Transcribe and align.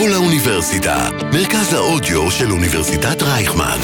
כל 0.00 0.12
האוניברסיטה, 0.12 1.08
מרכז 1.32 1.72
האודיו 1.72 2.30
של 2.30 2.50
אוניברסיטת 2.50 3.22
רייכמן. 3.22 3.78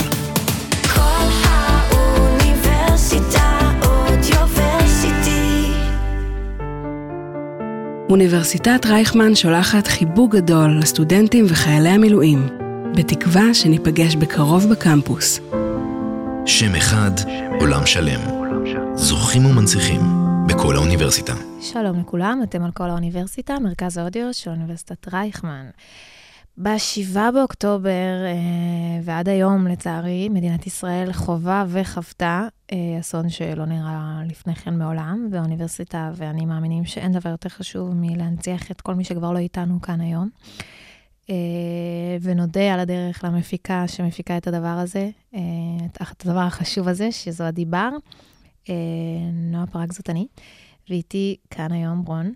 כל 0.95 1.27
האוניברסיטה 1.45 2.80
אודיוורסיטי. 3.82 5.73
אוניברסיטת 8.11 8.87
רייכמן 8.87 9.34
שולחת 9.34 9.87
חיבוק 9.87 10.32
גדול 10.32 10.79
לסטודנטים 10.79 11.45
וחיילי 11.48 11.89
המילואים, 11.89 12.48
בתקווה 12.96 13.55
שניפגש 13.55 14.17
בקרוב 14.17 14.67
בקמפוס. 14.71 15.41
שם 16.46 16.75
אחד, 16.75 17.12
עולם 17.61 17.87
שלם. 17.87 18.21
זוכים 18.95 19.46
ומנציחים 19.46 20.01
בכל 20.48 20.77
האוניברסיטה. 20.77 21.35
שלום 21.61 22.00
לכולם, 22.00 22.40
אתם 22.43 22.64
על 22.64 22.71
כל 22.71 22.90
האוניברסיטה, 22.90 23.58
מרכז 23.58 23.98
האודיו 23.98 24.35
של 24.35 24.50
אוניברסיטת 24.50 25.08
רייכמן. 25.14 25.67
ב-7 26.59 27.19
באוקטובר 27.35 28.25
אה, 28.27 29.01
ועד 29.03 29.29
היום, 29.29 29.67
לצערי, 29.67 30.29
מדינת 30.29 30.67
ישראל 30.67 31.13
חווה 31.13 31.65
וחוותה 31.69 32.48
אה, 32.73 32.77
אסון 33.01 33.29
שלא 33.29 33.65
נראה 33.65 34.20
לפני 34.29 34.55
כן 34.55 34.79
מעולם, 34.79 35.29
והאוניברסיטה 35.31 36.11
ואני 36.15 36.47
מאמינים 36.47 36.84
שאין 36.84 37.12
דבר 37.12 37.31
יותר 37.31 37.48
חשוב 37.48 37.91
מלהנציח 37.95 38.70
את 38.70 38.81
כל 38.81 38.95
מי 38.95 39.05
שכבר 39.05 39.33
לא 39.33 39.39
איתנו 39.39 39.81
כאן 39.81 40.01
היום. 40.01 40.29
אה, 41.31 41.34
ונודה 42.23 42.75
על 42.75 42.81
הדרך 42.81 43.25
למפיקה 43.25 43.89
שמפיקה 43.89 44.37
את 44.37 44.47
הדבר 44.47 44.69
הזה, 44.69 45.11
את 45.87 46.27
הדבר 46.27 46.41
החשוב 46.41 46.89
הזה, 46.89 47.12
שזו 47.12 47.45
הדיבר. 47.45 47.89
נועה 49.33 49.67
פרק 49.67 49.93
זאת 49.93 50.11
אני, 50.11 50.27
ואיתי 50.91 51.37
כאן 51.51 51.73
היום 51.73 52.05
רון. 52.07 52.33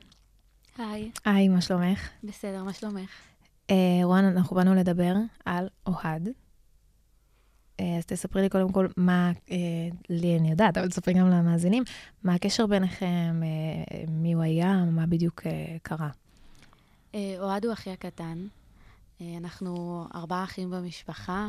היי, 0.78 1.10
היי, 1.24 1.48
מה 1.48 1.60
שלומך? 1.60 2.08
בסדר, 2.24 2.64
מה 2.64 2.72
שלומך? 2.72 3.29
אה, 3.70 4.00
רון, 4.04 4.24
אנחנו 4.24 4.56
באנו 4.56 4.74
לדבר 4.74 5.14
על 5.44 5.68
אוהד. 5.86 6.28
אה, 7.80 7.96
אז 7.98 8.06
תספרי 8.06 8.42
לי 8.42 8.48
קודם 8.48 8.72
כל 8.72 8.86
מה, 8.96 9.32
אה, 9.50 9.56
לי 10.08 10.38
אני 10.38 10.50
יודעת, 10.50 10.78
אבל 10.78 10.88
תספרי 10.88 11.14
גם 11.14 11.30
למאזינים, 11.30 11.82
מה 12.22 12.34
הקשר 12.34 12.66
ביניכם, 12.66 13.40
מי 14.08 14.32
הוא 14.32 14.42
היה, 14.42 14.84
מה 14.84 15.06
בדיוק 15.06 15.42
קרה. 15.82 16.08
אוהד 17.14 17.64
הוא 17.64 17.72
אחי 17.72 17.90
הקטן. 17.90 18.46
אנחנו 19.20 20.04
ארבעה 20.14 20.44
אחים 20.44 20.70
במשפחה, 20.70 21.48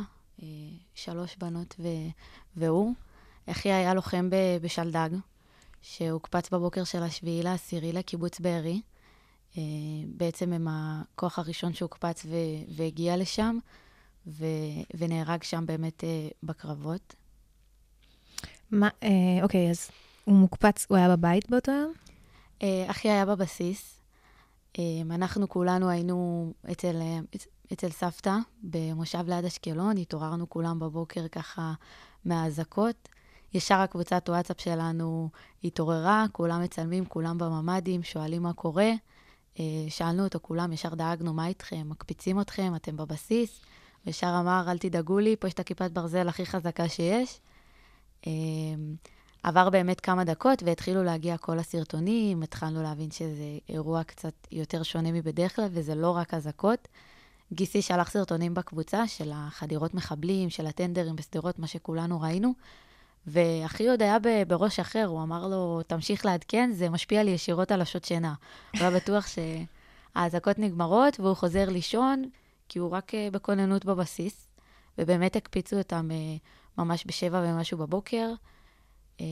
שלוש 0.94 1.36
בנות 1.36 1.74
ו... 1.78 1.88
והוא. 2.56 2.94
אחי 3.46 3.72
היה 3.72 3.94
לוחם. 3.94 4.28
בשלדג, 4.62 5.10
שהוקפץ 5.82 6.50
בבוקר 6.50 6.84
של 6.84 7.02
השביעי 7.02 7.42
לעשירי 7.42 7.92
לקיבוץ 7.92 8.40
בארי. 8.40 8.80
אה, 9.58 9.62
בעצם 10.06 10.52
הם 10.52 10.68
הכוח 10.70 11.38
הראשון 11.38 11.72
שהוקפץ 11.72 12.26
ו... 12.26 12.36
והגיע 12.76 13.16
לשם, 13.16 13.58
ו... 14.26 14.46
ונהרג 14.94 15.42
שם 15.42 15.66
באמת 15.66 16.04
אה, 16.04 16.28
בקרבות. 16.42 17.14
מה, 18.70 18.88
אה, 19.02 19.08
אוקיי, 19.42 19.70
אז 19.70 19.90
הוא 20.24 20.34
מוקפץ, 20.34 20.86
הוא 20.88 20.96
היה 20.96 21.16
בבית 21.16 21.50
באותו 21.50 21.72
יום? 21.72 21.92
אחי 22.86 23.10
היה 23.10 23.26
בבסיס. 23.26 23.98
אנחנו 25.10 25.48
כולנו 25.48 25.88
היינו 25.88 26.52
אצל, 26.72 26.96
אצל 27.72 27.90
סבתא 27.90 28.34
במושב 28.62 29.24
ליד 29.28 29.44
אשקלון, 29.44 29.96
התעוררנו 29.96 30.48
כולם 30.48 30.78
בבוקר 30.78 31.28
ככה 31.28 31.72
מהאזעקות. 32.24 33.08
ישר 33.54 33.74
הקבוצת 33.74 34.28
וואטסאפ 34.28 34.60
שלנו 34.60 35.28
התעוררה, 35.64 36.24
כולם 36.32 36.62
מצלמים, 36.62 37.04
כולם 37.04 37.38
בממ"דים, 37.38 38.02
שואלים 38.02 38.42
מה 38.42 38.52
קורה. 38.52 38.90
אה, 39.60 39.64
שאלנו 39.88 40.24
אותו 40.24 40.38
כולם, 40.42 40.72
ישר 40.72 40.94
דאגנו, 40.94 41.34
מה 41.34 41.46
איתכם? 41.46 41.88
מקפיצים 41.88 42.40
אתכם? 42.40 42.72
אתם 42.76 42.96
בבסיס? 42.96 43.60
וישר 44.06 44.36
אמר, 44.40 44.64
אל 44.68 44.78
תדאגו 44.78 45.18
לי, 45.18 45.36
פה 45.36 45.46
יש 45.46 45.54
את 45.54 45.60
הכיפת 45.60 45.90
ברזל 45.90 46.28
הכי 46.28 46.46
חזקה 46.46 46.88
שיש. 46.88 47.40
אה, 48.26 48.32
עבר 49.42 49.70
באמת 49.70 50.00
כמה 50.00 50.24
דקות 50.24 50.62
והתחילו 50.62 51.02
להגיע 51.02 51.36
כל 51.38 51.58
הסרטונים, 51.58 52.42
התחלנו 52.42 52.82
להבין 52.82 53.10
שזה 53.10 53.58
אירוע 53.68 54.04
קצת 54.04 54.34
יותר 54.52 54.82
שונה 54.82 55.12
מבדרך 55.12 55.56
כלל, 55.56 55.68
וזה 55.70 55.94
לא 55.94 56.10
רק 56.10 56.34
אזעקות. 56.34 56.88
גיסי 57.52 57.82
שלח 57.82 58.10
סרטונים 58.10 58.54
בקבוצה 58.54 59.08
של 59.08 59.30
החדירות 59.34 59.94
מחבלים, 59.94 60.50
של 60.50 60.66
הטנדרים 60.66 61.16
בשדרות, 61.16 61.58
מה 61.58 61.66
שכולנו 61.66 62.20
ראינו, 62.20 62.52
ואחי 63.26 63.88
עוד 63.88 64.02
היה 64.02 64.16
בראש 64.48 64.80
אחר, 64.80 65.04
הוא 65.04 65.22
אמר 65.22 65.48
לו, 65.48 65.82
תמשיך 65.86 66.26
לעדכן, 66.26 66.70
זה 66.72 66.88
משפיע 66.88 67.22
לי 67.22 67.30
ישירות 67.30 67.72
על 67.72 67.80
השעות 67.80 68.04
שינה. 68.04 68.34
הוא 68.72 68.80
היה 68.80 68.90
בטוח 68.90 69.26
שהאזעקות 69.26 70.58
נגמרות 70.58 71.20
והוא 71.20 71.34
חוזר 71.34 71.68
לישון, 71.68 72.24
כי 72.68 72.78
הוא 72.78 72.90
רק 72.90 73.14
אה, 73.14 73.28
בכוננות 73.32 73.84
בבסיס, 73.84 74.48
ובאמת 74.98 75.36
הקפיצו 75.36 75.78
אותם 75.78 76.08
אה, 76.10 76.36
ממש 76.78 77.04
בשבע 77.06 77.42
ומשהו 77.46 77.78
בבוקר. 77.78 78.32
אה, 79.20 79.26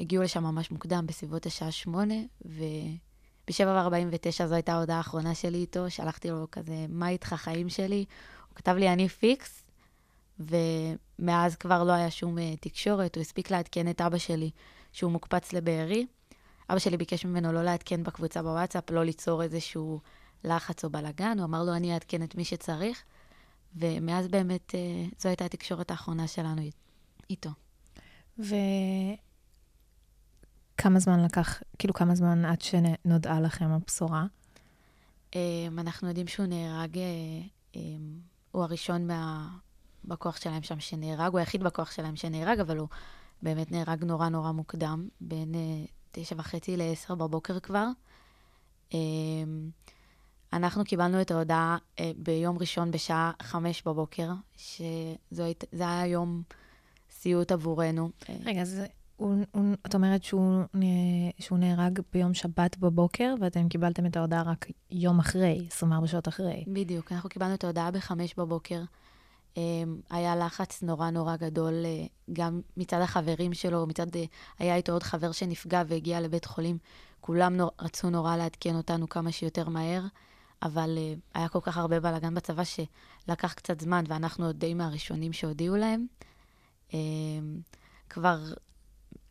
הגיעו 0.00 0.22
לשם 0.22 0.42
ממש 0.42 0.70
מוקדם, 0.70 1.04
בסביבות 1.06 1.46
השעה 1.46 1.70
שמונה, 1.70 2.14
ובשבע 2.44 3.70
וארבעים 3.70 4.08
ותשע 4.12 4.46
זו 4.46 4.54
הייתה 4.54 4.72
ההודעה 4.72 4.96
האחרונה 4.96 5.34
שלי 5.34 5.58
איתו, 5.58 5.90
שלחתי 5.90 6.30
לו 6.30 6.46
כזה, 6.52 6.86
מה 6.88 7.08
איתך 7.08 7.34
חיים 7.34 7.68
שלי? 7.68 8.04
הוא 8.48 8.56
כתב 8.56 8.72
לי, 8.72 8.92
אני 8.92 9.08
פיקס, 9.08 9.67
ומאז 10.40 11.56
כבר 11.56 11.84
לא 11.84 11.92
היה 11.92 12.10
שום 12.10 12.38
אה, 12.38 12.54
תקשורת, 12.60 13.14
הוא 13.14 13.20
הספיק 13.20 13.50
לעדכן 13.50 13.90
את 13.90 14.00
אבא 14.00 14.18
שלי 14.18 14.50
שהוא 14.92 15.12
מוקפץ 15.12 15.52
לבארי. 15.52 16.06
אבא 16.70 16.78
שלי 16.78 16.96
ביקש 16.96 17.24
ממנו 17.24 17.52
לא 17.52 17.62
לעדכן 17.62 18.02
בקבוצה 18.02 18.42
בוואטסאפ, 18.42 18.90
לא 18.90 19.04
ליצור 19.04 19.42
איזשהו 19.42 20.00
לחץ 20.44 20.84
או 20.84 20.90
בלאגן, 20.90 21.38
הוא 21.38 21.44
אמר 21.44 21.62
לו, 21.62 21.74
אני 21.74 21.94
אעדכן 21.94 22.22
את 22.22 22.34
מי 22.34 22.44
שצריך, 22.44 23.02
ומאז 23.76 24.28
באמת 24.28 24.74
אה, 24.74 25.04
זו 25.18 25.28
הייתה 25.28 25.44
התקשורת 25.44 25.90
האחרונה 25.90 26.26
שלנו 26.26 26.62
איתו. 27.30 27.50
וכמה 28.38 28.58
זמן 30.98 31.24
לקח, 31.24 31.62
כאילו 31.78 31.94
כמה 31.94 32.14
זמן 32.14 32.44
עד 32.44 32.60
שנודעה 32.60 33.40
לכם 33.40 33.70
הבשורה? 33.70 34.26
Um, 35.30 35.34
אנחנו 35.78 36.08
יודעים 36.08 36.26
שהוא 36.26 36.46
נהרג, 36.46 36.94
uh, 36.94 36.98
um, 37.74 37.78
הוא 38.50 38.62
הראשון 38.62 39.06
מה... 39.06 39.48
בכוח 40.08 40.36
שלהם 40.36 40.62
שם 40.62 40.80
שנהרג, 40.80 41.32
הוא 41.32 41.38
היחיד 41.38 41.62
בכוח 41.62 41.90
שלהם 41.90 42.16
שנהרג, 42.16 42.60
אבל 42.60 42.76
הוא 42.78 42.88
באמת 43.42 43.72
נהרג 43.72 44.04
נורא 44.04 44.28
נורא 44.28 44.52
מוקדם, 44.52 45.08
בין 45.20 45.54
uh, 45.54 45.90
תשע 46.12 46.34
וחצי 46.38 46.76
לעשר 46.76 47.14
בבוקר 47.14 47.60
כבר. 47.60 47.86
Um, 48.90 48.94
אנחנו 50.52 50.84
קיבלנו 50.84 51.20
את 51.20 51.30
ההודעה 51.30 51.76
uh, 51.96 52.00
ביום 52.16 52.58
ראשון 52.58 52.90
בשעה 52.90 53.32
חמש 53.42 53.82
בבוקר, 53.82 54.30
שזה 54.56 55.52
היה 55.70 56.06
יום 56.06 56.42
סיוט 57.10 57.52
עבורנו. 57.52 58.10
אה, 58.28 58.36
רגע, 58.44 58.60
אז 58.60 58.80
הוא, 59.16 59.34
הוא, 59.50 59.74
את 59.86 59.94
אומרת 59.94 60.24
שהוא, 60.24 60.62
שהוא 61.38 61.58
נהרג 61.58 62.00
ביום 62.12 62.34
שבת 62.34 62.78
בבוקר, 62.78 63.34
ואתם 63.40 63.68
קיבלתם 63.68 64.06
את 64.06 64.16
ההודעה 64.16 64.42
רק 64.42 64.66
יום 64.90 65.18
אחרי, 65.18 65.66
24 65.70 66.06
שעות 66.06 66.28
אחרי. 66.28 66.64
בדיוק, 66.66 67.12
אנחנו 67.12 67.28
קיבלנו 67.28 67.54
את 67.54 67.64
ההודעה 67.64 67.90
בחמש 67.90 68.34
בבוקר. 68.34 68.82
Um, 69.58 69.60
היה 70.10 70.36
לחץ 70.36 70.82
נורא 70.82 71.10
נורא 71.10 71.36
גדול, 71.36 71.74
uh, 71.84 72.10
גם 72.32 72.60
מצד 72.76 73.00
החברים 73.00 73.54
שלו, 73.54 73.86
מצד... 73.86 74.06
Uh, 74.16 74.18
היה 74.58 74.76
איתו 74.76 74.92
עוד 74.92 75.02
חבר 75.02 75.32
שנפגע 75.32 75.82
והגיע 75.86 76.20
לבית 76.20 76.44
חולים. 76.44 76.78
כולם 77.20 77.56
נור, 77.56 77.70
רצו 77.80 78.10
נורא 78.10 78.36
לעדכן 78.36 78.74
אותנו 78.74 79.08
כמה 79.08 79.32
שיותר 79.32 79.68
מהר, 79.68 80.02
אבל 80.62 80.98
uh, 80.98 81.38
היה 81.38 81.48
כל 81.48 81.58
כך 81.62 81.76
הרבה 81.76 82.00
בלאגן 82.00 82.34
בצבא 82.34 82.62
שלקח 82.64 83.52
קצת 83.52 83.80
זמן, 83.80 84.04
ואנחנו 84.08 84.46
עוד 84.46 84.58
די 84.58 84.74
מהראשונים 84.74 85.32
שהודיעו 85.32 85.76
להם. 85.76 86.06
Um, 86.88 86.94
כבר, 88.10 88.38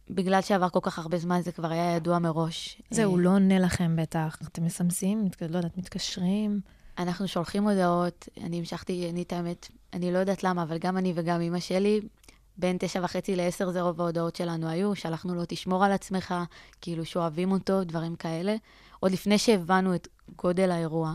בגלל 0.09 0.41
שעבר 0.41 0.69
כל 0.69 0.79
כך 0.81 0.99
הרבה 0.99 1.17
זמן, 1.17 1.41
זה 1.41 1.51
כבר 1.51 1.71
היה 1.71 1.95
ידוע 1.95 2.19
מראש. 2.19 2.81
זה, 2.91 3.01
אה, 3.01 3.05
הוא 3.05 3.19
לא 3.19 3.29
עונה 3.29 3.59
לכם 3.59 3.95
בטח. 3.95 4.39
אתם 4.47 4.65
מסמסים, 4.65 5.29
לא 5.49 5.57
יודעת, 5.57 5.77
מתקשרים. 5.77 6.61
אנחנו 6.97 7.27
שולחים 7.27 7.63
הודעות, 7.63 8.29
אני 8.43 8.59
המשכתי, 8.59 9.09
אני 9.09 9.21
את 9.21 9.33
האמת, 9.33 9.67
אני 9.93 10.11
לא 10.11 10.17
יודעת 10.17 10.43
למה, 10.43 10.63
אבל 10.63 10.77
גם 10.77 10.97
אני 10.97 11.13
וגם 11.15 11.41
אימא 11.41 11.59
שלי, 11.59 12.01
בין 12.57 12.77
תשע 12.79 12.99
וחצי 13.03 13.35
לעשר 13.35 13.71
זה 13.71 13.81
רוב 13.81 14.01
ההודעות 14.01 14.35
שלנו 14.35 14.69
היו, 14.69 14.95
שלחנו 14.95 15.35
לו, 15.35 15.41
תשמור 15.47 15.85
על 15.85 15.91
עצמך, 15.91 16.35
כאילו 16.81 17.05
שאוהבים 17.05 17.51
אותו, 17.51 17.83
דברים 17.83 18.15
כאלה. 18.15 18.55
עוד 18.99 19.11
לפני 19.11 19.37
שהבנו 19.37 19.95
את 19.95 20.07
גודל 20.37 20.71
האירוע. 20.71 21.13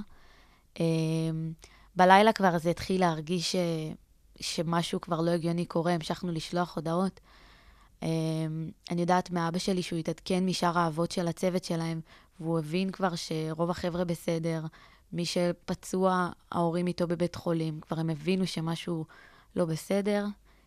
אמ, 0.80 1.52
בלילה 1.96 2.32
כבר 2.32 2.58
זה 2.58 2.70
התחיל 2.70 3.00
להרגיש 3.00 3.52
ש... 3.52 3.56
שמשהו 4.40 5.00
כבר 5.00 5.20
לא 5.20 5.30
הגיוני 5.30 5.64
קורה, 5.64 5.92
המשכנו 5.92 6.32
לשלוח 6.32 6.76
הודעות. 6.76 7.20
אמ, 8.02 8.08
אני 8.90 9.00
יודעת 9.00 9.30
מאבא 9.30 9.58
שלי 9.58 9.82
שהוא 9.82 9.98
התעדכן 9.98 10.46
משאר 10.46 10.78
האבות 10.78 11.10
של 11.10 11.28
הצוות 11.28 11.64
שלהם, 11.64 12.00
והוא 12.40 12.58
הבין 12.58 12.90
כבר 12.90 13.14
שרוב 13.14 13.70
החבר'ה 13.70 14.04
בסדר, 14.04 14.60
מי 15.12 15.24
שפצוע, 15.26 16.30
ההורים 16.52 16.86
איתו 16.86 17.06
בבית 17.06 17.34
חולים, 17.34 17.80
כבר 17.80 17.98
הם 17.98 18.10
הבינו 18.10 18.46
שמשהו 18.46 19.04
לא 19.56 19.64
בסדר. 19.64 20.26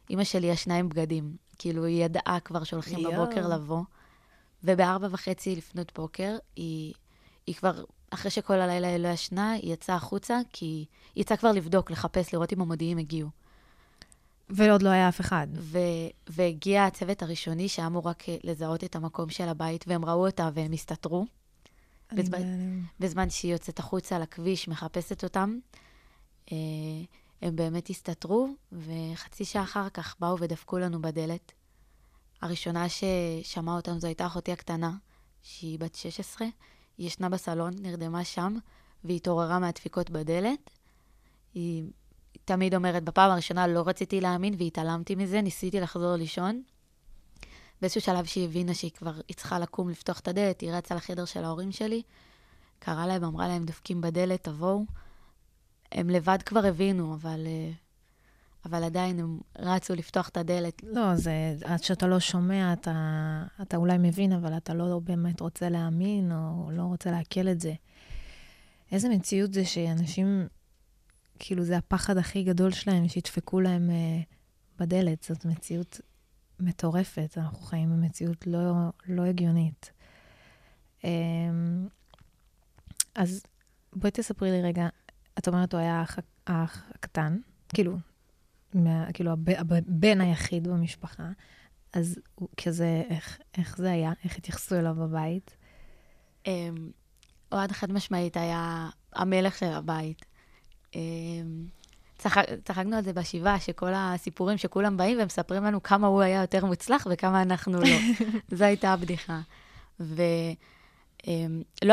אימא 0.09 0.23
שלי 0.23 0.47
ישנה 0.47 0.77
עם 0.77 0.89
בגדים, 0.89 1.35
כאילו 1.57 1.85
היא 1.85 2.05
ידעה 2.05 2.39
כבר 2.39 2.63
שהולכים 2.63 2.99
יואו. 2.99 3.13
בבוקר 3.13 3.47
לבוא, 3.47 3.81
ובארבע 4.63 5.07
וחצי 5.11 5.55
לפנות 5.55 5.91
בוקר, 5.95 6.37
היא, 6.55 6.93
היא 7.47 7.55
כבר 7.55 7.83
אחרי 8.09 8.31
שכל 8.31 8.53
הלילה 8.53 8.87
היא 8.87 8.97
לא 8.97 9.07
ישנה, 9.07 9.51
היא 9.51 9.73
יצאה 9.73 9.95
החוצה, 9.95 10.39
כי 10.53 10.65
היא 10.65 10.85
יצאה 11.15 11.37
כבר 11.37 11.51
לבדוק, 11.51 11.91
לחפש, 11.91 12.33
לראות 12.33 12.53
אם 12.53 12.61
המודיעים 12.61 12.97
הגיעו. 12.97 13.29
ועוד 14.49 14.81
לא 14.81 14.89
היה 14.89 15.09
אף 15.09 15.21
אחד. 15.21 15.47
ו- 15.55 15.79
והגיע 16.27 16.85
הצוות 16.85 17.23
הראשוני 17.23 17.69
שהיה 17.69 17.87
אמור 17.87 18.07
רק 18.07 18.23
לזהות 18.43 18.83
את 18.83 18.95
המקום 18.95 19.29
של 19.29 19.49
הבית, 19.49 19.85
והם 19.87 20.05
ראו 20.05 20.25
אותה 20.25 20.49
והם 20.53 20.71
הסתתרו. 20.71 21.25
בזמן- 22.13 22.37
בהלם. 22.37 22.83
בזמן 22.99 23.29
שהיא 23.29 23.53
יוצאת 23.53 23.79
החוצה 23.79 24.19
לכביש, 24.19 24.67
מחפשת 24.67 25.23
אותם, 25.23 25.59
אה, 26.51 26.57
הם 27.41 27.55
באמת 27.55 27.89
הסתתרו, 27.89 28.47
וחצי 28.71 29.45
שעה 29.45 29.63
אחר 29.63 29.89
כך 29.89 30.15
באו 30.19 30.39
ודפקו 30.39 30.77
לנו 30.77 31.01
בדלת. 31.01 31.51
הראשונה 32.41 32.85
ששמעה 32.89 33.75
אותם 33.75 33.99
זו 33.99 34.07
הייתה 34.07 34.25
אחותי 34.25 34.51
הקטנה, 34.51 34.91
שהיא 35.43 35.79
בת 35.79 35.95
16, 35.95 36.47
היא 36.97 37.07
ישנה 37.07 37.29
בסלון, 37.29 37.73
נרדמה 37.81 38.23
שם, 38.23 38.57
והיא 39.03 39.15
התעוררה 39.17 39.59
מהדפיקות 39.59 40.09
בדלת. 40.09 40.69
היא 41.53 41.83
תמיד 42.45 42.75
אומרת, 42.75 43.03
בפעם 43.03 43.31
הראשונה 43.31 43.67
לא 43.67 43.83
רציתי 43.85 44.21
להאמין 44.21 44.53
והתעלמתי 44.57 45.15
מזה, 45.15 45.41
ניסיתי 45.41 45.79
לחזור 45.79 46.15
לישון. 46.15 46.63
באיזשהו 47.81 48.01
שלב 48.01 48.25
שהיא 48.25 48.45
הבינה 48.45 48.73
שהיא 48.73 48.91
כבר, 48.91 49.13
היא 49.27 49.35
צריכה 49.35 49.59
לקום 49.59 49.89
לפתוח 49.89 50.19
את 50.19 50.27
הדלת, 50.27 50.61
היא 50.61 50.71
רצה 50.71 50.95
לחדר 50.95 51.25
של 51.25 51.43
ההורים 51.43 51.71
שלי, 51.71 52.01
קראה 52.79 53.07
להם, 53.07 53.23
אמרה 53.23 53.47
להם, 53.47 53.65
דופקים 53.65 54.01
בדלת, 54.01 54.43
תבואו. 54.43 54.85
הם 55.91 56.09
לבד 56.09 56.37
כבר 56.45 56.65
הבינו, 56.65 57.13
אבל, 57.13 57.43
אה, 57.45 57.71
אבל 58.65 58.83
עדיין 58.83 59.19
הם 59.19 59.39
רצו 59.59 59.95
לפתוח 59.95 60.29
את 60.29 60.37
הדלת. 60.37 60.83
לא, 60.83 61.15
זה, 61.15 61.55
עד 61.63 61.83
שאתה 61.83 62.07
לא 62.07 62.19
שומע, 62.19 62.73
אתה, 62.73 63.43
אתה 63.61 63.77
אולי 63.77 63.97
מבין, 63.97 64.31
אבל 64.31 64.57
אתה 64.57 64.73
לא 64.73 64.99
באמת 65.03 65.41
רוצה 65.41 65.69
להאמין, 65.69 66.31
או 66.31 66.69
לא 66.71 66.81
רוצה 66.81 67.11
לעכל 67.11 67.47
את 67.47 67.61
זה. 67.61 67.73
איזה 68.91 69.09
מציאות 69.09 69.53
זה 69.53 69.65
שאנשים, 69.65 70.47
כאילו, 71.39 71.63
זה 71.63 71.77
הפחד 71.77 72.17
הכי 72.17 72.43
גדול 72.43 72.71
שלהם, 72.71 73.07
שידפקו 73.07 73.59
להם 73.59 73.89
אה, 73.89 74.21
בדלת. 74.79 75.23
זאת 75.23 75.45
מציאות 75.45 76.01
מטורפת. 76.59 77.37
אנחנו 77.37 77.57
חיים 77.57 77.89
במציאות 77.89 78.47
לא, 78.47 78.73
לא 79.07 79.25
הגיונית. 79.25 79.91
אה, 81.05 81.09
אז 83.15 83.43
בואי 83.93 84.11
תספרי 84.11 84.51
לי 84.51 84.61
רגע, 84.61 84.87
את 85.39 85.47
אומרת, 85.47 85.73
הוא 85.73 85.81
היה 85.81 86.03
האח, 86.47 86.83
הקטן, 86.93 87.37
כאילו, 87.73 87.97
מה, 88.73 89.11
כאילו 89.13 89.31
הב, 89.31 89.49
הבן 89.49 90.21
היחיד 90.21 90.67
במשפחה, 90.67 91.29
אז 91.93 92.19
הוא 92.35 92.49
כזה, 92.63 93.03
איך, 93.09 93.39
איך 93.57 93.77
זה 93.77 93.91
היה? 93.91 94.13
איך 94.23 94.37
התייחסו 94.37 94.75
אליו 94.75 94.95
בבית? 94.95 95.57
אמ, 96.45 96.91
אוהד 97.51 97.71
חד 97.71 97.91
משמעית 97.91 98.37
היה 98.37 98.89
המלך 99.13 99.57
של 99.57 99.65
הבית. 99.65 100.25
אמ, 102.25 102.29
צחק, 102.29 102.43
צחקנו 102.65 102.95
על 102.95 103.03
זה 103.03 103.13
בשבעה, 103.13 103.59
שכל 103.59 103.91
הסיפורים 103.95 104.57
שכולם 104.57 104.97
באים 104.97 105.17
ומספרים 105.21 105.63
לנו 105.63 105.83
כמה 105.83 106.07
הוא 106.07 106.21
היה 106.21 106.41
יותר 106.41 106.65
מוצלח 106.65 107.07
וכמה 107.11 107.41
אנחנו 107.41 107.81
לא. 107.81 107.87
זו 108.57 108.65
הייתה 108.65 108.93
הבדיחה. 108.93 109.39
ולא 109.99 110.53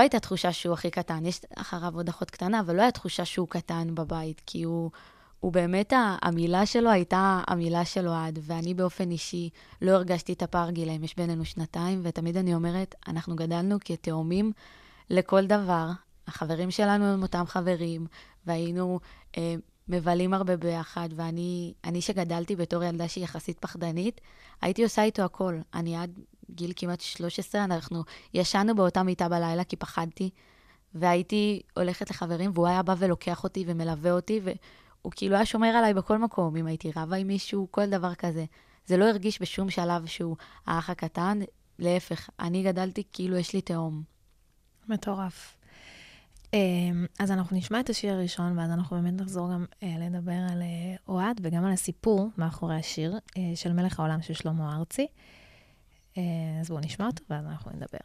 הייתה 0.00 0.20
תחושה 0.20 0.52
שהוא 0.52 0.74
הכי 0.74 0.90
קטן, 0.90 1.26
יש 1.26 1.40
אחריו 1.56 1.94
עוד 1.94 2.08
אחות 2.08 2.30
קטנה, 2.30 2.60
אבל 2.60 2.76
לא 2.76 2.82
הייתה 2.82 2.98
תחושה 2.98 3.24
שהוא 3.24 3.48
קטן 3.48 3.94
בבית, 3.94 4.42
כי 4.46 4.62
הוא, 4.62 4.90
הוא 5.40 5.52
באמת, 5.52 5.92
המילה 6.22 6.66
שלו 6.66 6.90
הייתה 6.90 7.42
המילה 7.46 7.84
של 7.84 8.08
אוהד, 8.08 8.38
ואני 8.42 8.74
באופן 8.74 9.10
אישי 9.10 9.50
לא 9.82 9.90
הרגשתי 9.90 10.32
את 10.32 10.42
הפער 10.42 10.70
גילאים, 10.70 11.04
יש 11.04 11.16
בינינו 11.16 11.44
שנתיים, 11.44 12.00
ותמיד 12.02 12.36
אני 12.36 12.54
אומרת, 12.54 12.94
אנחנו 13.08 13.36
גדלנו 13.36 13.76
כתאומים 13.84 14.52
לכל 15.10 15.46
דבר. 15.46 15.90
החברים 16.26 16.70
שלנו 16.70 17.04
הם 17.04 17.22
אותם 17.22 17.44
חברים, 17.46 18.06
והיינו 18.46 19.00
אה, 19.38 19.54
מבלים 19.88 20.34
הרבה 20.34 20.56
ביחד, 20.56 21.08
ואני 21.16 21.74
אני 21.84 22.00
שגדלתי 22.00 22.56
בתור 22.56 22.84
ילדה 22.84 23.08
שהיא 23.08 23.24
יחסית 23.24 23.58
פחדנית, 23.58 24.20
הייתי 24.60 24.82
עושה 24.82 25.02
איתו 25.02 25.22
הכל. 25.22 25.58
אני 25.74 25.96
עד 25.96 26.18
גיל 26.50 26.72
כמעט 26.76 27.00
13, 27.00 27.64
אנחנו 27.64 28.02
ישנו 28.34 28.74
באותה 28.74 29.02
מיטה 29.02 29.28
בלילה 29.28 29.64
כי 29.64 29.76
פחדתי, 29.76 30.30
והייתי 30.94 31.62
הולכת 31.76 32.10
לחברים, 32.10 32.50
והוא 32.54 32.66
היה 32.66 32.82
בא 32.82 32.94
ולוקח 32.98 33.44
אותי 33.44 33.64
ומלווה 33.66 34.12
אותי, 34.12 34.40
והוא 34.42 35.12
כאילו 35.16 35.36
היה 35.36 35.46
שומר 35.46 35.68
עליי 35.68 35.94
בכל 35.94 36.18
מקום, 36.18 36.56
אם 36.56 36.66
הייתי 36.66 36.90
רבה 36.96 37.16
עם 37.16 37.26
מישהו, 37.26 37.68
כל 37.70 37.86
דבר 37.86 38.14
כזה. 38.14 38.44
זה 38.86 38.96
לא 38.96 39.04
הרגיש 39.04 39.42
בשום 39.42 39.70
שלב 39.70 40.06
שהוא 40.06 40.36
האח 40.66 40.90
הקטן, 40.90 41.38
להפך, 41.78 42.30
אני 42.40 42.62
גדלתי 42.62 43.02
כאילו 43.12 43.36
יש 43.36 43.52
לי 43.52 43.60
תאום. 43.60 44.02
מטורף. 44.88 45.61
אמ, 46.54 47.06
אז 47.18 47.30
אנחנו 47.30 47.56
נשמע 47.56 47.80
את 47.80 47.90
השיר 47.90 48.12
הראשון, 48.12 48.58
ואז 48.58 48.70
אנחנו 48.70 48.96
באמת 48.96 49.20
נחזור 49.20 49.52
גם 49.52 49.64
אה, 49.82 49.94
לדבר 50.00 50.32
על 50.52 50.62
אה, 50.62 50.94
אוהד 51.08 51.40
וגם 51.42 51.64
על 51.64 51.72
הסיפור 51.72 52.28
מאחורי 52.38 52.74
השיר 52.74 53.18
אה, 53.36 53.42
של 53.54 53.72
מלך 53.72 54.00
העולם 54.00 54.22
של 54.22 54.34
שלמה 54.34 54.76
ארצי. 54.76 55.06
אז 56.60 56.68
בואו 56.68 56.80
נשמע 56.80 57.06
אותו, 57.06 57.24
ואז 57.30 57.46
אנחנו 57.46 57.70
נדבר. 57.74 57.98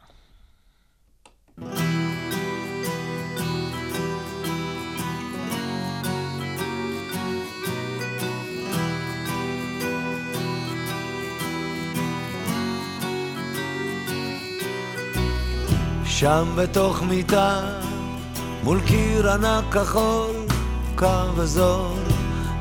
שם 16.04 16.54
בתוך 16.56 17.02
מיטה, 17.02 17.80
מול 18.68 18.80
קיר 18.86 19.30
ענק 19.32 19.64
כחול, 19.74 20.36
קר 20.94 21.30
וזול, 21.36 21.98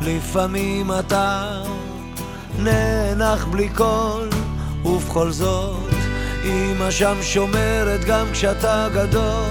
לפעמים 0.02 0.92
אתה 1.00 1.62
נאנח 2.60 3.46
בלי 3.46 3.70
קול, 3.70 4.30
ובכל 4.86 5.32
זאת, 5.32 5.94
אמא 6.44 6.92
שם 6.92 7.18
שומרת 7.22 8.06
גם 8.06 8.26
כשאתה 8.32 8.88
גדול, 8.94 9.50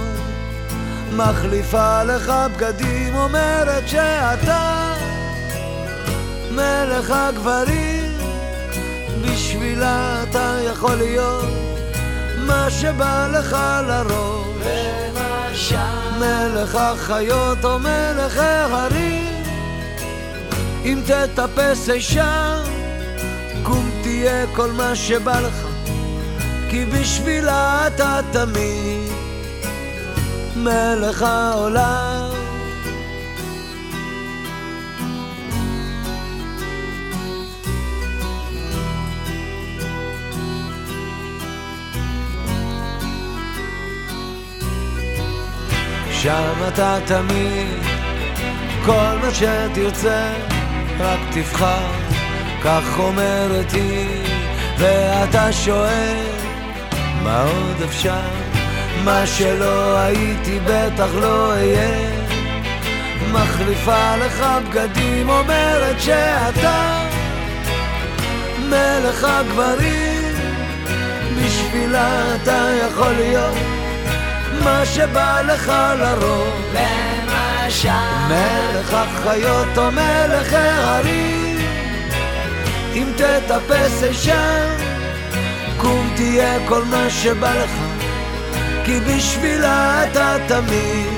מחליפה 1.16 2.02
לך 2.02 2.32
בגדים, 2.54 3.16
אומרת 3.16 3.88
שאתה 3.88 4.94
מלך 6.50 7.10
הגברים, 7.10 8.12
בשבילה 9.22 10.22
אתה 10.22 10.58
יכול 10.64 10.94
להיות 10.94 11.44
מה 12.46 12.70
שבא 12.70 13.28
לך 13.32 13.56
לראש. 13.88 15.05
מלך 16.18 16.74
החיות 16.74 17.64
או 17.64 17.78
מלך 17.78 18.36
ההרים, 18.36 19.42
אם 20.84 21.00
תטפס 21.06 21.90
אי 21.90 22.00
שם, 22.00 22.62
קום 23.62 23.90
תהיה 24.02 24.46
כל 24.54 24.72
מה 24.72 24.96
שבא 24.96 25.40
לך, 25.40 25.66
כי 26.70 26.84
בשבילה 26.84 27.86
אתה 27.86 28.20
תמיד 28.32 29.10
מלך 30.56 31.22
העולם. 31.22 32.35
שם 46.22 46.68
אתה 46.68 46.98
תמיד, 47.06 47.82
כל 48.84 49.16
מה 49.22 49.30
שתרצה, 49.34 50.32
רק 50.98 51.18
תבחר, 51.32 51.86
כך 52.64 52.98
אומרת 52.98 53.72
היא, 53.72 54.24
ואתה 54.78 55.52
שואל, 55.52 56.24
מה 57.22 57.42
עוד 57.42 57.82
אפשר? 57.84 58.20
מה 59.04 59.26
שלא 59.26 59.98
הייתי 59.98 60.58
בטח 60.66 61.08
לא 61.20 61.50
אהיה. 61.52 62.10
מחליפה 63.32 64.16
לך 64.16 64.46
בגדים, 64.68 65.28
אומרת 65.28 66.00
שאתה 66.00 67.06
מלך 68.68 69.24
הגברים, 69.24 70.34
בשבילה 71.36 72.34
אתה 72.34 72.70
יכול 72.86 73.12
להיות 73.12 73.75
מה 74.64 74.86
שבא 74.86 75.40
לך 75.46 75.72
לרוב. 75.98 76.62
למשל. 76.74 77.88
מלך 78.28 78.94
החיות 78.94 79.78
או 79.78 79.90
מלך 79.90 80.52
ההרים, 80.52 81.58
אם 82.92 83.08
תטפס 83.16 84.02
אי 84.02 84.14
שם, 84.14 84.76
קום 85.76 86.10
תהיה 86.16 86.58
כל 86.68 86.84
מה 86.84 87.10
שבא 87.10 87.54
לך, 87.54 87.70
כי 88.84 89.00
בשבילה 89.00 90.04
אתה 90.04 90.36
תמיד. 90.46 91.16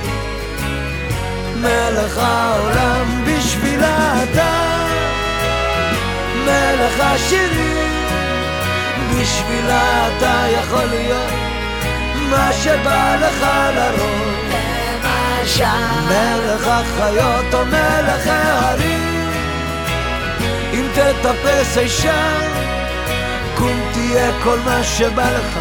מלך 1.57 2.19
העולם, 2.19 3.25
בשבילה 3.27 4.23
אתה. 4.23 4.69
מלך 6.45 7.01
השירים, 7.01 8.07
בשבילה 9.11 10.09
אתה 10.09 10.47
יכול 10.61 10.85
להיות 10.85 11.38
מה 12.31 12.53
שבא 12.53 13.17
לך 13.21 13.47
לראש. 13.75 15.61
מלך 16.09 16.67
החיות 16.69 17.55
או 17.55 17.65
מלך 17.67 18.27
ההרים. 18.27 19.31
אם 20.73 20.87
תטפס 20.95 21.79
אישה 21.79 22.39
קום 23.55 23.81
תהיה 23.93 24.31
כל 24.43 24.59
מה 24.65 24.85
שבא 24.85 25.31
לך 25.31 25.59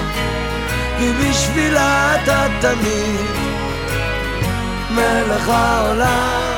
כי 0.97 1.13
בשבילה 1.13 2.15
אתה 2.15 2.47
תמיד. 2.62 3.47
מלך 4.89 5.50
העולם 5.50 6.57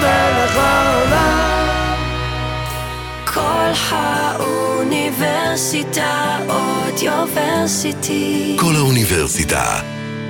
מלך 0.00 0.56
העולם 0.56 1.49
כל 3.34 3.72
האוניברסיטה 3.90 6.38
אודיוורסיטי. 6.48 8.56
כל 8.60 8.72
האוניברסיטה. 8.76 9.80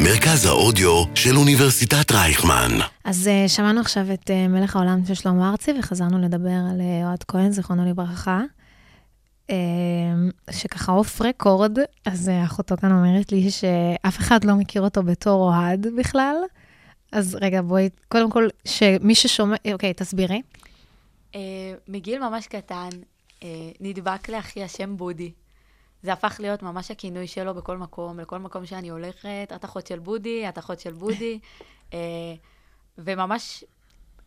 מרכז 0.01 0.47
האודיו 0.47 1.05
של 1.15 1.37
אוניברסיטת 1.37 2.13
רייכמן. 2.13 2.71
אז 3.05 3.29
uh, 3.29 3.31
שמענו 3.49 3.81
עכשיו 3.81 4.13
את 4.13 4.31
uh, 4.31 4.33
מלך 4.49 4.77
העולם 4.77 5.01
של 5.09 5.15
שלמה 5.15 5.51
ארצי, 5.51 5.71
וחזרנו 5.79 6.19
לדבר 6.19 6.59
על 6.71 6.81
uh, 6.81 7.07
אוהד 7.07 7.25
כהן, 7.29 7.51
זיכרונו 7.51 7.91
לברכה. 7.91 8.41
Uh, 9.51 9.53
שככה 10.51 10.93
אוף 10.93 11.23
רקורד, 11.23 11.79
אז 12.07 12.29
uh, 12.29 12.33
אחותו 12.47 12.75
כאן 12.81 12.93
אומרת 12.93 13.33
לי 13.33 13.51
שאף 13.51 14.19
אחד 14.19 14.45
לא 14.45 14.55
מכיר 14.55 14.83
אותו 14.83 15.03
בתור 15.03 15.43
אוהד 15.43 15.87
בכלל. 15.99 16.37
אז 17.13 17.39
רגע, 17.41 17.63
בואי, 17.63 17.89
קודם 18.09 18.31
כל, 18.31 18.49
שמי 18.65 19.15
ששומע, 19.15 19.57
אוקיי, 19.73 19.95
תסבירי. 19.95 20.43
אה, 21.35 21.75
מגיל 21.89 22.29
ממש 22.29 22.47
קטן, 22.47 22.89
אה, 23.43 23.71
נדבק 23.81 24.29
לאחי 24.29 24.63
השם 24.63 24.97
בודי. 24.97 25.33
זה 26.03 26.13
הפך 26.13 26.37
להיות 26.41 26.63
ממש 26.63 26.91
הכינוי 26.91 27.27
שלו 27.27 27.55
בכל 27.55 27.77
מקום, 27.77 28.21
לכל 28.21 28.39
מקום 28.39 28.67
שאני 28.67 28.89
הולכת, 28.89 29.53
את 29.55 29.65
אחות 29.65 29.87
של 29.87 29.99
בודי, 29.99 30.49
את 30.49 30.59
אחות 30.59 30.81
של 30.81 30.93
בודי. 30.93 31.39
אה, 31.95 31.99
וממש, 32.99 33.65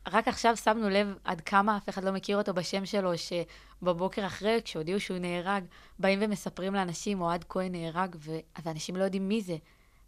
רק 0.08 0.28
עכשיו 0.28 0.58
שמנו 0.58 0.90
לב 0.90 1.18
עד 1.24 1.42
כמה 1.42 1.78
אף 1.78 1.90
אחד 1.90 2.04
לא 2.04 2.12
מכיר 2.12 2.38
אותו 2.38 2.54
בשם 2.54 2.86
שלו, 2.86 3.12
שבבוקר 3.18 4.26
אחרי, 4.26 4.62
כשהודיעו 4.64 5.00
שהוא 5.00 5.18
נהרג, 5.18 5.64
באים 6.00 6.20
ומספרים 6.22 6.74
לאנשים, 6.74 7.22
אוהד 7.22 7.46
כהן 7.50 7.72
נהרג. 7.72 8.16
ואנשים 8.64 8.96
לא 8.96 9.04
יודעים 9.04 9.28
מי 9.28 9.42
זה. 9.42 9.58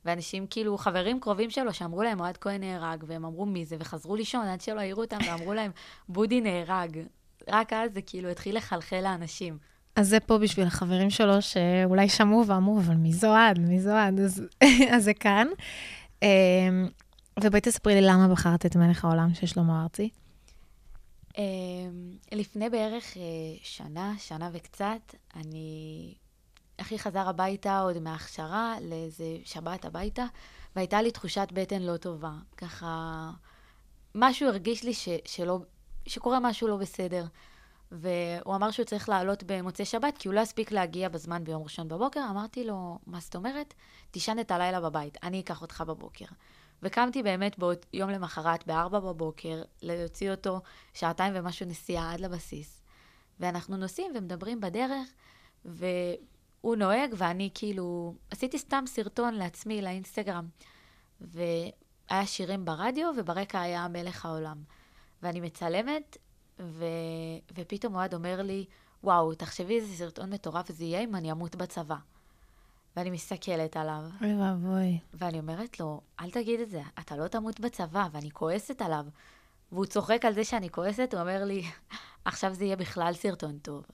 ואנשים, 0.05 0.47
כאילו, 0.47 0.77
חברים 0.77 1.19
קרובים 1.19 1.49
שלו, 1.49 1.73
שאמרו 1.73 2.03
להם, 2.03 2.19
אוהד 2.19 2.37
כהן 2.37 2.61
נהרג, 2.61 3.03
והם 3.07 3.25
אמרו 3.25 3.45
מי 3.45 3.65
זה, 3.65 3.75
וחזרו 3.79 4.15
לישון 4.15 4.45
עד 4.45 4.61
שלא 4.61 4.79
העירו 4.79 5.01
אותם, 5.01 5.17
ואמרו 5.27 5.53
להם, 5.53 5.71
בודי 6.09 6.41
נהרג. 6.41 6.99
רק 7.49 7.73
אז 7.73 7.93
זה 7.93 8.01
כאילו 8.01 8.29
התחיל 8.29 8.57
לחלחל 8.57 9.01
לאנשים. 9.01 9.57
אז 9.95 10.09
זה 10.09 10.19
פה 10.19 10.37
בשביל 10.37 10.67
החברים 10.67 11.09
שלו, 11.09 11.41
שאולי 11.41 12.09
שמעו 12.09 12.47
ואמרו, 12.47 12.79
אבל 12.79 12.95
מי 12.95 13.13
זו 13.13 13.27
אוהד? 13.27 13.59
מי 13.59 13.79
זו 13.79 13.91
אוהד? 13.91 14.19
אז, 14.19 14.43
אז 14.95 15.03
זה 15.03 15.13
כאן. 15.13 15.47
אמ, 16.23 16.89
ובואי 17.43 17.61
תספרי 17.61 17.95
לי 17.95 18.01
למה 18.01 18.27
בחרת 18.27 18.65
את 18.65 18.75
מלך 18.75 19.05
העולם 19.05 19.33
של 19.33 19.47
שלמה 19.47 19.83
ארצי. 19.83 20.09
אמ, 21.37 21.43
לפני 22.31 22.69
בערך 22.69 23.17
אה, 23.17 23.21
שנה, 23.63 24.13
שנה 24.17 24.49
וקצת, 24.53 25.15
אני... 25.35 26.13
אחי 26.77 26.99
חזר 26.99 27.29
הביתה 27.29 27.79
עוד 27.79 27.99
מההכשרה 27.99 28.75
לאיזה 28.81 29.37
שבת 29.43 29.85
הביתה, 29.85 30.25
והייתה 30.75 31.01
לי 31.01 31.11
תחושת 31.11 31.47
בטן 31.53 31.81
לא 31.81 31.97
טובה. 31.97 32.33
ככה, 32.57 33.31
משהו 34.15 34.47
הרגיש 34.47 34.83
לי 34.83 34.93
ש, 34.93 35.09
שלא, 35.25 35.59
שקורה 36.07 36.39
משהו 36.39 36.67
לא 36.67 36.77
בסדר. 36.77 37.25
והוא 37.91 38.55
אמר 38.55 38.71
שהוא 38.71 38.85
צריך 38.85 39.09
לעלות 39.09 39.43
במוצאי 39.43 39.85
שבת, 39.85 40.17
כי 40.17 40.27
הוא 40.27 40.35
לא 40.35 40.39
הספיק 40.39 40.71
להגיע 40.71 41.09
בזמן 41.09 41.43
ביום 41.43 41.63
ראשון 41.63 41.87
בבוקר. 41.87 42.19
אמרתי 42.29 42.63
לו, 42.63 42.99
מה 43.07 43.19
זאת 43.19 43.35
אומרת? 43.35 43.73
תישן 44.11 44.39
את 44.39 44.51
הלילה 44.51 44.81
בבית, 44.81 45.17
אני 45.23 45.39
אקח 45.39 45.61
אותך 45.61 45.83
בבוקר. 45.87 46.25
וקמתי 46.83 47.23
באמת 47.23 47.59
בעוד 47.59 47.77
יום 47.93 48.09
למחרת, 48.09 48.67
בארבע 48.67 48.99
בבוקר, 48.99 49.61
להוציא 49.81 50.31
אותו 50.31 50.61
שעתיים 50.93 51.33
ומשהו 51.35 51.65
נסיעה 51.65 52.13
עד 52.13 52.19
לבסיס. 52.19 52.81
ואנחנו 53.39 53.77
נוסעים 53.77 54.11
ומדברים 54.15 54.61
בדרך, 54.61 55.09
והוא 56.65 56.75
נוהג, 56.75 57.13
ואני 57.17 57.49
כאילו... 57.53 58.13
עשיתי 58.31 58.59
סתם 58.59 58.83
סרטון 58.87 59.33
לעצמי 59.33 59.81
לאינסטגרם. 59.81 60.47
והיה 61.21 62.25
שירים 62.25 62.65
ברדיו, 62.65 63.11
וברקע 63.17 63.61
היה 63.61 63.87
מלך 63.87 64.25
העולם. 64.25 64.57
ואני 65.23 65.41
מצלמת, 65.41 66.17
ו... 66.59 66.85
ופתאום 67.55 67.95
אוהד 67.95 68.13
אומר 68.13 68.41
לי, 68.41 68.65
וואו, 69.03 69.35
תחשבי 69.35 69.79
איזה 69.79 69.95
סרטון 69.97 70.33
מטורף 70.33 70.71
זה 70.71 70.83
יהיה 70.83 71.03
אם 71.03 71.15
אני 71.15 71.31
אמות 71.31 71.55
בצבא. 71.55 71.97
ואני 72.95 73.09
מסתכלת 73.09 73.77
עליו, 73.77 74.03
אוי 74.21 74.35
ואבוי. 74.35 74.99
ואני 75.13 75.39
אומרת 75.39 75.79
לו, 75.79 76.01
אל 76.19 76.31
תגיד 76.31 76.59
את 76.59 76.69
זה, 76.69 76.81
אתה 76.99 77.15
לא 77.17 77.27
תמות 77.27 77.59
בצבא, 77.59 78.07
ואני 78.11 78.31
כועסת 78.31 78.81
עליו. 78.81 79.05
והוא 79.71 79.85
צוחק 79.85 80.25
על 80.25 80.33
זה 80.33 80.43
שאני 80.43 80.69
כועסת, 80.69 81.09
הוא 81.13 81.21
אומר 81.21 81.43
לי, 81.43 81.63
עכשיו 82.25 82.53
זה 82.53 82.65
יהיה 82.65 82.75
בכלל 82.75 83.13
סרטון 83.13 83.57
טוב. 83.57 83.85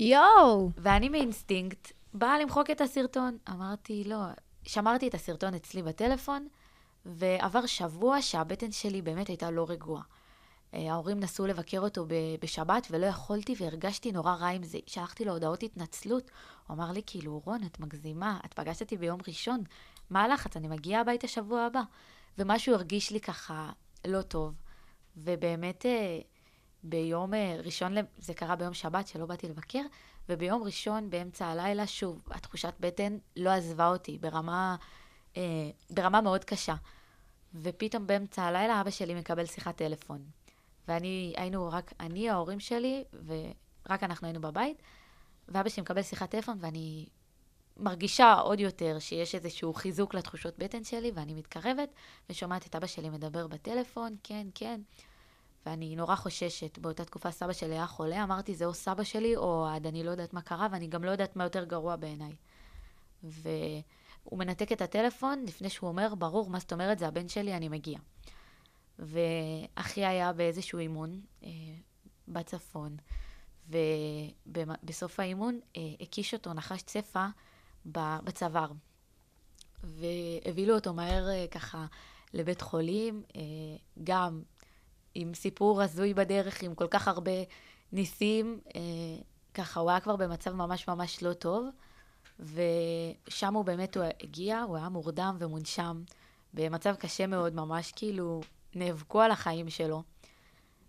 יואו! 0.00 0.70
ואני 0.76 1.08
מאינסטינקט 1.08 1.92
באה 2.14 2.38
למחוק 2.38 2.70
את 2.70 2.80
הסרטון. 2.80 3.38
אמרתי, 3.50 4.04
לא, 4.04 4.16
שמרתי 4.62 5.08
את 5.08 5.14
הסרטון 5.14 5.54
אצלי 5.54 5.82
בטלפון, 5.82 6.48
ועבר 7.06 7.66
שבוע 7.66 8.22
שהבטן 8.22 8.72
שלי 8.72 9.02
באמת 9.02 9.28
הייתה 9.28 9.50
לא 9.50 9.66
רגועה. 9.68 10.02
אה, 10.74 10.92
ההורים 10.92 11.20
נסו 11.20 11.46
לבקר 11.46 11.80
אותו 11.80 12.06
בשבת 12.40 12.86
ולא 12.90 13.06
יכולתי 13.06 13.54
והרגשתי 13.58 14.12
נורא 14.12 14.34
רע 14.34 14.48
עם 14.48 14.62
זה. 14.62 14.78
שלחתי 14.86 15.24
לו 15.24 15.32
הודעות 15.32 15.62
התנצלות. 15.62 16.30
הוא 16.66 16.74
אמר 16.74 16.92
לי, 16.92 17.02
כאילו, 17.06 17.42
רון, 17.44 17.60
את 17.64 17.80
מגזימה, 17.80 18.40
את 18.44 18.54
פגשת 18.54 18.82
אותי 18.82 18.96
ביום 18.96 19.20
ראשון, 19.28 19.62
מה 20.10 20.22
הלחץ? 20.22 20.56
אני 20.56 20.68
מגיעה 20.68 21.00
הביתה 21.00 21.28
שבוע 21.28 21.60
הבא. 21.60 21.82
ומשהו 22.38 22.74
הרגיש 22.74 23.10
לי 23.10 23.20
ככה 23.20 23.70
לא 24.06 24.22
טוב. 24.22 24.54
ובאמת, 25.16 25.86
אה, 25.86 26.18
ביום 26.82 27.34
אה, 27.34 27.56
ראשון, 27.64 27.94
זה 28.18 28.34
קרה 28.34 28.56
ביום 28.56 28.74
שבת 28.74 29.08
שלא 29.08 29.26
באתי 29.26 29.48
לבקר, 29.48 29.82
וביום 30.28 30.62
ראשון, 30.62 31.10
באמצע 31.10 31.46
הלילה, 31.46 31.86
שוב, 31.86 32.22
התחושת 32.30 32.74
בטן 32.80 33.18
לא 33.36 33.50
עזבה 33.50 33.88
אותי 33.88 34.18
ברמה, 34.18 34.76
אה, 35.36 35.70
ברמה 35.90 36.20
מאוד 36.20 36.44
קשה. 36.44 36.74
ופתאום 37.54 38.06
באמצע 38.06 38.42
הלילה 38.42 38.80
אבא 38.80 38.90
שלי 38.90 39.14
מקבל 39.14 39.46
שיחת 39.46 39.76
טלפון. 39.76 40.24
ואני, 40.88 41.34
היינו 41.36 41.68
רק 41.72 41.92
אני, 42.00 42.30
ההורים 42.30 42.60
שלי, 42.60 43.04
ורק 43.26 44.02
אנחנו 44.02 44.26
היינו 44.26 44.40
בבית, 44.40 44.82
ואבא 45.48 45.68
שלי 45.68 45.82
מקבל 45.82 46.02
שיחת 46.02 46.30
טלפון, 46.30 46.58
ואני 46.60 47.06
מרגישה 47.76 48.34
עוד 48.34 48.60
יותר 48.60 48.98
שיש 48.98 49.34
איזשהו 49.34 49.74
חיזוק 49.74 50.14
לתחושות 50.14 50.58
בטן 50.58 50.84
שלי, 50.84 51.12
ואני 51.14 51.34
מתקרבת, 51.34 51.88
ושומעת 52.30 52.66
את 52.66 52.76
אבא 52.76 52.86
שלי 52.86 53.10
מדבר 53.10 53.46
בטלפון, 53.46 54.16
כן, 54.22 54.46
כן. 54.54 54.80
ואני 55.66 55.96
נורא 55.96 56.14
חוששת. 56.14 56.78
באותה 56.78 57.04
תקופה 57.04 57.30
סבא 57.30 57.52
שלי 57.52 57.74
היה 57.74 57.86
חולה, 57.86 58.24
אמרתי, 58.24 58.54
זה 58.54 58.64
או 58.64 58.74
סבא 58.74 59.04
שלי 59.04 59.36
או 59.36 59.42
אוהד, 59.42 59.86
אני 59.86 60.04
לא 60.04 60.10
יודעת 60.10 60.32
מה 60.32 60.42
קרה, 60.42 60.68
ואני 60.72 60.86
גם 60.86 61.04
לא 61.04 61.10
יודעת 61.10 61.36
מה 61.36 61.44
יותר 61.44 61.64
גרוע 61.64 61.96
בעיניי. 61.96 62.32
והוא 63.22 64.38
מנתק 64.38 64.72
את 64.72 64.82
הטלפון 64.82 65.44
לפני 65.46 65.70
שהוא 65.70 65.88
אומר, 65.88 66.14
ברור, 66.14 66.50
מה 66.50 66.58
זאת 66.58 66.72
אומרת, 66.72 66.98
זה 66.98 67.08
הבן 67.08 67.28
שלי, 67.28 67.54
אני 67.56 67.68
מגיע. 67.68 67.98
ואחי 68.98 70.04
היה 70.04 70.32
באיזשהו 70.32 70.78
אימון 70.78 71.20
אה, 71.44 71.50
בצפון, 72.28 72.96
ובסוף 73.68 75.20
האימון 75.20 75.60
אה, 75.76 75.82
הקיש 76.00 76.34
אותו 76.34 76.54
נחש 76.54 76.82
צפה 76.82 77.26
בצוואר. 77.86 78.72
והביא 79.82 80.66
לו 80.66 80.74
אותו 80.74 80.94
מהר 80.94 81.28
אה, 81.28 81.46
ככה 81.50 81.86
לבית 82.34 82.60
חולים, 82.60 83.22
אה, 83.36 83.40
גם 84.04 84.42
עם 85.14 85.34
סיפור 85.34 85.82
הזוי 85.82 86.14
בדרך, 86.14 86.62
עם 86.62 86.74
כל 86.74 86.86
כך 86.90 87.08
הרבה 87.08 87.32
ניסים, 87.92 88.60
אה, 88.76 88.80
ככה 89.54 89.80
הוא 89.80 89.90
היה 89.90 90.00
כבר 90.00 90.16
במצב 90.16 90.52
ממש 90.52 90.88
ממש 90.88 91.22
לא 91.22 91.32
טוב, 91.32 91.68
ושם 92.40 93.54
הוא 93.54 93.64
באמת, 93.64 93.96
הוא 93.96 94.04
הגיע, 94.22 94.60
הוא 94.60 94.76
היה 94.76 94.88
מורדם 94.88 95.36
ומונשם, 95.38 96.02
במצב 96.54 96.94
קשה 96.94 97.26
מאוד, 97.26 97.54
ממש 97.54 97.92
כאילו 97.96 98.40
נאבקו 98.74 99.20
על 99.20 99.30
החיים 99.30 99.70
שלו. 99.70 100.02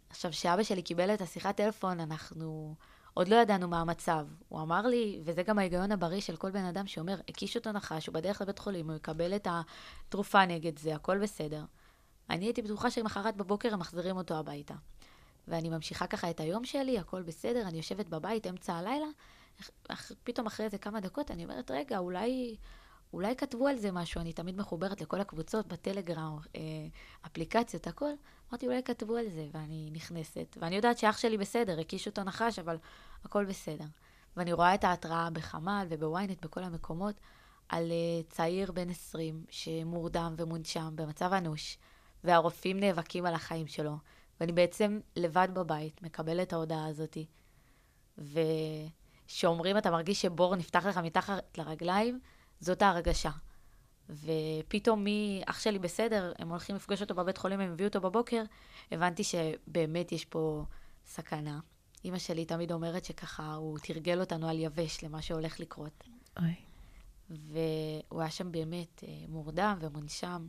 עכשיו, 0.10 0.32
כשאבא 0.32 0.64
שלי 0.64 0.82
קיבל 0.82 1.14
את 1.14 1.22
השיחת 1.22 1.58
טלפון, 1.58 2.00
אנחנו 2.00 2.76
עוד 3.14 3.28
לא 3.28 3.36
ידענו 3.36 3.68
מה 3.68 3.82
המצב. 3.82 4.28
הוא 4.50 4.62
אמר 4.62 4.88
לי, 4.88 5.20
וזה 5.24 5.44
גם 5.44 5.60
ההיגיון 5.60 5.92
הבריא 5.92 6.22
של 6.22 6.36
כל 6.36 6.52
בן 6.52 6.66
אדם 6.66 6.88
שאומר, 6.88 7.20
הקיש 7.30 7.58
אותו 7.58 7.72
נחש, 7.72 8.08
הוא 8.08 8.14
בדרך 8.14 8.42
לבית 8.42 8.60
חולים, 8.60 8.90
הוא 8.90 8.96
יקבל 8.96 9.36
את 9.36 9.48
התרופה 9.52 10.46
נגד 10.46 10.80
זה, 10.80 10.96
הכל 10.96 11.18
בסדר. 11.18 11.64
אני 12.30 12.46
הייתי 12.46 12.62
בטוחה 12.62 12.92
שלמחרת 12.92 13.36
בבוקר 13.36 13.74
הם 13.74 13.80
מחזירים 13.80 14.18
אותו 14.18 14.36
הביתה. 14.36 14.74
ואני 15.48 15.70
ממשיכה 15.70 16.08
ככה 16.08 16.30
את 16.30 16.40
היום 16.40 16.66
שלי, 16.66 17.00
הכל 17.00 17.22
בסדר, 17.22 17.68
אני 17.68 17.78
יושבת 17.78 18.08
בבית 18.08 18.48
אמצע 18.48 18.74
הלילה, 18.74 19.06
פתאום 20.24 20.48
אחרי 20.48 20.66
איזה 20.66 20.78
כמה 20.78 21.00
דקות 21.00 21.32
אני 21.32 21.44
אומרת, 21.44 21.72
רגע, 21.72 21.98
אולי, 21.98 22.58
אולי 23.14 23.36
כתבו 23.36 23.68
על 23.68 23.78
זה 23.78 23.92
משהו, 23.92 24.22
אני 24.22 24.34
תמיד 24.34 24.58
מחוברת 24.58 25.02
לכל 25.02 25.22
הקבוצות, 25.22 25.68
בטלגרם, 25.68 26.38
אה, 26.56 26.62
אפליקציות, 27.26 27.88
הכל. 27.88 28.12
אמרתי, 28.50 28.68
אולי 28.68 28.84
כתבו 28.84 29.16
על 29.16 29.30
זה, 29.30 29.48
ואני 29.52 29.90
נכנסת. 29.94 30.58
ואני 30.62 30.76
יודעת 30.76 30.98
שאח 30.98 31.18
שלי 31.18 31.38
בסדר, 31.38 31.80
הקיש 31.80 32.08
אותו 32.08 32.24
נחש, 32.24 32.60
אבל 32.60 32.78
הכל 33.24 33.46
בסדר. 33.46 33.86
ואני 34.38 34.54
רואה 34.54 34.76
את 34.76 34.84
ההתראה 34.84 35.30
בחמ"ל 35.30 35.88
ובוויינט, 35.90 36.46
בכל 36.46 36.64
המקומות. 36.64 37.16
על 37.70 37.92
אה, 37.92 38.24
צעיר 38.30 38.72
בן 38.72 38.90
20 38.90 39.44
שמורדם 39.50 40.36
ומונשם 40.38 40.92
במצב 40.96 41.34
אנוש, 41.34 41.78
והרופאים 42.24 42.80
נאבקים 42.80 43.26
על 43.26 43.34
החיים 43.34 43.68
שלו, 43.68 43.96
ואני 44.40 44.52
בעצם 44.52 45.00
לבד 45.16 45.48
בבית, 45.54 46.02
מקבלת 46.04 46.48
את 46.48 46.54
ההודעה 46.54 46.88
הזאתי, 46.88 47.26
ושאומרים, 49.28 49.78
אתה 49.78 49.92
מרגיש 49.92 50.22
שבור 50.22 50.56
נפתח 50.56 50.86
לך 50.86 50.98
מתחת 50.98 51.58
לרגליים, 51.58 52.20
זאת 52.60 52.82
ההרגשה. 52.82 53.32
ופתאום 54.10 55.04
מי, 55.04 55.42
אח 55.46 55.60
שלי 55.60 55.80
בסדר, 55.80 56.34
הם 56.40 56.50
הולכים 56.50 56.76
לפגוש 56.76 57.02
אותו 57.02 57.16
בבית 57.16 57.38
חולים, 57.38 57.60
הם 57.60 57.72
הביאו 57.72 57.88
אותו 57.88 58.02
בבוקר, 58.02 58.44
הבנתי 58.92 59.24
שבאמת 59.24 60.12
יש 60.12 60.26
פה 60.26 60.64
סכנה. 61.06 61.60
אימא 62.06 62.20
שלי 62.20 62.46
תמיד 62.46 62.72
אומרת 62.72 63.06
שככה 63.06 63.54
הוא 63.54 63.80
תרגל 63.80 64.20
אותנו 64.20 64.50
על 64.50 64.60
יבש 64.60 65.04
למה 65.04 65.22
שהולך 65.22 65.60
לקרות. 65.60 66.04
אוי. 66.40 66.56
והוא 67.30 68.22
היה 68.22 68.32
שם 68.32 68.52
באמת 68.52 69.04
אה, 69.04 69.26
מורדם 69.28 69.78
ומונשם. 69.82 70.48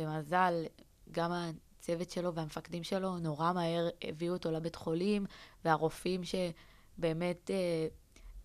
במזל, 0.00 0.64
גם 1.10 1.32
הצוות 1.32 2.10
שלו 2.10 2.34
והמפקדים 2.34 2.84
שלו 2.84 3.18
נורא 3.18 3.52
מהר 3.52 3.88
הביאו 4.04 4.32
אותו 4.32 4.50
לבית 4.50 4.76
חולים, 4.76 5.26
והרופאים 5.64 6.20
שבאמת 6.24 7.50
אה, 7.50 7.86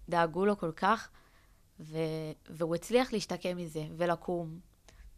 דאגו 0.10 0.46
לו 0.46 0.58
כל 0.58 0.72
כך, 0.72 1.10
ו... 1.80 1.98
והוא 2.50 2.76
הצליח 2.76 3.14
להשתקם 3.14 3.58
מזה 3.58 3.88
ולקום, 3.98 4.60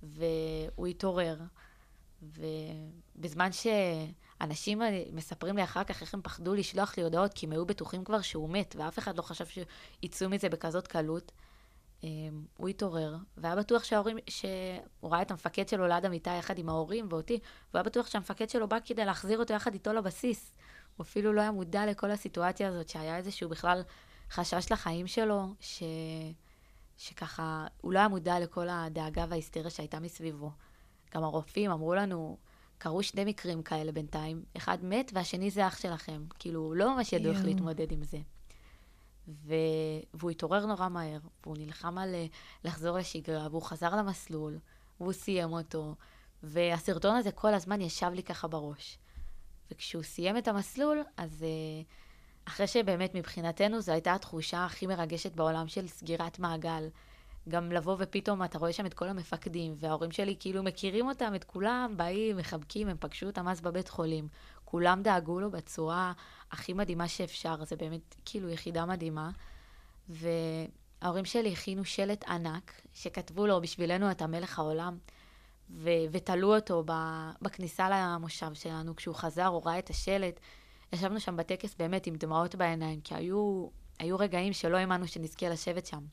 והוא 0.03 0.87
התעורר. 0.87 1.37
ובזמן 2.21 3.49
שאנשים 3.51 4.81
מספרים 5.13 5.55
לי 5.55 5.63
אחר 5.63 5.83
כך 5.83 6.01
איך 6.01 6.13
הם 6.13 6.21
פחדו 6.21 6.55
לשלוח 6.55 6.97
לי 6.97 7.03
הודעות, 7.03 7.33
כי 7.33 7.45
הם 7.45 7.51
היו 7.51 7.65
בטוחים 7.65 8.03
כבר 8.03 8.21
שהוא 8.21 8.49
מת, 8.49 8.75
ואף 8.79 8.99
אחד 8.99 9.17
לא 9.17 9.21
חשב 9.21 9.45
שיצאו 9.45 10.29
מזה 10.29 10.49
בכזאת 10.49 10.87
קלות, 10.87 11.31
הוא 12.57 12.67
התעורר, 12.69 13.15
והיה 13.37 13.55
בטוח 13.55 13.83
שההורים, 13.83 14.17
שהוא 14.27 15.11
ראה 15.11 15.21
את 15.21 15.31
המפקד 15.31 15.67
שלו 15.67 15.87
ליד 15.87 16.05
המיטה 16.05 16.31
יחד 16.31 16.59
עם 16.59 16.69
ההורים 16.69 17.07
ואותי, 17.09 17.33
והוא 17.33 17.43
היה 17.73 17.83
בטוח 17.83 18.07
שהמפקד 18.07 18.49
שלו 18.49 18.67
בא 18.67 18.77
כדי 18.85 19.05
להחזיר 19.05 19.39
אותו 19.39 19.53
יחד 19.53 19.73
איתו 19.73 19.93
לבסיס. 19.93 20.55
הוא 20.97 21.03
אפילו 21.03 21.33
לא 21.33 21.41
היה 21.41 21.51
מודע 21.51 21.85
לכל 21.85 22.11
הסיטואציה 22.11 22.69
הזאת, 22.69 22.89
שהיה 22.89 23.17
איזשהו 23.17 23.49
בכלל 23.49 23.81
חשש 24.31 24.71
לחיים 24.71 25.07
שלו, 25.07 25.47
ש... 25.59 25.83
שככה, 26.97 27.67
הוא 27.81 27.93
לא 27.93 27.99
היה 27.99 28.07
מודע 28.07 28.39
לכל 28.39 28.67
הדאגה 28.69 29.25
וההיסטריה 29.29 29.69
שהייתה 29.69 29.99
מסביבו. 29.99 30.51
גם 31.15 31.23
הרופאים 31.23 31.71
אמרו 31.71 31.95
לנו, 31.95 32.37
קרו 32.77 33.03
שני 33.03 33.25
מקרים 33.25 33.63
כאלה 33.63 33.91
בינתיים, 33.91 34.43
אחד 34.57 34.77
מת 34.83 35.11
והשני 35.13 35.51
זה 35.51 35.67
אח 35.67 35.77
שלכם. 35.77 36.25
כאילו, 36.39 36.73
לא 36.73 36.95
ממש 36.95 37.13
ידעו 37.13 37.31
איך. 37.31 37.45
להתמודד 37.45 37.91
עם 37.91 38.03
זה. 38.03 38.17
ו... 39.27 39.53
והוא 40.13 40.31
התעורר 40.31 40.65
נורא 40.65 40.89
מהר, 40.89 41.19
והוא 41.43 41.57
נלחם 41.57 41.97
על 41.97 42.15
אה, 42.15 42.25
לחזור 42.63 42.97
לשגרה, 42.97 43.47
והוא 43.51 43.61
חזר 43.61 43.95
למסלול, 43.95 44.59
והוא 44.99 45.13
סיים 45.13 45.53
אותו, 45.53 45.95
והסרטון 46.43 47.15
הזה 47.15 47.31
כל 47.31 47.53
הזמן 47.53 47.81
ישב 47.81 48.11
לי 48.13 48.23
ככה 48.23 48.47
בראש. 48.47 48.97
וכשהוא 49.71 50.03
סיים 50.03 50.37
את 50.37 50.47
המסלול, 50.47 51.03
אז 51.17 51.43
אה, 51.43 51.83
אחרי 52.45 52.67
שבאמת 52.67 53.15
מבחינתנו 53.15 53.81
זו 53.81 53.91
הייתה 53.91 54.13
התחושה 54.13 54.65
הכי 54.65 54.87
מרגשת 54.87 55.35
בעולם 55.35 55.67
של 55.67 55.87
סגירת 55.87 56.39
מעגל. 56.39 56.89
גם 57.49 57.71
לבוא 57.71 57.95
ופתאום 57.99 58.43
אתה 58.43 58.57
רואה 58.57 58.73
שם 58.73 58.85
את 58.85 58.93
כל 58.93 59.07
המפקדים, 59.07 59.75
וההורים 59.79 60.11
שלי 60.11 60.35
כאילו 60.39 60.63
מכירים 60.63 61.07
אותם, 61.07 61.35
את 61.35 61.43
כולם, 61.43 61.93
באים, 61.97 62.37
מחבקים, 62.37 62.87
הם 62.87 62.97
פגשו 62.99 63.25
אותם 63.25 63.47
אז 63.47 63.61
בבית 63.61 63.89
חולים. 63.89 64.27
כולם 64.71 65.01
דאגו 65.03 65.39
לו 65.39 65.51
בצורה 65.51 66.13
הכי 66.51 66.73
מדהימה 66.73 67.07
שאפשר, 67.07 67.65
זה 67.65 67.75
באמת 67.75 68.15
כאילו 68.25 68.49
יחידה 68.49 68.85
מדהימה. 68.85 69.29
וההורים 70.09 71.25
שלי 71.25 71.53
הכינו 71.53 71.85
שלט 71.85 72.23
ענק, 72.23 72.81
שכתבו 72.93 73.47
לו, 73.47 73.61
בשבילנו 73.61 74.11
אתה 74.11 74.27
מלך 74.27 74.59
העולם, 74.59 74.97
ו- 75.69 76.05
ותלו 76.11 76.55
אותו 76.55 76.83
ב- 76.85 77.31
בכניסה 77.41 77.89
למושב 77.89 78.53
שלנו. 78.53 78.95
כשהוא 78.95 79.15
חזר, 79.15 79.45
הוא 79.45 79.61
ראה 79.65 79.79
את 79.79 79.89
השלט. 79.89 80.39
ישבנו 80.93 81.19
שם 81.19 81.37
בטקס 81.37 81.75
באמת 81.75 82.07
עם 82.07 82.15
דמעות 82.15 82.55
בעיניים, 82.55 83.01
כי 83.01 83.15
היו, 83.15 83.67
היו 83.99 84.19
רגעים 84.19 84.53
שלא 84.53 84.77
האמנו 84.77 85.07
שנזכה 85.07 85.49
לשבת 85.49 85.85
שם. 85.85 86.05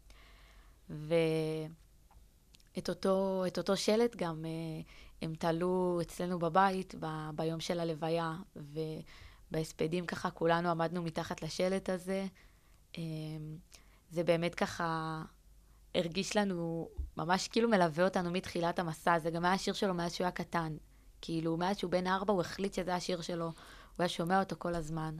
ואת 0.90 2.88
אותו, 2.88 3.44
אותו 3.58 3.76
שלט 3.76 4.16
גם 4.16 4.44
אה, 4.44 4.82
הם 5.24 5.34
תלו 5.34 5.98
אצלנו 6.02 6.38
בבית 6.38 6.94
ב, 7.00 7.06
ביום 7.34 7.60
של 7.60 7.80
הלוויה, 7.80 8.36
ובהספדים 8.56 10.06
ככה 10.06 10.30
כולנו 10.30 10.68
עמדנו 10.68 11.02
מתחת 11.02 11.42
לשלט 11.42 11.90
הזה. 11.90 12.26
אה, 12.98 13.02
זה 14.10 14.24
באמת 14.24 14.54
ככה 14.54 15.22
הרגיש 15.94 16.36
לנו, 16.36 16.88
ממש 17.16 17.48
כאילו 17.48 17.68
מלווה 17.68 18.04
אותנו 18.04 18.30
מתחילת 18.30 18.78
המסע. 18.78 19.18
זה 19.18 19.30
גם 19.30 19.44
היה 19.44 19.54
השיר 19.54 19.74
שלו 19.74 19.94
מאז 19.94 20.14
שהוא 20.14 20.24
היה 20.24 20.32
קטן. 20.32 20.76
כאילו, 21.20 21.56
מאז 21.56 21.78
שהוא 21.78 21.90
בן 21.90 22.06
ארבע 22.06 22.32
הוא 22.32 22.40
החליט 22.40 22.74
שזה 22.74 22.94
השיר 22.94 23.20
שלו, 23.20 23.44
הוא 23.44 23.52
היה 23.98 24.08
שומע 24.08 24.40
אותו 24.40 24.56
כל 24.58 24.74
הזמן. 24.74 25.16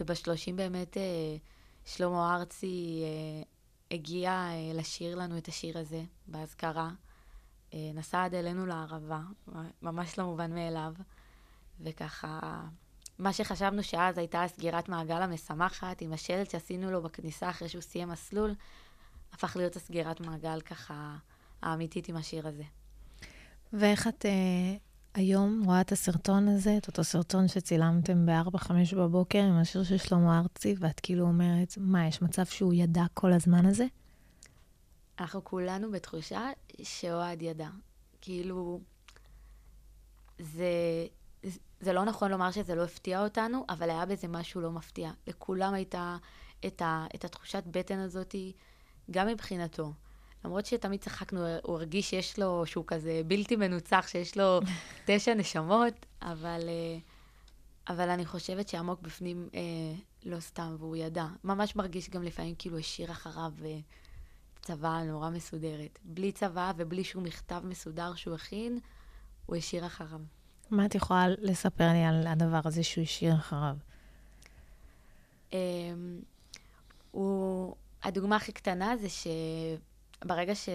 ובשלושים 0.00 0.56
באמת 0.56 0.96
אה, 0.96 1.36
שלמה 1.84 2.36
ארצי 2.36 3.02
אה, 3.04 3.42
הגיע 3.90 4.30
אה, 4.30 4.72
לשיר 4.74 5.14
לנו 5.14 5.38
את 5.38 5.48
השיר 5.48 5.78
הזה 5.78 6.02
באזכרה. 6.26 6.90
נסע 7.74 8.24
עד 8.24 8.34
אלינו 8.34 8.66
לערבה, 8.66 9.20
ממש 9.82 10.18
לא 10.18 10.24
מובן 10.24 10.54
מאליו. 10.54 10.92
וככה, 11.80 12.60
מה 13.18 13.32
שחשבנו 13.32 13.82
שאז 13.82 14.18
הייתה 14.18 14.44
סגירת 14.48 14.88
מעגל 14.88 15.22
המשמחת, 15.22 16.00
עם 16.00 16.12
השלט 16.12 16.50
שעשינו 16.50 16.90
לו 16.90 17.02
בכניסה 17.02 17.50
אחרי 17.50 17.68
שהוא 17.68 17.82
סיים 17.82 18.08
מסלול, 18.08 18.54
הפך 19.32 19.56
להיות 19.56 19.76
הסגירת 19.76 20.20
מעגל 20.20 20.60
ככה 20.60 21.16
האמיתית 21.62 22.08
עם 22.08 22.16
השיר 22.16 22.48
הזה. 22.48 22.62
ואיך 23.72 24.08
את 24.08 24.26
אה, 24.26 24.76
היום 25.14 25.62
רואה 25.64 25.80
את 25.80 25.92
הסרטון 25.92 26.48
הזה, 26.48 26.76
את 26.76 26.86
אותו 26.88 27.04
סרטון 27.04 27.48
שצילמתם 27.48 28.26
ב-4-5 28.26 28.72
בבוקר 28.96 29.42
עם 29.42 29.56
השיר 29.56 29.84
של 29.84 29.96
שלמה 29.96 30.38
ארצי, 30.38 30.74
ואת 30.78 31.00
כאילו 31.00 31.26
אומרת, 31.26 31.74
מה, 31.80 32.06
יש 32.06 32.22
מצב 32.22 32.46
שהוא 32.46 32.74
ידע 32.74 33.04
כל 33.14 33.32
הזמן 33.32 33.66
הזה? 33.66 33.86
אנחנו 35.20 35.44
כולנו 35.44 35.90
בתחושה 35.90 36.50
שאוהד 36.82 37.42
ידע. 37.42 37.68
כאילו, 38.20 38.80
זה, 40.38 40.66
זה 41.80 41.92
לא 41.92 42.04
נכון 42.04 42.30
לומר 42.30 42.50
שזה 42.50 42.74
לא 42.74 42.84
הפתיע 42.84 43.22
אותנו, 43.24 43.64
אבל 43.68 43.90
היה 43.90 44.06
בזה 44.06 44.28
משהו 44.28 44.60
לא 44.60 44.70
מפתיע. 44.70 45.10
לכולם 45.26 45.74
הייתה 45.74 46.16
את, 46.66 46.82
ה, 46.82 47.06
את 47.14 47.24
התחושת 47.24 47.62
בטן 47.66 47.98
הזאתי, 47.98 48.52
גם 49.10 49.26
מבחינתו. 49.26 49.92
למרות 50.44 50.66
שתמיד 50.66 51.00
צחקנו, 51.00 51.46
הוא 51.62 51.76
הרגיש 51.76 52.10
שיש 52.10 52.38
לו, 52.38 52.66
שהוא 52.66 52.84
כזה 52.86 53.22
בלתי 53.26 53.56
מנוצח, 53.56 54.04
שיש 54.08 54.36
לו 54.36 54.60
תשע 55.06 55.34
נשמות, 55.34 56.06
אבל, 56.22 56.60
אה, 56.68 56.98
אבל 57.88 58.08
אני 58.08 58.26
חושבת 58.26 58.68
שעמוק 58.68 59.00
בפנים 59.00 59.48
אה, 59.54 59.60
לא 60.24 60.40
סתם, 60.40 60.76
והוא 60.78 60.96
ידע. 60.96 61.26
ממש 61.44 61.76
מרגיש 61.76 62.10
גם 62.10 62.22
לפעמים 62.22 62.54
כאילו 62.58 62.78
השאיר 62.78 63.12
אחריו 63.12 63.52
אה, 63.64 63.78
צבא 64.62 65.02
נורא 65.06 65.30
מסודרת. 65.30 65.98
בלי 66.04 66.32
צבא 66.32 66.72
ובלי 66.76 67.04
שום 67.04 67.24
מכתב 67.24 67.60
מסודר 67.64 68.14
שהוא 68.14 68.34
הכין, 68.34 68.78
הוא 69.46 69.56
השאיר 69.56 69.86
אחריו. 69.86 70.20
מה 70.70 70.86
את 70.86 70.94
יכולה 70.94 71.26
לספר 71.28 71.88
לי 71.92 72.04
על 72.04 72.26
הדבר 72.26 72.60
הזה 72.64 72.82
שהוא 72.82 73.04
השאיר 73.04 73.34
אחריו? 73.34 73.76
אמ, 75.52 75.58
הוא, 77.10 77.74
הדוגמה 78.02 78.36
הכי 78.36 78.52
קטנה 78.52 78.94
זה 78.96 79.06
שברגע 79.08 80.54
ש, 80.54 80.68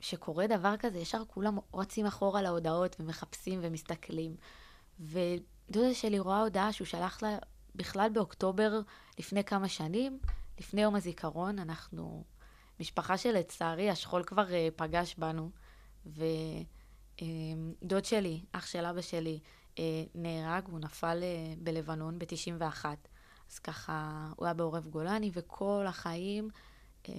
שקורה 0.00 0.46
דבר 0.46 0.74
כזה, 0.78 0.98
ישר 0.98 1.22
כולם 1.26 1.58
רצים 1.74 2.06
אחורה 2.06 2.42
להודעות 2.42 2.96
ומחפשים 3.00 3.58
ומסתכלים. 3.62 4.36
ודודה 5.00 5.94
שלי 5.94 6.18
רואה 6.18 6.40
הודעה 6.40 6.72
שהוא 6.72 6.86
שלח 6.86 7.22
לה 7.22 7.38
בכלל 7.74 8.10
באוקטובר 8.12 8.80
לפני 9.18 9.44
כמה 9.44 9.68
שנים, 9.68 10.18
לפני 10.58 10.80
יום 10.80 10.94
הזיכרון, 10.94 11.58
אנחנו 11.58 12.24
משפחה 12.80 13.18
שלצערי 13.18 13.90
השכול 13.90 14.22
כבר 14.22 14.52
אה, 14.52 14.68
פגש 14.76 15.14
בנו, 15.18 15.50
ודוד 16.06 18.04
שלי, 18.04 18.40
אח 18.52 18.66
של 18.66 18.84
אבא 18.84 19.00
שלי, 19.00 19.38
אה, 19.78 20.04
נהרג, 20.14 20.64
הוא 20.66 20.80
נפל 20.80 21.18
אה, 21.22 21.54
בלבנון 21.58 22.18
ב-91. 22.18 22.84
אז 23.50 23.58
ככה, 23.58 24.28
הוא 24.36 24.46
היה 24.46 24.54
בעורב 24.54 24.86
גולני, 24.86 25.30
וכל 25.34 25.84
החיים 25.88 26.48
אה, 27.08 27.14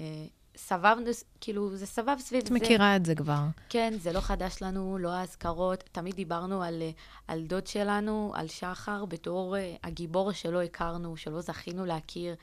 סבבנו, 0.56 1.10
כאילו, 1.42 1.76
זה 1.76 1.86
סבב 1.86 2.16
סביב 2.20 2.42
את 2.42 2.48
זה. 2.48 2.54
מכירה 2.54 2.96
את 2.96 3.06
זה 3.06 3.16
כבר. 3.16 3.44
כן, 3.70 3.94
זה 4.00 4.14
לא 4.14 4.20
חדש 4.20 4.62
לנו, 4.62 4.98
לא 4.98 5.10
האזכרות. 5.10 5.84
תמיד 5.92 6.16
דיברנו 6.16 6.64
על, 6.64 6.82
אה, 6.82 6.92
על 7.28 7.44
דוד 7.44 7.68
שלנו, 7.68 8.32
על 8.36 8.48
שחר, 8.48 9.06
בתור 9.06 9.58
אה, 9.58 9.76
הגיבור 9.84 10.32
שלא 10.32 10.62
הכרנו, 10.62 11.18
שלא 11.18 11.42
זכינו 11.42 11.86
להכיר, 11.86 12.36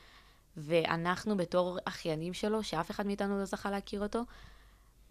ואנחנו 0.57 1.37
בתור 1.37 1.79
אחיינים 1.85 2.35
שלו, 2.35 2.63
שאף 2.63 2.91
אחד 2.91 3.07
מאיתנו 3.07 3.39
לא 3.39 3.45
זכה 3.45 3.71
להכיר 3.71 4.03
אותו, 4.03 4.23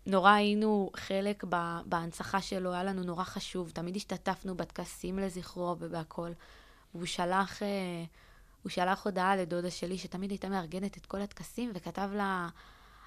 נורא 0.06 0.32
היינו 0.32 0.90
חלק 0.96 1.44
בהנצחה 1.86 2.42
שלו, 2.42 2.74
היה 2.74 2.84
לנו 2.84 3.04
נורא 3.04 3.24
חשוב. 3.24 3.70
תמיד 3.70 3.96
השתתפנו 3.96 4.56
בטקסים 4.56 5.20
לזכרו 5.20 5.76
ובהכול. 5.80 6.34
והוא 6.96 7.06
שלח, 7.06 7.64
אה, 7.64 8.04
הוא 8.64 8.70
שלח 8.70 9.06
הודעה 9.06 9.36
לדודה 9.36 9.72
שלי, 9.72 9.98
שתמיד 9.98 10.32
הייתה 10.32 10.50
מארגנת 10.50 10.98
את 10.98 11.06
כל 11.06 11.22
הטקסים, 11.22 11.72
וכתב 11.74 12.10
לה, 12.14 12.50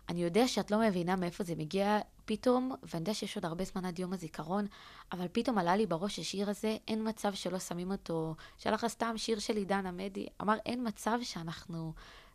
אני 0.08 0.22
יודע 0.22 0.48
שאת 0.48 0.70
לא 0.70 0.80
מבינה 0.80 1.16
מאיפה 1.16 1.44
זה 1.44 1.54
מגיע 1.54 1.98
פתאום, 2.24 2.72
ואני 2.82 3.00
יודע 3.00 3.14
שיש 3.14 3.36
עוד 3.36 3.44
הרבה 3.44 3.64
זמן 3.64 3.84
עד 3.84 3.98
יום 3.98 4.12
הזיכרון, 4.12 4.66
אבל 5.12 5.26
פתאום 5.32 5.58
עלה 5.58 5.76
לי 5.76 5.86
בראש 5.86 6.18
השיר 6.18 6.50
הזה, 6.50 6.76
אין 6.88 7.08
מצב 7.08 7.34
שלא 7.34 7.58
שמים 7.58 7.90
אותו. 7.90 8.34
שלח 8.58 8.82
לה 8.82 8.88
סתם 8.88 9.14
שיר 9.16 9.38
של 9.38 9.56
עידן 9.56 9.86
עמדי, 9.86 10.26
אמר, 10.42 10.56
אין 10.66 10.88
מצב 10.88 11.18
שאנחנו 11.22 11.92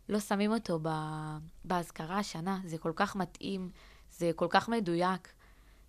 לא 0.08 0.20
שמים 0.20 0.52
אותו 0.52 0.80
באזכרה 1.64 2.18
השנה, 2.18 2.60
זה 2.64 2.78
כל 2.78 2.92
כך 2.96 3.16
מתאים, 3.16 3.70
זה 4.10 4.30
כל 4.36 4.46
כך 4.50 4.68
מדויק. 4.68 5.32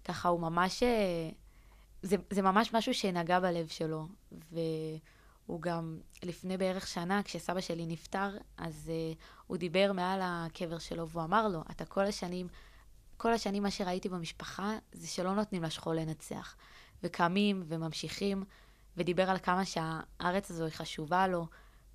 ככה 0.06 0.30
הוא 0.30 0.40
ממש... 0.40 0.84
אה, 0.84 1.30
זה, 2.02 2.16
זה 2.30 2.42
ממש 2.42 2.74
משהו 2.74 2.94
שנגע 2.94 3.40
בלב 3.40 3.68
שלו. 3.68 4.08
והוא 4.32 5.62
גם, 5.62 6.00
לפני 6.24 6.58
בערך 6.58 6.88
שנה, 6.88 7.24
כשסבא 7.24 7.62
שלי 7.62 7.86
נפטר, 7.86 8.38
אז 8.58 8.92
uh, 8.92 9.18
הוא 9.48 9.58
דיבר 9.58 9.92
מעל 9.94 10.20
הקבר 10.24 10.78
שלו, 10.78 11.10
והוא 11.10 11.24
אמר 11.24 11.48
לו, 11.48 11.62
אתה 11.72 11.86
כל 11.86 12.06
השנים, 12.06 12.48
כל 13.18 13.34
השנים 13.34 13.64
מה 13.64 13.72
שראיתי 13.72 14.10
במשפחה, 14.10 14.78
זה 14.92 15.08
שלא 15.08 15.36
נותנים 15.36 15.64
לשכול 15.64 15.96
לנצח. 15.96 16.56
וקמים 17.04 17.64
וממשיכים, 17.68 18.44
ודיבר 18.98 19.30
על 19.30 19.38
כמה 19.38 19.66
שהארץ 19.66 20.52
הזו 20.52 20.64
היא 20.64 20.74
חשובה 20.74 21.28
לו, 21.28 21.48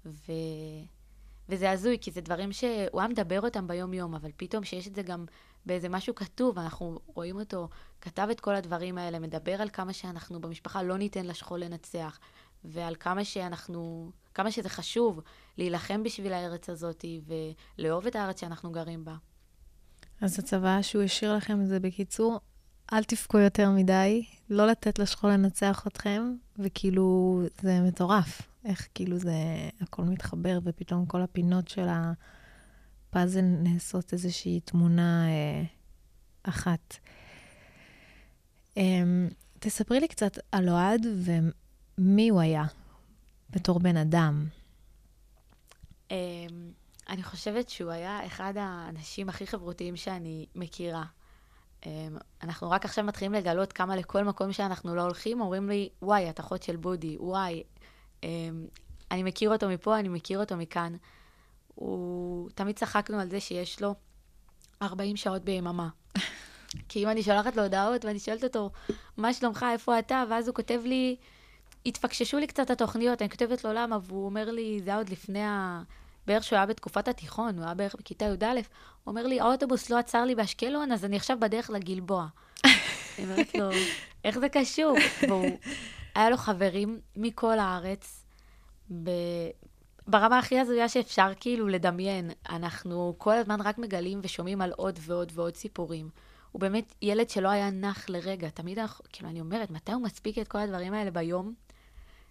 ו... 0.06 0.33
וזה 1.50 1.70
הזוי, 1.70 1.98
כי 2.00 2.10
זה 2.10 2.20
דברים 2.20 2.52
שהוא 2.52 3.00
היה 3.00 3.08
מדבר 3.08 3.40
אותם 3.40 3.66
ביום-יום, 3.66 4.14
אבל 4.14 4.30
פתאום 4.36 4.64
שיש 4.64 4.88
את 4.88 4.94
זה 4.94 5.02
גם 5.02 5.24
באיזה 5.66 5.88
משהו 5.88 6.14
כתוב, 6.14 6.58
אנחנו 6.58 6.98
רואים 7.06 7.36
אותו, 7.36 7.68
כתב 8.00 8.28
את 8.30 8.40
כל 8.40 8.54
הדברים 8.54 8.98
האלה, 8.98 9.18
מדבר 9.18 9.62
על 9.62 9.68
כמה 9.72 9.92
שאנחנו 9.92 10.40
במשפחה 10.40 10.82
לא 10.82 10.98
ניתן 10.98 11.26
לשכול 11.26 11.60
לנצח, 11.60 12.18
ועל 12.64 12.94
כמה 13.00 13.24
שאנחנו, 13.24 14.10
כמה 14.34 14.50
שזה 14.50 14.68
חשוב 14.68 15.20
להילחם 15.58 16.02
בשביל 16.02 16.32
הארץ 16.32 16.70
הזאת, 16.70 17.04
ולאהוב 17.78 18.06
את 18.06 18.16
הארץ 18.16 18.40
שאנחנו 18.40 18.72
גרים 18.72 19.04
בה. 19.04 19.14
אז 20.20 20.38
הצוואה 20.38 20.82
שהוא 20.82 21.02
השאיר 21.02 21.36
לכם 21.36 21.64
זה 21.64 21.80
בקיצור, 21.80 22.40
אל 22.92 23.04
תבכו 23.04 23.38
יותר 23.38 23.70
מדי, 23.70 24.24
לא 24.50 24.66
לתת 24.66 24.98
לשכול 24.98 25.30
לנצח 25.30 25.86
אתכם, 25.86 26.34
וכאילו, 26.58 27.40
זה 27.62 27.80
מטורף. 27.80 28.49
איך 28.64 28.88
כאילו 28.94 29.18
זה, 29.18 29.35
הכל 29.81 30.03
מתחבר, 30.03 30.59
ופתאום 30.64 31.07
כל 31.07 31.23
הפינות 31.23 31.68
של 31.68 31.87
הפאזל 31.88 33.42
נעשות 33.42 34.12
איזושהי 34.12 34.61
תמונה 34.61 35.29
אה, 35.29 35.62
אחת. 36.42 36.96
אה, 38.77 39.03
תספרי 39.59 40.01
לי 40.01 40.09
קצת 40.09 40.38
על 40.53 40.68
אוהד 40.68 41.07
ומי 41.99 42.29
הוא 42.29 42.40
היה 42.40 42.64
בתור 43.51 43.79
בן 43.79 43.96
אדם. 43.96 44.46
אמ, 46.11 46.16
אני 47.09 47.23
חושבת 47.23 47.68
שהוא 47.68 47.90
היה 47.90 48.27
אחד 48.27 48.55
האנשים 48.57 49.29
הכי 49.29 49.46
חברותיים 49.46 49.96
שאני 49.96 50.46
מכירה. 50.55 51.05
אמ, 51.87 52.16
אנחנו 52.42 52.70
רק 52.70 52.85
עכשיו 52.85 53.05
מתחילים 53.05 53.33
לגלות 53.33 53.73
כמה 53.73 53.96
לכל 53.96 54.25
מקום 54.25 54.53
שאנחנו 54.53 54.94
לא 54.94 55.03
הולכים, 55.03 55.40
אומרים 55.40 55.68
לי, 55.68 55.88
וואי, 56.03 56.31
את 56.31 56.40
אחות 56.40 56.62
של 56.62 56.77
בודי, 56.77 57.16
וואי. 57.20 57.62
אמ, 58.22 58.66
אני 59.11 59.22
מכיר 59.22 59.52
אותו 59.52 59.68
מפה, 59.68 59.98
אני 59.98 60.09
מכיר 60.09 60.40
אותו 60.40 60.56
מכאן. 60.56 60.96
הוא, 61.74 62.50
תמיד 62.54 62.76
צחקנו 62.76 63.20
על 63.20 63.28
זה 63.28 63.40
שיש 63.40 63.83
לו 63.83 63.94
40 64.83 65.16
שעות 65.16 65.44
ביממה. 65.44 65.88
כי 66.88 67.04
אם 67.04 67.09
אני 67.09 67.22
שולחת 67.22 67.56
לו 67.56 67.62
הודעות 67.62 68.04
ואני 68.04 68.18
שואלת 68.18 68.44
אותו, 68.44 68.70
מה 69.16 69.35
שלומך, 69.35 69.66
איפה 69.72 69.98
אתה? 69.98 70.24
ואז 70.30 70.48
הוא 70.48 70.54
כותב 70.54 70.80
לי, 70.85 71.16
התפקששו 71.87 72.38
לי 72.38 72.46
קצת 72.46 72.70
התוכניות, 72.70 73.22
אני 73.22 73.30
כותבת 73.30 73.64
לו 73.64 73.72
למה, 73.72 73.98
והוא 74.02 74.24
אומר 74.24 74.50
לי, 74.50 74.80
זה 74.85 74.90
היה 74.90 74.98
עוד 74.98 75.09
לפני 75.09 75.42
ה... 75.42 75.83
בערך 76.26 76.44
שהוא 76.44 76.56
היה 76.56 76.66
בתקופת 76.66 77.09
התיכון, 77.09 77.56
הוא 77.56 77.64
היה 77.64 77.74
בערך 77.74 77.94
בכיתה 77.94 78.24
י"א, 78.24 78.46
הוא 78.46 78.61
אומר 79.06 79.26
לי, 79.26 79.40
האוטובוס 79.40 79.90
לא 79.90 79.98
עצר 79.98 80.24
לי 80.24 80.35
באשקלון, 80.35 80.92
אז 80.92 81.04
אני 81.04 81.16
עכשיו 81.16 81.37
בדרך 81.40 81.70
לגלבוע. 81.70 82.26
אני 82.64 82.70
אומרת 83.24 83.54
לו, 83.54 83.70
איך 84.24 84.38
זה 84.38 84.48
קשור? 84.48 84.96
והוא, 85.28 85.59
היה 86.14 86.31
לו 86.31 86.37
חברים 86.37 87.01
מכל 87.16 87.59
הארץ, 87.59 88.25
ב... 89.03 89.11
ברמה 90.07 90.38
הכי 90.38 90.59
הזויה 90.59 90.88
שאפשר 90.88 91.33
כאילו 91.40 91.68
לדמיין. 91.68 92.31
אנחנו 92.49 93.14
כל 93.18 93.35
הזמן 93.35 93.61
רק 93.61 93.79
מגלים 93.79 94.20
ושומעים 94.23 94.61
על 94.61 94.73
עוד 94.77 94.99
ועוד 95.03 95.33
ועוד 95.35 95.57
סיפורים. 95.57 96.11
הוא 96.53 96.61
באמת 96.61 96.94
ילד 97.03 97.31
שלא 97.31 97.49
היה 97.49 97.70
נח 97.70 98.09
לרגע. 98.09 98.49
תמיד 98.49 98.79
אנחנו, 98.79 99.05
כאילו, 99.12 99.31
אני 99.31 99.40
אומרת, 99.40 99.70
מתי 99.70 99.92
הוא 99.92 100.03
מספיק 100.03 100.38
את 100.38 100.49
כל 100.49 100.59
הדברים 100.59 100.94
האלה 100.94 101.11
ביום? 101.11 101.55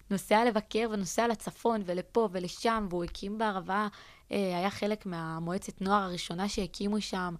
נוסע 0.10 0.46
לבקר 0.46 0.88
ונוסע 0.92 1.28
לצפון 1.28 1.82
ולפה 1.86 2.30
ולשם, 2.32 2.88
והוא 2.90 3.04
הקים 3.04 3.38
בערבה, 3.38 3.88
אה, 4.32 4.58
היה 4.58 4.70
חלק 4.70 5.06
מהמועצת 5.06 5.82
נוער 5.82 6.04
הראשונה 6.04 6.50
שהקימו 6.50 7.02
שם, 7.02 7.36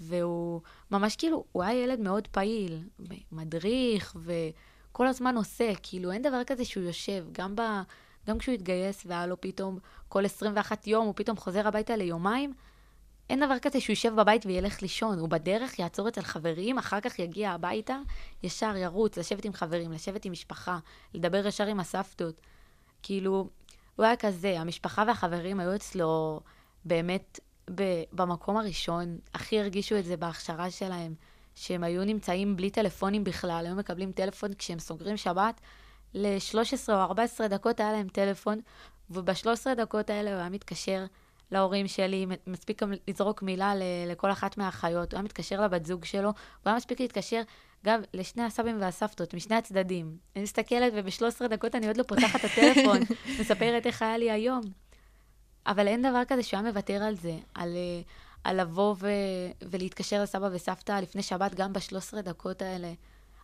והוא 0.00 0.60
ממש 0.90 1.16
כאילו, 1.16 1.44
הוא 1.52 1.62
היה 1.62 1.84
ילד 1.84 2.00
מאוד 2.00 2.26
פעיל, 2.26 2.78
מדריך, 3.32 4.16
וכל 5.00 5.06
הזמן 5.06 5.36
עושה, 5.36 5.72
כאילו 5.82 6.12
אין 6.12 6.22
דבר 6.22 6.44
כזה 6.46 6.64
שהוא 6.64 6.84
יושב, 6.84 7.24
גם, 7.32 7.56
ב, 7.56 7.62
גם 8.26 8.38
כשהוא 8.38 8.54
התגייס 8.54 9.02
והיה 9.06 9.26
לו 9.26 9.40
פתאום 9.40 9.78
כל 10.08 10.24
21 10.24 10.86
יום, 10.86 11.06
הוא 11.06 11.14
פתאום 11.16 11.36
חוזר 11.36 11.68
הביתה 11.68 11.96
ליומיים, 11.96 12.54
אין 13.30 13.40
דבר 13.40 13.58
כזה 13.62 13.80
שהוא 13.80 13.92
יושב 13.92 14.14
בבית 14.16 14.46
וילך 14.46 14.82
לישון, 14.82 15.18
הוא 15.18 15.28
בדרך 15.28 15.78
יעצור 15.78 16.08
אצל 16.08 16.22
חברים, 16.22 16.78
אחר 16.78 17.00
כך 17.00 17.18
יגיע 17.18 17.50
הביתה, 17.50 17.98
ישר 18.42 18.76
ירוץ, 18.76 19.18
לשבת 19.18 19.44
עם 19.44 19.52
חברים, 19.52 19.92
לשבת 19.92 20.24
עם 20.24 20.32
משפחה, 20.32 20.78
לדבר 21.14 21.46
ישר 21.46 21.66
עם 21.66 21.80
הסבתות. 21.80 22.40
כאילו, 23.02 23.48
הוא 23.96 24.04
היה 24.04 24.16
כזה, 24.16 24.60
המשפחה 24.60 25.04
והחברים 25.06 25.60
היו 25.60 25.74
אצלו 25.74 26.40
באמת 26.84 27.40
במקום 28.12 28.56
הראשון, 28.56 29.18
הכי 29.34 29.60
הרגישו 29.60 29.98
את 29.98 30.04
זה 30.04 30.16
בהכשרה 30.16 30.70
שלהם, 30.70 31.14
שהם 31.54 31.84
היו 31.84 32.04
נמצאים 32.04 32.56
בלי 32.56 32.70
טלפונים 32.70 33.24
בכלל, 33.24 33.66
היו 33.66 33.76
מקבלים 33.76 34.12
טלפון 34.12 34.54
כשהם 34.54 34.78
סוגרים 34.78 35.16
שבת, 35.16 35.60
ל-13 36.14 36.92
או 36.92 36.94
14 36.94 37.48
דקות 37.48 37.80
היה 37.80 37.92
להם 37.92 38.08
טלפון, 38.08 38.60
וב-13 39.10 39.74
דקות 39.76 40.10
האלה 40.10 40.30
הוא 40.30 40.40
היה 40.40 40.48
מתקשר 40.48 41.04
להורים 41.50 41.88
שלי, 41.88 42.26
מספיק 42.46 42.82
גם 42.82 42.92
לזרוק 43.08 43.42
מילה 43.42 43.72
לכל 44.06 44.32
אחת 44.32 44.58
מהאחיות, 44.58 45.12
הוא 45.12 45.18
היה 45.18 45.24
מתקשר 45.24 45.60
לבת 45.60 45.86
זוג 45.86 46.04
שלו, 46.04 46.28
הוא 46.28 46.34
היה 46.64 46.76
מספיק 46.76 47.00
להתקשר 47.00 47.42
גם 47.84 48.00
לשני 48.14 48.42
הסבים 48.42 48.80
והסבתות, 48.80 49.34
משני 49.34 49.56
הצדדים. 49.56 50.16
אני 50.36 50.42
מסתכלת 50.42 50.92
וב-13 50.96 51.48
דקות 51.48 51.74
אני 51.74 51.86
עוד 51.86 51.96
לא 51.96 52.02
פותחת 52.02 52.40
את 52.40 52.44
הטלפון, 52.44 52.98
מספרת 53.40 53.86
איך 53.86 54.02
היה 54.02 54.18
לי 54.18 54.30
היום. 54.30 54.60
אבל 55.66 55.88
אין 55.88 56.02
דבר 56.02 56.22
כזה 56.28 56.42
שהוא 56.42 56.60
היה 56.60 56.68
מוותר 56.68 57.02
על 57.02 57.14
זה, 57.14 57.36
על, 57.54 57.76
אה, 57.76 58.00
על 58.44 58.60
לבוא 58.60 58.94
ו- 58.98 59.68
ולהתקשר 59.70 60.22
לסבא 60.22 60.48
וסבתא 60.52 60.92
לפני 60.92 61.22
שבת, 61.22 61.54
גם 61.54 61.72
ב-13 61.72 62.20
דקות 62.22 62.62
האלה. 62.62 62.92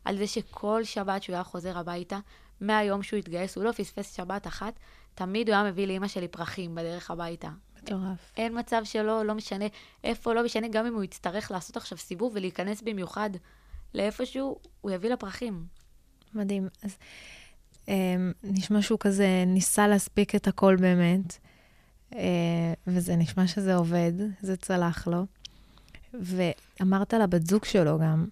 על 0.05 0.19
זה 0.19 0.27
שכל 0.27 0.85
שבת 0.85 1.23
שהוא 1.23 1.35
היה 1.35 1.45
חוזר 1.45 1.79
הביתה, 1.79 2.19
מהיום 2.61 3.03
שהוא 3.03 3.19
התגייס, 3.19 3.57
הוא 3.57 3.65
לא 3.65 3.73
פספס 3.73 4.17
שבת 4.17 4.47
אחת, 4.47 4.79
תמיד 5.15 5.49
הוא 5.49 5.55
היה 5.55 5.65
מביא 5.65 5.87
לאימא 5.87 6.09
שלי 6.09 6.29
פרחים 6.29 6.75
בדרך 6.75 7.11
הביתה. 7.11 7.49
מטורף. 7.83 8.33
אין 8.37 8.59
מצב 8.59 8.81
שלא, 8.85 9.25
לא 9.25 9.35
משנה 9.35 9.65
איפה, 10.05 10.35
לא 10.35 10.45
משנה 10.45 10.69
גם 10.69 10.87
אם 10.87 10.95
הוא 10.95 11.05
יצטרך 11.05 11.51
לעשות 11.51 11.77
עכשיו 11.77 11.99
סיבוב 11.99 12.33
ולהיכנס 12.35 12.83
במיוחד 12.83 13.31
לאיפשהו, 13.95 14.59
הוא 14.81 14.91
יביא 14.91 15.11
לה 15.11 15.17
פרחים. 15.17 15.65
מדהים. 16.35 16.69
אז 16.83 16.97
אה, 17.89 17.95
נשמע 18.43 18.83
שהוא 18.83 18.99
כזה 18.99 19.45
ניסה 19.47 19.89
להספיק 19.89 20.35
את 20.35 20.49
הכל 20.49 20.77
באמת, 20.77 21.39
וזה 22.87 23.16
נשמע 23.16 23.47
שזה 23.47 23.75
עובד, 23.75 24.12
זה 24.40 24.57
צלח 24.57 25.07
לו. 25.07 25.27
ואמרת 26.14 27.14
לבת 27.14 27.47
זוג 27.47 27.64
שלו 27.64 27.99
גם, 27.99 28.27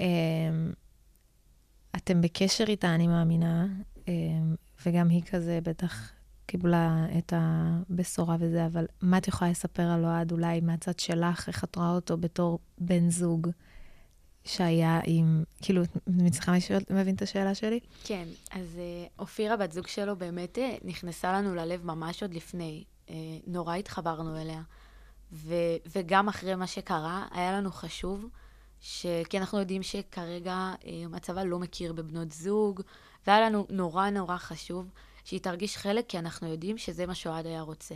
אה, 0.00 0.04
אתם 1.96 2.20
בקשר 2.20 2.64
איתה, 2.68 2.94
אני 2.94 3.06
מאמינה, 3.06 3.66
אה, 4.08 4.12
וגם 4.86 5.08
היא 5.08 5.22
כזה 5.30 5.58
בטח 5.62 6.12
קיבלה 6.46 7.06
את 7.18 7.32
הבשורה 7.36 8.36
וזה, 8.40 8.66
אבל 8.66 8.86
מה 9.02 9.18
את 9.18 9.28
יכולה 9.28 9.50
לספר 9.50 9.82
על 9.82 10.04
אוהד? 10.04 10.32
אולי 10.32 10.60
מהצד 10.60 10.98
שלך, 10.98 11.48
איך 11.48 11.64
את 11.64 11.76
רואה 11.76 11.90
אותו 11.90 12.16
בתור 12.16 12.58
בן 12.78 13.10
זוג 13.10 13.48
שהיה 14.48 15.00
עם, 15.06 15.44
כאילו, 15.62 15.82
את 15.82 15.88
מצליחה 16.06 16.52
להבין 16.90 17.14
את 17.14 17.22
השאלה 17.22 17.54
שלי? 17.54 17.80
כן, 18.04 18.24
אז 18.50 18.78
אה, 18.78 19.06
אופירה, 19.18 19.56
בת 19.56 19.72
זוג 19.72 19.86
שלו, 19.86 20.16
באמת 20.16 20.58
אה, 20.58 20.76
נכנסה 20.84 21.32
לנו 21.32 21.54
ללב 21.54 21.86
ממש 21.86 22.22
עוד 22.22 22.34
לפני. 22.34 22.84
אה, 23.10 23.14
נורא 23.46 23.74
התחברנו 23.74 24.40
אליה. 24.40 24.62
ו- 25.32 25.54
וגם 25.96 26.28
אחרי 26.28 26.54
מה 26.54 26.66
שקרה, 26.66 27.26
היה 27.30 27.52
לנו 27.52 27.70
חשוב, 27.70 28.26
ש- 28.80 29.06
כי 29.30 29.38
אנחנו 29.38 29.58
יודעים 29.58 29.82
שכרגע 29.82 30.74
הצבא 31.14 31.42
לא 31.42 31.58
מכיר 31.58 31.92
בבנות 31.92 32.32
זוג, 32.32 32.80
והיה 33.26 33.40
לנו 33.40 33.66
נורא 33.70 34.10
נורא 34.10 34.36
חשוב 34.36 34.90
שהיא 35.24 35.40
תרגיש 35.40 35.76
חלק, 35.76 36.04
כי 36.08 36.18
אנחנו 36.18 36.48
יודעים 36.48 36.78
שזה 36.78 37.06
מה 37.06 37.14
שאוהד 37.14 37.46
היה 37.46 37.60
רוצה. 37.60 37.94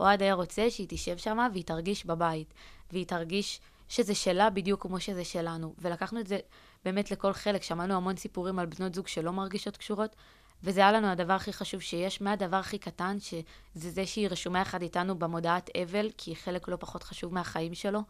אוהד 0.00 0.22
היה 0.22 0.34
רוצה 0.34 0.70
שהיא 0.70 0.86
תשב 0.90 1.16
שמה 1.16 1.48
והיא 1.52 1.64
תרגיש 1.64 2.06
בבית, 2.06 2.54
והיא 2.92 3.06
תרגיש 3.06 3.60
שזה 3.88 4.14
שלה 4.14 4.50
בדיוק 4.50 4.82
כמו 4.82 5.00
שזה 5.00 5.24
שלנו. 5.24 5.74
ולקחנו 5.78 6.20
את 6.20 6.26
זה 6.26 6.38
באמת 6.84 7.10
לכל 7.10 7.32
חלק, 7.32 7.62
שמענו 7.62 7.94
המון 7.94 8.16
סיפורים 8.16 8.58
על 8.58 8.66
בנות 8.66 8.94
זוג 8.94 9.08
שלא 9.08 9.32
מרגישות 9.32 9.76
קשורות, 9.76 10.16
וזה 10.62 10.80
היה 10.80 10.92
לנו 10.92 11.06
הדבר 11.06 11.32
הכי 11.32 11.52
חשוב 11.52 11.80
שיש, 11.80 12.20
מהדבר 12.20 12.56
הכי 12.56 12.78
קטן, 12.78 13.16
שזה 13.20 13.90
זה 13.90 14.06
שהיא 14.06 14.28
רשומה 14.28 14.60
יחד 14.60 14.82
איתנו 14.82 15.18
במודעת 15.18 15.70
אבל, 15.82 16.10
כי 16.18 16.30
היא 16.30 16.36
חלק 16.36 16.68
לא 16.68 16.76
פחות 16.76 17.02
חשוב 17.02 17.34
מהחיים 17.34 17.74
שלו, 17.74 18.00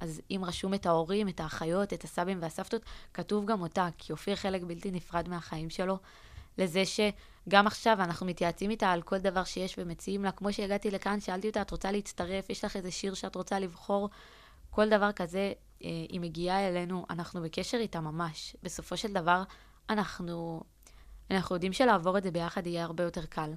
אז 0.00 0.20
אם 0.30 0.40
רשום 0.44 0.74
את 0.74 0.86
ההורים, 0.86 1.28
את 1.28 1.40
האחיות, 1.40 1.92
את 1.92 2.04
הסבים 2.04 2.38
והסבתות, 2.40 2.82
כתוב 3.14 3.46
גם 3.46 3.60
אותה, 3.60 3.88
כי 3.98 4.12
אופיר 4.12 4.36
חלק 4.36 4.62
בלתי 4.62 4.90
נפרד 4.90 5.28
מהחיים 5.28 5.70
שלו. 5.70 5.98
לזה 6.58 6.82
שגם 6.86 7.66
עכשיו 7.66 7.96
אנחנו 8.00 8.26
מתייעצים 8.26 8.70
איתה 8.70 8.90
על 8.90 9.02
כל 9.02 9.18
דבר 9.18 9.44
שיש 9.44 9.74
ומציעים 9.78 10.24
לה. 10.24 10.32
כמו 10.32 10.52
שהגעתי 10.52 10.90
לכאן, 10.90 11.20
שאלתי 11.20 11.48
אותה, 11.48 11.62
את 11.62 11.70
רוצה 11.70 11.92
להצטרף? 11.92 12.50
יש 12.50 12.64
לך 12.64 12.76
איזה 12.76 12.90
שיר 12.90 13.14
שאת 13.14 13.34
רוצה 13.34 13.58
לבחור? 13.58 14.08
כל 14.70 14.88
דבר 14.88 15.12
כזה, 15.12 15.52
אה, 15.84 15.88
היא 16.08 16.20
מגיעה 16.20 16.68
אלינו, 16.68 17.06
אנחנו 17.10 17.42
בקשר 17.42 17.76
איתה 17.76 18.00
ממש. 18.00 18.56
בסופו 18.62 18.96
של 18.96 19.12
דבר, 19.12 19.42
אנחנו, 19.90 20.62
אנחנו 21.30 21.56
יודעים 21.56 21.72
שלעבור 21.72 22.18
את 22.18 22.22
זה 22.22 22.30
ביחד 22.30 22.66
יהיה 22.66 22.84
הרבה 22.84 23.04
יותר 23.04 23.26
קל. 23.26 23.52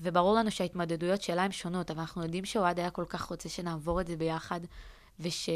וברור 0.00 0.34
לנו 0.34 0.50
שההתמודדויות 0.50 1.22
שלה 1.22 1.42
הן 1.42 1.52
שונות, 1.52 1.90
אבל 1.90 2.00
אנחנו 2.00 2.22
יודעים 2.22 2.44
שאוהד 2.44 2.78
היה 2.78 2.90
כל 2.90 3.04
כך 3.08 3.22
רוצה 3.22 3.48
שנעבור 3.48 4.00
את 4.00 4.06
זה 4.06 4.16
ביחד, 4.16 4.60
וש... 5.20 5.50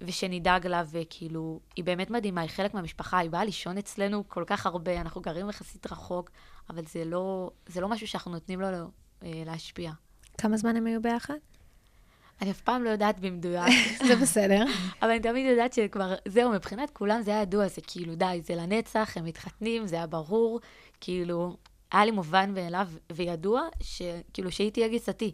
ושנדאג 0.00 0.66
לה, 0.66 0.82
וכאילו, 0.90 1.60
היא 1.76 1.84
באמת 1.84 2.10
מדהימה, 2.10 2.40
היא 2.40 2.50
חלק 2.50 2.74
מהמשפחה, 2.74 3.18
היא 3.18 3.30
באה 3.30 3.44
לישון 3.44 3.78
אצלנו 3.78 4.28
כל 4.28 4.44
כך 4.46 4.66
הרבה, 4.66 5.00
אנחנו 5.00 5.20
גרים 5.20 5.48
יחסית 5.48 5.92
רחוק, 5.92 6.30
אבל 6.70 6.84
זה 6.86 7.04
לא, 7.04 7.50
זה 7.66 7.80
לא 7.80 7.88
משהו 7.88 8.08
שאנחנו 8.08 8.30
נותנים 8.30 8.60
לו 8.60 8.66
אה, 9.22 9.42
להשפיע. 9.46 9.92
כמה 10.38 10.56
זמן 10.56 10.76
הם 10.76 10.86
היו 10.86 11.02
ביחד? 11.02 11.34
אני 12.42 12.50
אף 12.50 12.60
פעם 12.60 12.84
לא 12.84 12.90
יודעת 12.90 13.20
במדויק, 13.20 13.72
זה 14.08 14.16
בסדר. 14.16 14.64
אבל 15.02 15.10
אני 15.10 15.20
תמיד 15.20 15.46
יודעת 15.46 15.72
שכבר, 15.72 16.14
זהו, 16.28 16.52
מבחינת 16.52 16.90
כולם 16.90 17.22
זה 17.22 17.30
היה 17.30 17.42
ידוע, 17.42 17.68
זה 17.68 17.80
כאילו, 17.86 18.14
די, 18.14 18.40
זה 18.44 18.54
לנצח, 18.54 19.16
הם 19.16 19.24
מתחתנים, 19.24 19.86
זה 19.86 19.96
היה 19.96 20.06
ברור, 20.06 20.60
כאילו, 21.00 21.56
היה 21.92 22.04
לי 22.04 22.10
מובן 22.10 22.54
מאליו 22.54 22.88
וידוע, 23.12 23.62
שכאילו, 23.82 24.52
שהיא 24.52 24.70
תהיה 24.70 24.88
גיסתי. 24.88 25.32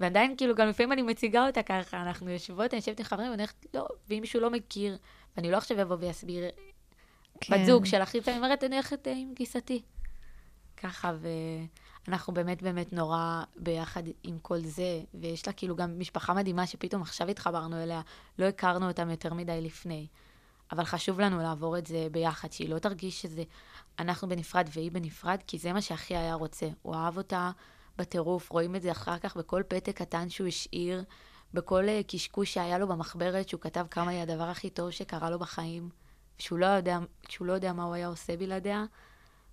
ועדיין, 0.00 0.34
כאילו, 0.36 0.54
גם 0.54 0.68
לפעמים 0.68 0.92
אני 0.92 1.02
מציגה 1.02 1.46
אותה 1.46 1.62
ככה, 1.62 2.02
אנחנו 2.02 2.30
יושבות, 2.30 2.74
אני 2.74 2.78
יושבת 2.78 3.00
עם 3.00 3.06
חברים, 3.06 3.30
ואני 3.30 3.42
הולכת, 3.42 3.66
לא, 3.74 3.86
ואם 4.08 4.18
מישהו 4.20 4.40
לא 4.40 4.50
מכיר, 4.50 4.98
ואני 5.36 5.50
לא 5.50 5.56
עכשיו 5.56 5.82
אבוא 5.82 5.96
ואסביר, 6.00 6.44
כן. 7.40 7.54
בת 7.54 7.66
זוג 7.66 7.84
של 7.84 8.02
אחי, 8.02 8.18
ואני 8.24 8.36
אומרת, 8.36 8.64
אני 8.64 8.74
הולכת 8.74 9.08
אה, 9.08 9.12
עם 9.12 9.32
גיסתי. 9.34 9.82
ככה, 10.76 11.12
ואנחנו 12.08 12.34
באמת 12.34 12.62
באמת 12.62 12.92
נורא 12.92 13.42
ביחד 13.56 14.02
עם 14.22 14.38
כל 14.38 14.60
זה, 14.60 15.00
ויש 15.14 15.46
לה 15.46 15.52
כאילו 15.52 15.76
גם 15.76 15.98
משפחה 15.98 16.34
מדהימה 16.34 16.66
שפתאום 16.66 17.02
עכשיו 17.02 17.28
התחברנו 17.28 17.82
אליה, 17.82 18.00
לא 18.38 18.44
הכרנו 18.44 18.88
אותם 18.88 19.10
יותר 19.10 19.34
מדי 19.34 19.60
לפני. 19.60 20.06
אבל 20.72 20.84
חשוב 20.84 21.20
לנו 21.20 21.38
לעבור 21.38 21.78
את 21.78 21.86
זה 21.86 22.08
ביחד, 22.12 22.52
שהיא 22.52 22.68
לא 22.68 22.78
תרגיש 22.78 23.22
שזה 23.22 23.42
אנחנו 23.98 24.28
בנפרד 24.28 24.68
והיא 24.72 24.92
בנפרד, 24.92 25.38
כי 25.46 25.58
זה 25.58 25.72
מה 25.72 25.80
שאחי 25.80 26.16
היה 26.16 26.34
רוצה. 26.34 26.68
הוא 26.82 26.94
אהב 26.94 27.16
אותה 27.16 27.50
בטירוף, 27.98 28.50
רואים 28.50 28.76
את 28.76 28.82
זה 28.82 28.90
אחר 28.90 29.18
כך 29.18 29.36
בכל 29.36 29.62
פתק 29.68 29.96
קטן 29.96 30.28
שהוא 30.28 30.48
השאיר, 30.48 31.04
בכל 31.54 31.88
אה, 31.88 32.00
קשקוש 32.08 32.54
שהיה 32.54 32.78
לו 32.78 32.88
במחברת, 32.88 33.48
שהוא 33.48 33.60
כתב 33.60 33.86
כמה 33.90 34.10
היא 34.10 34.20
הדבר 34.20 34.42
הכי 34.42 34.70
טוב 34.70 34.90
שקרה 34.90 35.30
לו 35.30 35.38
בחיים, 35.38 35.88
שהוא 36.38 36.58
לא 36.58 36.66
יודע, 36.66 36.98
שהוא 37.28 37.46
לא 37.46 37.52
יודע 37.52 37.72
מה 37.72 37.84
הוא 37.84 37.94
היה 37.94 38.08
עושה 38.08 38.36
בלעדיה, 38.36 38.84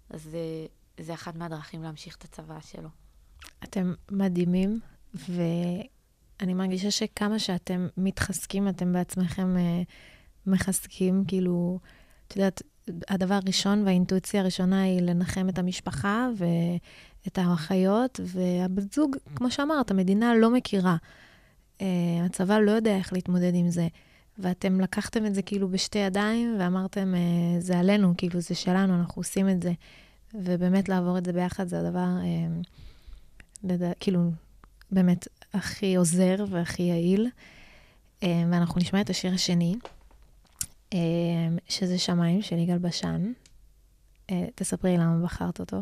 אז 0.10 0.38
זה, 1.00 1.14
אחת 1.14 1.36
מהדרכים 1.36 1.84
להמשיך 1.84 2.16
את 2.16 2.24
הצבא 2.24 2.60
שלו. 2.60 2.90
אתם 3.64 3.94
מדהימים, 4.12 4.80
ואני 5.14 6.54
מרגישה 6.54 6.92
שכמה 6.92 7.40
שאתם 7.40 7.88
מתחזקים, 7.98 8.68
אתם 8.68 8.94
בעצמכם 8.94 9.58
אה, 9.58 9.82
מחזקים, 10.48 11.24
כאילו, 11.28 11.80
את 12.28 12.36
יודעת, 12.36 12.62
הדבר 13.08 13.40
הראשון 13.44 13.84
והאינטואיציה 13.86 14.42
הראשונה 14.42 14.82
היא 14.82 15.02
לנחם 15.02 15.50
את 15.50 15.60
המשפחה 15.60 16.30
ואת 16.38 17.38
האחיות, 17.38 18.20
והבת 18.24 18.94
זוג, 18.94 19.16
כמו 19.36 19.52
שאמרת, 19.52 19.92
המדינה 19.92 20.36
לא 20.36 20.50
מכירה. 20.50 20.98
אה, 21.82 21.88
הצבא 22.26 22.60
לא 22.60 22.72
יודע 22.72 22.96
איך 22.96 23.14
להתמודד 23.14 23.52
עם 23.56 23.70
זה. 23.70 23.88
ואתם 24.38 24.82
לקחתם 24.82 25.26
את 25.26 25.36
זה 25.36 25.42
כאילו 25.42 25.68
בשתי 25.68 26.00
ידיים 26.00 26.56
ואמרתם, 26.60 27.16
אה, 27.16 27.60
זה 27.60 27.80
עלינו, 27.80 28.14
כאילו, 28.18 28.40
זה 28.40 28.56
שלנו, 28.56 28.96
אנחנו 29.00 29.20
עושים 29.20 29.50
את 29.50 29.62
זה. 29.62 29.72
ובאמת 30.34 30.90
לעבור 30.90 31.18
את 31.18 31.26
זה 31.26 31.34
ביחד 31.34 31.68
זה 31.68 31.80
הדבר, 31.80 32.00
אה, 32.00 32.62
לדע, 33.64 33.92
כאילו, 34.00 34.32
באמת 34.92 35.28
הכי 35.54 35.96
עוזר 35.96 36.36
והכי 36.50 36.84
יעיל. 36.84 37.30
אה, 38.24 38.44
ואנחנו 38.52 38.82
נשמע 38.82 39.02
את 39.02 39.10
השיר 39.10 39.34
השני, 39.34 39.76
אה, 40.94 41.00
שזה 41.70 41.98
שמיים 41.98 42.42
של 42.42 42.58
יגאל 42.58 42.78
בשן. 42.78 43.32
אה, 44.30 44.46
תספרי 44.56 44.98
למה 44.98 45.26
בחרת 45.26 45.60
אותו. 45.60 45.78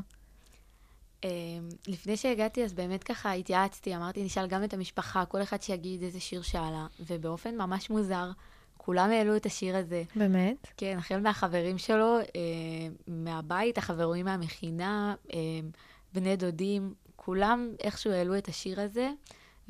לפני 1.88 2.18
שהגעתי, 2.18 2.64
אז 2.64 2.74
באמת 2.74 3.04
ככה 3.04 3.32
התייעצתי, 3.34 3.96
אמרתי, 3.96 4.24
נשאל 4.24 4.48
גם 4.48 4.64
את 4.64 4.74
המשפחה, 4.74 5.26
כל 5.26 5.42
אחד 5.42 5.62
שיגיד 5.62 6.04
איזה 6.04 6.20
שיר 6.20 6.42
שאלה, 6.42 6.88
ובאופן 7.00 7.58
ממש 7.58 7.90
מוזר, 7.90 8.32
כולם 8.84 9.10
העלו 9.10 9.36
את 9.36 9.46
השיר 9.46 9.78
הזה. 9.78 10.04
באמת? 10.16 10.68
כן, 10.78 10.96
החל 10.98 11.20
מהחברים 11.20 11.78
שלו, 11.78 12.18
אה, 12.20 12.24
מהבית, 13.08 13.78
החברים 13.78 14.26
מהמכינה, 14.26 15.16
אה, 15.34 15.40
בני 16.14 16.38
דודים, 16.38 16.94
כולם 17.16 17.70
איכשהו 17.84 18.12
העלו 18.12 18.38
את 18.38 18.48
השיר 18.48 18.82
הזה, 18.82 19.10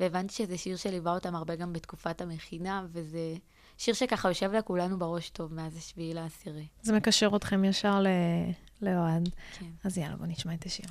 והבנתי 0.00 0.34
שזה 0.34 0.58
שיר 0.58 0.76
שליווה 0.76 1.14
אותם 1.14 1.34
הרבה 1.34 1.56
גם 1.56 1.72
בתקופת 1.72 2.20
המכינה, 2.20 2.86
וזה 2.92 3.34
שיר 3.78 3.94
שככה 3.94 4.28
יושב 4.28 4.52
לכולנו 4.52 4.98
בראש 4.98 5.30
טוב 5.30 5.54
מאז 5.54 5.76
השביעי 5.76 6.14
לעשירי. 6.14 6.66
זה 6.82 6.96
מקשר 6.96 7.30
אתכם 7.36 7.64
ישר 7.64 8.00
ל... 8.00 8.06
לאוהד. 8.82 9.28
כן. 9.58 9.66
אז 9.84 9.98
יאללה, 9.98 10.16
בוא 10.16 10.26
נשמע 10.26 10.54
את 10.54 10.66
השיר. 10.66 10.86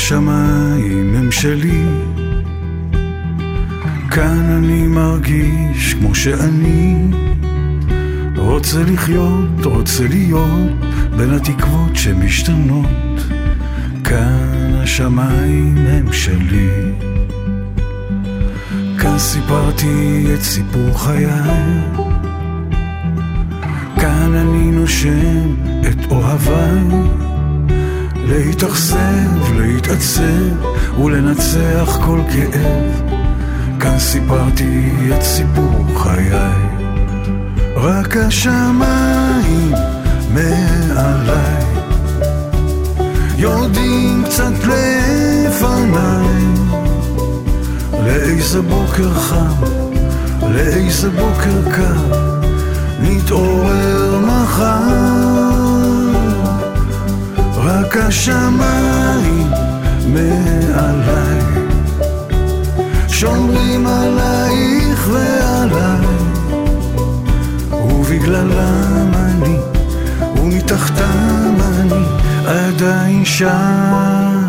השמיים 0.00 1.14
הם 1.14 1.32
שלי, 1.32 1.84
כאן 4.10 4.44
אני 4.58 4.86
מרגיש 4.86 5.94
כמו 5.94 6.14
שאני 6.14 6.96
רוצה 8.36 8.82
לחיות, 8.82 9.64
רוצה 9.64 10.08
להיות 10.08 10.70
בין 11.16 11.30
התקוות 11.30 11.96
שמשתנות, 11.96 12.86
כאן 14.04 14.74
השמיים 14.74 15.76
הם 15.76 16.12
שלי. 16.12 16.92
כאן 18.98 19.18
סיפרתי 19.18 20.24
את 20.34 20.42
סיפור 20.42 20.98
חיי, 20.98 21.26
כאן 24.00 24.34
אני 24.34 24.70
נושם 24.70 25.54
את 25.88 26.10
אוהביי. 26.10 27.29
להתאכזב, 28.30 29.52
להתעצב 29.56 30.98
ולנצח 31.00 31.98
כל 32.06 32.20
כאב. 32.32 33.10
כאן 33.80 33.98
סיפרתי 33.98 34.90
את 35.16 35.22
סיפור 35.22 35.86
חיי. 35.96 36.80
רק 37.76 38.16
השמיים 38.16 39.72
מעליי 40.34 41.64
יורדים 43.36 44.24
קצת 44.24 44.52
לפניי 44.52 45.90
לאיזה 48.04 48.62
בוקר 48.62 49.14
חם, 49.14 49.64
לאיזה 50.42 51.10
בוקר 51.10 51.70
קר 51.76 52.20
נתעורר 53.00 53.89
רק 57.90 57.96
השמיים 57.96 59.50
מעליי? 60.06 61.40
שומרים 63.08 63.86
עלייך 63.86 65.08
ועליי 65.08 66.06
ובגללם 67.72 69.10
אני 69.14 69.56
ומתחתם 70.40 71.54
אני 71.80 72.04
עדיין 72.46 73.24
שם 73.24 74.44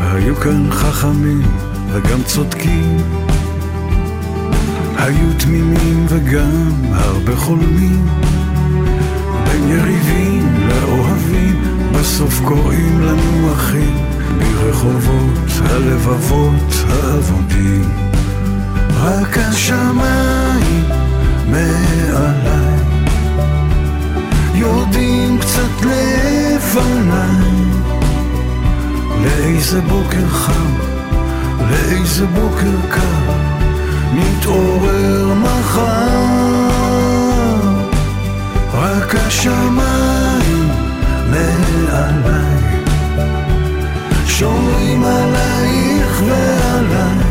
היו 0.00 0.36
כאן 0.36 0.70
חכמים 0.70 1.42
וגם 1.92 2.22
צודקים 2.22 3.23
היו 5.04 5.28
תמימים 5.38 6.06
וגם 6.08 6.72
הרבה 6.92 7.36
חולמים. 7.36 8.06
בין 9.44 9.68
יריבים 9.68 10.68
לאוהבים 10.68 11.62
בסוף 11.92 12.40
קוראים 12.44 13.00
לנו 13.00 13.52
אחים 13.52 13.96
ברחובות 14.38 15.48
הלבבות 15.64 16.74
האבודים. 16.88 17.90
רק 19.00 19.38
השמיים 19.38 20.84
מעליי 21.50 22.78
יורדים 24.54 25.38
קצת 25.38 25.86
לפניי. 25.86 27.54
לאיזה 29.22 29.80
בוקר 29.80 30.28
חם 30.28 30.74
לאיזה 31.70 32.26
בוקר 32.26 32.88
קר 32.90 33.53
נתעורר 34.14 35.34
מחר 35.34 36.24
רק 38.74 39.14
השמיים 39.14 40.68
מעליי. 41.30 42.54
שומרים 44.26 45.04
עלייך 45.04 46.22
ועליי 46.26 47.24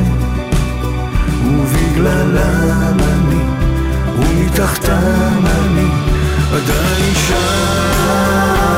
ובגללם 1.46 2.98
אני 3.00 3.44
ומתחתם 4.18 5.46
אני 5.46 5.88
עדיין 6.52 7.14
שם 7.28 8.73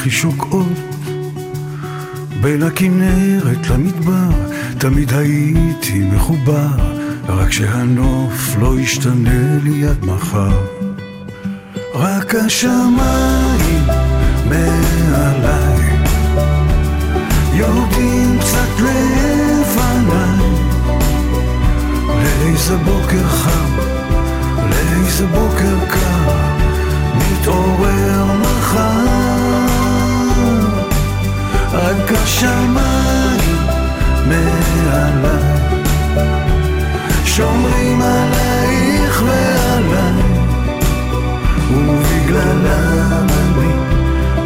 הכי 0.00 0.10
שוקעות, 0.10 0.78
בין 2.40 2.62
הכנרת 2.62 3.70
למדבר 3.70 4.30
תמיד 4.78 5.12
הייתי 5.12 5.98
מחובר, 6.12 6.68
רק 7.28 7.52
שהנוף 7.52 8.56
לא 8.60 8.80
ישתנה 8.80 9.58
לי 9.62 9.86
עד 9.86 10.04
מחר. 10.04 10.66
רק 11.94 12.34
השמיים 12.34 13.86
מעליי 14.48 15.96
יורדים 17.54 18.38
קצת 18.40 18.80
לפניי 18.80 20.46
לאיזה 22.08 22.76
בוקר 22.76 23.28
חם, 23.28 23.76
לאיזה 24.70 25.26
בוקר 25.26 25.86
קר, 25.88 26.32
מתעורר 27.16 28.39
רק 31.90 32.12
השמיים 32.12 33.56
מעליי, 34.26 35.42
שומרים 37.24 38.02
עלייך 38.02 39.22
ועליי, 39.22 40.22
ובגללם 41.70 43.26
אני, 43.28 43.72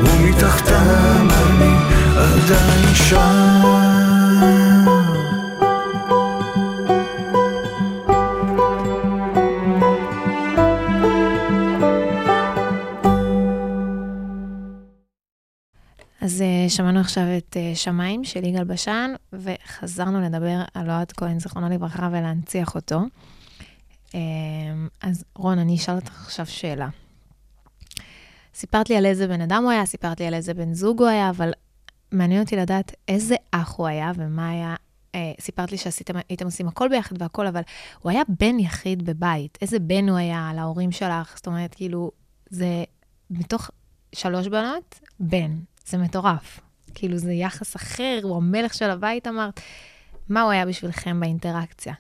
ומתחתם 0.03 1.29
אני 1.31 1.75
עדיין 2.17 2.95
שם. 2.95 3.84
שמענו 16.75 17.01
עכשיו 17.01 17.23
את 17.37 17.57
אה, 17.57 17.73
שמיים 17.75 18.25
של 18.25 18.45
יגאל 18.45 18.65
בשן, 18.65 19.11
וחזרנו 19.33 20.21
לדבר 20.21 20.63
על 20.75 20.91
אוהד 20.91 21.13
כהן, 21.13 21.39
זיכרונו 21.39 21.69
לברכה, 21.69 22.09
ולהנציח 22.13 22.75
אותו. 22.75 23.01
אה, 24.15 24.21
אז 25.03 25.25
רון, 25.35 25.59
אני 25.59 25.77
אשאל 25.77 25.95
אותך 25.95 26.25
עכשיו 26.25 26.47
שאלה. 26.47 26.89
סיפרת 28.55 28.91
לי 28.91 28.97
על 28.97 29.07
איזה 29.07 29.29
בן 29.29 29.41
אדם 29.41 29.63
הוא 29.63 29.71
היה, 29.71 29.87
סיפרת 29.87 30.21
לי 30.21 30.27
על 30.27 30.35
איזה 30.35 30.55
בן 30.55 30.75
זוג 30.75 31.01
הוא 31.01 31.09
היה, 31.09 31.31
אבל 31.31 31.53
מעניין 32.13 32.43
אותי 32.43 32.57
לדעת 32.57 32.93
איזה 33.09 33.35
אח 33.51 33.75
הוא 33.77 33.87
היה 33.87 34.13
ומה 34.17 34.49
היה... 34.51 34.75
אה, 35.15 35.33
סיפרת 35.41 35.73
לי 35.73 35.79
שהייתם 35.79 36.45
עושים 36.45 36.69
הכל 36.69 36.89
ביחד 36.89 37.23
והכל, 37.23 37.47
אבל 37.47 37.63
הוא 38.01 38.11
היה 38.11 38.23
בן 38.41 38.59
יחיד 38.59 39.03
בבית. 39.03 39.59
איזה 39.63 39.79
בן 39.79 40.09
הוא 40.09 40.19
היה 40.19 40.51
להורים 40.55 40.93
שלך? 40.93 41.33
זאת 41.37 41.47
אומרת, 41.47 41.75
כאילו, 41.75 42.11
זה 42.51 42.85
מתוך 43.31 43.71
שלוש 44.13 44.49
בנות, 44.49 45.01
בן. 45.21 45.59
זה 45.87 45.99
מטורף. 45.99 46.64
כאילו, 46.95 47.19
זה 47.19 47.33
יחס 47.33 47.77
אחר, 47.77 48.21
הוא 48.23 48.37
המלך 48.37 48.75
של 48.75 48.91
הבית, 48.91 49.27
אמרת. 49.27 49.61
מה 50.29 50.43
הוא 50.43 50.51
היה 50.51 50.67
בשבילכם 50.67 51.21
באינטראקציה? 51.21 51.95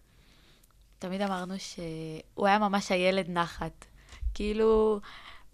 תמיד 0.98 1.20
אמרנו 1.20 1.54
שהוא 1.58 2.46
היה 2.46 2.58
ממש 2.58 2.92
הילד 2.92 3.30
נחת. 3.30 3.84
כאילו, 4.34 5.00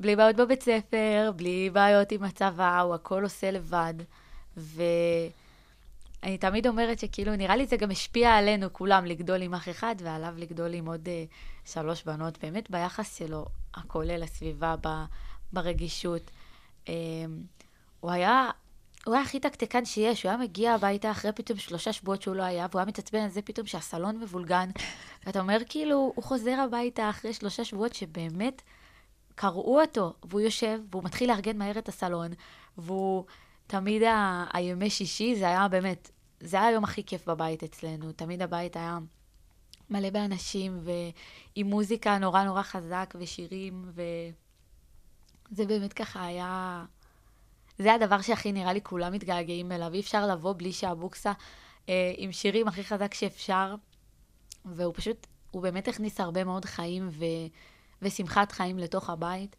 בלי 0.00 0.16
בעיות 0.16 0.36
בבית 0.36 0.62
ספר, 0.62 1.32
בלי 1.36 1.70
בעיות 1.72 2.12
עם 2.12 2.24
הצבא, 2.24 2.80
הוא 2.80 2.94
הכל 2.94 3.22
עושה 3.22 3.50
לבד. 3.50 3.94
ואני 4.56 6.38
תמיד 6.40 6.66
אומרת 6.66 6.98
שכאילו, 6.98 7.36
נראה 7.36 7.56
לי 7.56 7.66
זה 7.66 7.76
גם 7.76 7.90
השפיע 7.90 8.30
עלינו 8.30 8.72
כולם 8.72 9.04
לגדול 9.04 9.42
עם 9.42 9.54
אח 9.54 9.68
אחד, 9.68 9.94
ועליו 9.98 10.34
לגדול 10.36 10.74
עם 10.74 10.86
עוד 10.86 11.06
uh, 11.06 11.70
שלוש 11.72 12.04
בנות. 12.04 12.38
באמת 12.42 12.70
ביחס 12.70 13.18
שלו, 13.18 13.46
הכולל, 13.74 14.22
הסביבה, 14.22 14.74
ב, 14.80 14.88
ברגישות. 15.52 16.30
Um, 16.86 16.90
הוא 18.00 18.10
היה, 18.10 18.50
הוא 19.06 19.14
היה 19.14 19.22
הכי 19.22 19.40
תקתקן 19.40 19.84
שיש, 19.84 20.22
הוא 20.22 20.30
היה 20.30 20.38
מגיע 20.38 20.74
הביתה 20.74 21.10
אחרי 21.10 21.32
פתאום 21.32 21.58
שלושה 21.58 21.92
שבועות 21.92 22.22
שהוא 22.22 22.36
לא 22.36 22.42
היה, 22.42 22.66
והוא 22.70 22.80
היה 22.80 22.86
מתעצבן 22.86 23.18
על 23.18 23.28
זה 23.28 23.42
פתאום 23.42 23.66
שהסלון 23.66 24.20
מבולגן. 24.20 24.70
ואתה 25.26 25.40
אומר 25.40 25.58
כאילו, 25.68 26.12
הוא 26.14 26.24
חוזר 26.24 26.60
הביתה 26.60 27.10
אחרי 27.10 27.32
שלושה 27.32 27.64
שבועות 27.64 27.94
שבאמת 27.94 28.62
קראו 29.34 29.80
אותו, 29.80 30.14
והוא 30.24 30.40
יושב, 30.40 30.80
והוא 30.90 31.04
מתחיל 31.04 31.30
לארגן 31.30 31.58
מהר 31.58 31.78
את 31.78 31.88
הסלון, 31.88 32.30
והוא 32.78 33.24
תמיד 33.66 34.02
ה... 34.02 34.44
הימי 34.52 34.90
שישי, 34.90 35.36
זה 35.36 35.48
היה 35.48 35.68
באמת, 35.68 36.10
זה 36.40 36.56
היה 36.56 36.66
היום 36.66 36.84
הכי 36.84 37.04
כיף 37.04 37.28
בבית 37.28 37.62
אצלנו. 37.62 38.12
תמיד 38.12 38.42
הבית 38.42 38.76
היה 38.76 38.98
מלא 39.90 40.10
באנשים, 40.10 40.78
ועם 40.82 41.66
מוזיקה 41.66 42.18
נורא 42.18 42.44
נורא 42.44 42.62
חזק, 42.62 43.14
ושירים, 43.18 43.92
וזה 43.94 45.66
באמת 45.66 45.92
ככה 45.92 46.24
היה... 46.24 46.84
זה 47.80 47.94
הדבר 47.94 48.20
שהכי 48.20 48.52
נראה 48.52 48.72
לי 48.72 48.80
כולם 48.82 49.12
מתגעגעים 49.12 49.72
אליו. 49.72 49.94
אי 49.94 50.00
אפשר 50.00 50.26
לבוא 50.26 50.54
בלי 50.56 50.72
שהבוקסה 50.72 51.32
אה, 51.88 52.12
עם 52.16 52.32
שירים 52.32 52.68
הכי 52.68 52.84
חזק 52.84 53.14
שאפשר. 53.14 53.74
והוא 54.64 54.94
פשוט, 54.96 55.26
הוא 55.50 55.62
באמת 55.62 55.88
הכניס 55.88 56.20
הרבה 56.20 56.44
מאוד 56.44 56.64
חיים 56.64 57.08
ו, 57.12 57.24
ושמחת 58.02 58.52
חיים 58.52 58.78
לתוך 58.78 59.10
הבית. 59.10 59.56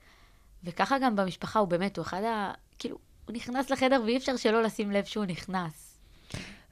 וככה 0.64 1.00
גם 1.00 1.16
במשפחה, 1.16 1.60
הוא 1.60 1.68
באמת, 1.68 1.98
הוא 1.98 2.04
אחד 2.04 2.24
ה... 2.24 2.52
כאילו, 2.80 2.98
הוא 3.26 3.36
נכנס 3.36 3.70
לחדר 3.70 4.02
ואי 4.06 4.18
אפשר 4.18 4.38
שלא 4.38 4.64
לשים 4.64 4.92
לב 4.92 5.04
שהוא 5.06 5.26
נכנס. 5.26 5.98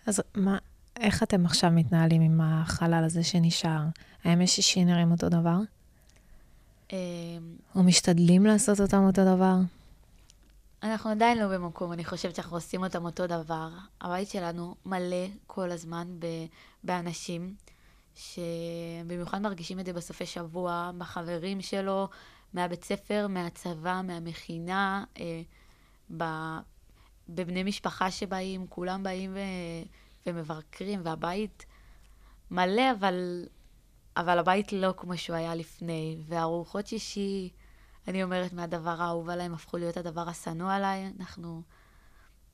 אז 0.06 0.22
מה, 0.36 0.58
איך 1.00 1.24
אתם 1.24 1.46
עכשיו 1.46 1.72
מתנהלים 1.72 2.22
עם 2.22 2.42
החלל 2.42 3.04
הזה 3.06 3.24
שנשאר? 3.24 3.82
הימי 4.24 4.48
שישי 4.48 4.86
נראים 4.86 5.12
אותו 5.12 5.30
דבר? 5.30 5.58
אה, 6.94 6.98
או 7.76 7.84
משתדלים 7.84 8.46
לעשות 8.46 8.82
אותם 8.82 9.04
אותו 9.04 9.36
דבר? 9.36 9.56
אנחנו 10.84 11.10
עדיין 11.10 11.38
לא 11.38 11.48
במקום, 11.48 11.94
אני 11.94 12.06
חושבת 12.06 12.36
שאנחנו 12.36 12.58
עושים 12.58 12.84
אותם 12.84 13.06
אותו 13.06 13.28
דבר. 13.28 13.70
הבית 14.02 14.30
שלנו 14.30 14.76
מלא 14.86 15.28
כל 15.48 15.72
הזמן 15.72 16.08
ב- 16.20 16.46
באנשים 16.84 17.56
שבמיוחד 18.16 19.42
מרגישים 19.42 19.80
את 19.80 19.86
זה 19.86 19.94
בסופי 19.94 20.26
שבוע, 20.26 20.92
בחברים 20.98 21.62
שלו, 21.62 22.10
מהבית 22.54 22.84
ספר, 22.84 23.28
מהצבא, 23.30 24.02
מהמכינה, 24.04 25.04
אה, 25.20 25.42
ב- 26.18 26.60
בבני 27.30 27.64
משפחה 27.64 28.12
שבאים, 28.12 28.68
כולם 28.68 29.04
באים 29.04 29.34
ו- 29.34 29.88
ומבקרים, 30.28 31.02
והבית 31.04 31.66
מלא, 32.52 32.92
אבל, 33.00 33.46
אבל 34.18 34.40
הבית 34.40 34.74
לא 34.74 34.94
כמו 34.98 35.18
שהוא 35.18 35.36
היה 35.36 35.56
לפני. 35.56 36.18
והארוחות 36.28 36.88
שישי... 36.88 37.50
אני 38.10 38.24
אומרת, 38.24 38.54
מהדבר 38.54 39.02
האהוב 39.02 39.30
עליי, 39.30 39.46
הם 39.46 39.54
הפכו 39.54 39.78
להיות 39.78 39.98
הדבר 39.98 40.30
השנוא 40.30 40.74
עליי, 40.74 41.12
אנחנו 41.20 41.62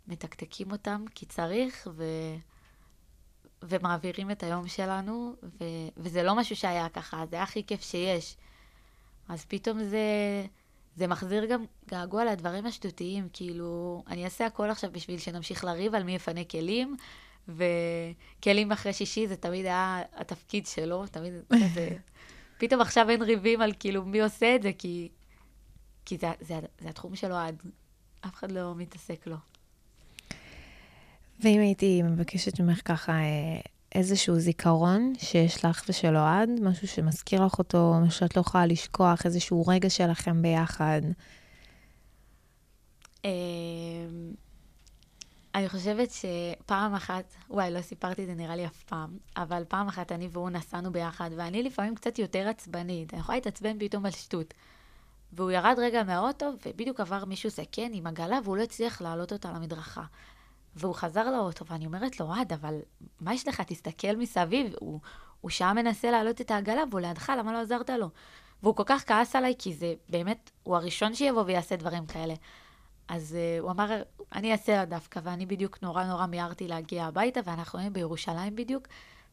מתקתקים 0.08 0.72
אותם 0.72 1.06
כי 1.16 1.26
צריך, 1.26 1.88
ו... 1.96 2.04
ומעבירים 3.62 4.32
את 4.32 4.44
היום 4.44 4.68
שלנו, 4.68 5.36
ו... 5.44 5.64
וזה 5.98 6.24
לא 6.24 6.36
משהו 6.36 6.56
שהיה 6.56 6.90
ככה, 6.90 7.26
זה 7.30 7.36
היה 7.36 7.44
הכי 7.44 7.66
כיף 7.66 7.82
שיש. 7.82 8.38
אז 9.30 9.46
פתאום 9.46 9.84
זה, 9.84 10.00
זה 10.96 11.08
מחזיר 11.08 11.46
גם 11.46 11.66
געגוע 11.90 12.26
לדברים 12.26 12.66
השטותיים, 12.66 13.28
כאילו, 13.34 14.04
אני 14.08 14.26
אעשה 14.26 14.46
הכל 14.46 14.70
עכשיו 14.70 14.92
בשביל 14.92 15.18
שנמשיך 15.18 15.64
לריב 15.64 15.96
על 15.96 16.04
מי 16.04 16.16
יפנה 16.16 16.44
כלים, 16.44 16.96
וכלים 17.48 18.72
אחרי 18.72 18.94
שישי 18.94 19.28
זה 19.28 19.36
תמיד 19.36 19.66
היה 19.66 20.02
התפקיד 20.14 20.66
שלו, 20.66 21.08
תמיד 21.08 21.34
זה... 21.74 21.90
פתאום 22.58 22.82
עכשיו 22.82 23.10
אין 23.10 23.22
ריבים 23.22 23.62
על 23.62 23.74
כאילו 23.80 24.06
מי 24.06 24.22
עושה 24.22 24.56
את 24.56 24.64
זה, 24.64 24.72
כי 24.78 25.10
כי 26.06 26.18
זה, 26.18 26.32
זה, 26.42 26.60
זה 26.80 26.90
התחום 26.90 27.16
שלו 27.16 27.36
עד, 27.36 27.56
אף 28.26 28.34
אחד 28.34 28.52
לא 28.52 28.76
מתעסק 28.76 29.28
לו. 29.28 29.36
ואם 31.40 31.60
הייתי 31.60 32.02
מבקשת 32.02 32.60
ממך 32.60 32.82
ככה 32.86 33.12
אה, 33.12 33.60
איזשהו 33.96 34.40
זיכרון 34.40 35.14
שיש 35.18 35.66
לך 35.66 35.84
ושל 35.90 36.18
אוהד, 36.18 36.50
משהו 36.62 36.88
שמזכיר 36.88 37.46
לך 37.46 37.60
אותו, 37.60 37.94
משהו 38.02 38.20
שאת 38.20 38.36
לא 38.36 38.42
יכולה 38.42 38.66
לשכוח, 38.66 39.26
איזשהו 39.26 39.68
רגע 39.68 39.90
שלכם 39.90 40.42
ביחד. 40.42 41.02
אמ, 43.26 43.30
אני 45.56 45.70
חושבת 45.70 46.10
שפעם 46.12 46.94
אחת, 46.94 47.34
וואי, 47.50 47.72
לא 47.72 47.82
סיפרתי 47.82 48.22
את 48.22 48.28
זה 48.28 48.34
נראה 48.34 48.56
לי 48.56 48.66
אף 48.66 48.84
פעם, 48.84 49.18
אבל 49.38 49.64
פעם 49.68 49.88
אחת 49.88 50.12
אני 50.12 50.28
והוא 50.32 50.50
נסענו 50.50 50.92
ביחד, 50.92 51.30
ואני 51.38 51.64
לפעמים 51.64 51.96
קצת 51.96 52.20
יותר 52.20 52.48
עצבנית, 52.48 53.14
אני 53.14 53.22
יכולה 53.22 53.38
להתעצבן 53.38 53.80
פתאום 53.80 54.06
על 54.06 54.12
שטות. 54.12 54.54
והוא 55.36 55.52
ירד 55.52 55.76
רגע 55.78 56.04
מהאוטו, 56.04 56.52
ובדיוק 56.66 57.00
עבר 57.00 57.26
מישהו 57.26 57.50
זקן 57.50 57.94
עם 57.94 58.08
עגלה, 58.08 58.40
והוא 58.44 58.58
לא 58.58 58.64
הצליח 58.64 59.02
להעלות 59.02 59.34
אותה 59.34 59.52
למדרכה. 59.52 60.04
והוא 60.76 60.96
חזר 60.96 61.32
לאוטו, 61.32 61.66
ואני 61.66 61.86
אומרת 61.86 62.20
לו, 62.20 62.26
אוהד, 62.26 62.54
אבל 62.54 62.80
מה 63.20 63.34
יש 63.34 63.48
לך? 63.48 63.62
תסתכל 63.62 64.16
מסביב. 64.16 64.74
הוא, 64.80 65.00
הוא 65.42 65.52
שעה 65.52 65.74
מנסה 65.74 66.12
להעלות 66.12 66.42
את 66.42 66.52
העגלה, 66.52 66.84
והוא 66.90 67.02
לידך, 67.02 67.32
למה 67.38 67.54
לא 67.54 67.62
עזרת 67.62 67.90
לו? 67.90 68.10
והוא 68.64 68.76
כל 68.76 68.84
כך 68.86 69.04
כעס 69.08 69.36
עליי, 69.36 69.54
כי 69.60 69.74
זה 69.74 69.94
באמת, 70.10 70.52
הוא 70.64 70.76
הראשון 70.76 71.16
שיבוא 71.16 71.44
ויעשה 71.46 71.76
דברים 71.76 72.06
כאלה. 72.06 72.34
אז 73.08 73.38
uh, 73.38 73.62
הוא 73.62 73.72
אמר, 73.72 74.02
אני 74.36 74.52
אעשה 74.52 74.76
לה 74.76 74.86
דווקא, 74.86 75.20
ואני 75.24 75.46
בדיוק 75.46 75.82
נורא 75.82 76.04
נורא 76.04 76.26
מיהרתי 76.26 76.68
להגיע 76.68 77.06
הביתה, 77.06 77.40
ואנחנו 77.44 77.80
היינו 77.80 77.94
בירושלים 77.94 78.56
בדיוק, 78.56 78.88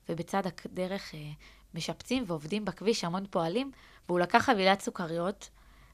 ובצד 0.09 0.42
הדרך 0.46 1.12
uh, 1.12 1.16
משפצים 1.74 2.24
ועובדים 2.26 2.64
בכביש, 2.64 3.05
המון 3.05 3.26
פועלים, 3.30 3.70
והוא 4.09 4.20
לקח 4.20 4.38
חבילת 4.38 4.80
סוכריות, 4.80 5.50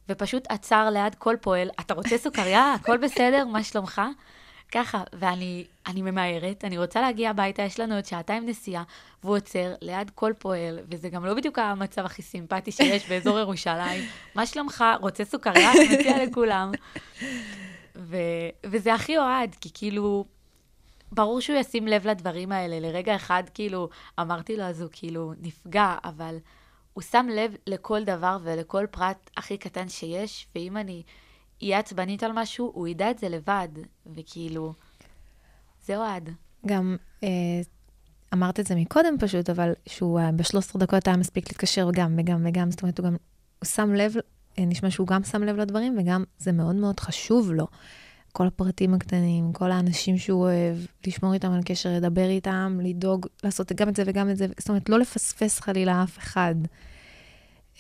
ופשוט 0.09 0.47
עצר 0.49 0.91
ליד 0.91 1.15
כל 1.15 1.37
פועל, 1.41 1.71
אתה 1.81 1.95
רוצה 1.95 2.19
סוכריה? 2.19 2.75
הכל 2.75 2.97
בסדר? 2.97 3.45
מה 3.45 3.63
שלומך? 3.63 4.03
ככה, 4.73 5.03
ואני 5.13 5.67
אני 5.87 6.03
ממהרת, 6.03 6.65
אני 6.65 6.79
רוצה 6.79 7.01
להגיע 7.01 7.31
הביתה, 7.31 7.63
יש 7.63 7.81
לנו 7.81 7.95
עוד 7.95 8.05
שעתיים 8.05 8.47
נסיעה, 8.47 8.83
והוא 9.25 9.37
עוצר 9.37 9.75
ליד 9.81 10.11
כל 10.15 10.33
פועל, 10.39 10.79
וזה 10.91 11.09
גם 11.09 11.25
לא 11.25 11.35
בדיוק 11.35 11.59
המצב 11.59 12.05
הכי 12.05 12.23
סימפטי 12.23 12.73
שיש 12.73 13.09
באזור 13.09 13.39
ירושלים. 13.49 14.05
מה 14.35 14.47
שלומך? 14.47 14.85
רוצה 15.01 15.25
סוכריה? 15.25 15.71
מציע 15.93 16.25
לכולם. 16.25 16.73
ו, 17.97 18.17
וזה 18.67 18.95
הכי 18.95 19.19
אוהד, 19.19 19.57
כי 19.61 19.69
כאילו, 19.75 20.25
ברור 21.13 21.41
שהוא 21.41 21.59
ישים 21.59 21.89
לב 21.89 22.07
לדברים 22.07 22.53
האלה. 22.53 22.81
לרגע 22.81 23.17
אחד, 23.17 23.43
כאילו, 23.55 23.89
אמרתי 24.21 24.57
לו, 24.57 24.65
אז 24.65 24.81
הוא 24.81 24.89
כאילו 24.93 25.33
נפגע, 25.41 25.95
אבל 26.05 26.37
הוא 26.99 27.03
שם 27.03 27.27
לב 27.31 27.55
לכל 27.67 28.05
דבר 28.05 28.39
ולכל 28.43 28.87
פרט 28.91 29.31
הכי 29.37 29.59
קטן 29.59 29.89
שיש, 29.89 30.47
ואם 30.55 30.77
אני 30.77 31.03
אהיה 31.63 31.79
עצבנית 31.79 32.23
על 32.23 32.33
משהו, 32.35 32.71
הוא 32.75 32.89
ידע 32.89 33.11
את 33.11 33.19
זה 33.19 33.29
לבד, 33.29 33.69
וכאילו, 34.17 34.73
זה 35.87 35.97
אוהד. 35.97 36.31
גם 36.67 36.97
אה, 37.23 37.29
אמרת 38.35 38.61
את 38.61 38.67
זה 38.67 38.75
מקודם 38.75 39.15
פשוט, 39.21 39.51
אבל 39.51 39.73
שהוא 39.87 40.21
אה, 40.21 40.33
ב-13 40.33 40.79
דקות 40.79 41.07
היה 41.09 41.17
מספיק 41.17 41.49
להתקשר 41.49 41.89
גם 41.93 42.15
וגם 42.19 42.47
וגם, 42.49 42.71
זאת 42.71 42.83
אומרת, 42.83 42.99
הוא 42.99 43.07
גם, 43.07 43.17
הוא 43.59 43.67
שם 43.67 43.95
לב, 43.95 44.15
אה, 44.59 44.65
נשמע 44.65 44.91
שהוא 44.91 45.07
גם 45.07 45.25
שם 45.25 45.43
לב 45.43 45.57
לדברים, 45.57 45.97
וגם 45.99 46.25
זה 46.39 46.53
מאוד 46.53 46.77
מאוד 46.77 47.01
חשוב 47.01 47.53
לו. 47.53 47.67
כל 48.33 48.47
הפרטים 48.47 48.95
הקטנים, 48.95 49.53
כל 49.53 49.71
האנשים 49.71 50.19
שהוא 50.19 50.43
אוהב, 50.43 50.77
לשמור 51.07 51.35
איתם 51.35 51.53
על 51.53 51.61
קשר, 51.65 51.91
לדבר 51.97 52.29
איתם, 52.29 52.79
לדאוג, 52.83 53.27
לעשות 53.45 53.73
גם 53.73 53.89
את 53.89 53.97
זה 53.97 54.03
וגם 54.07 54.31
את 54.31 54.37
זה, 54.37 54.47
זאת 54.59 54.69
אומרת, 54.69 54.89
לא 54.89 54.99
לפספס 54.99 55.61
חלילה 55.61 56.03
אף 56.03 56.19
אחד. 56.19 56.55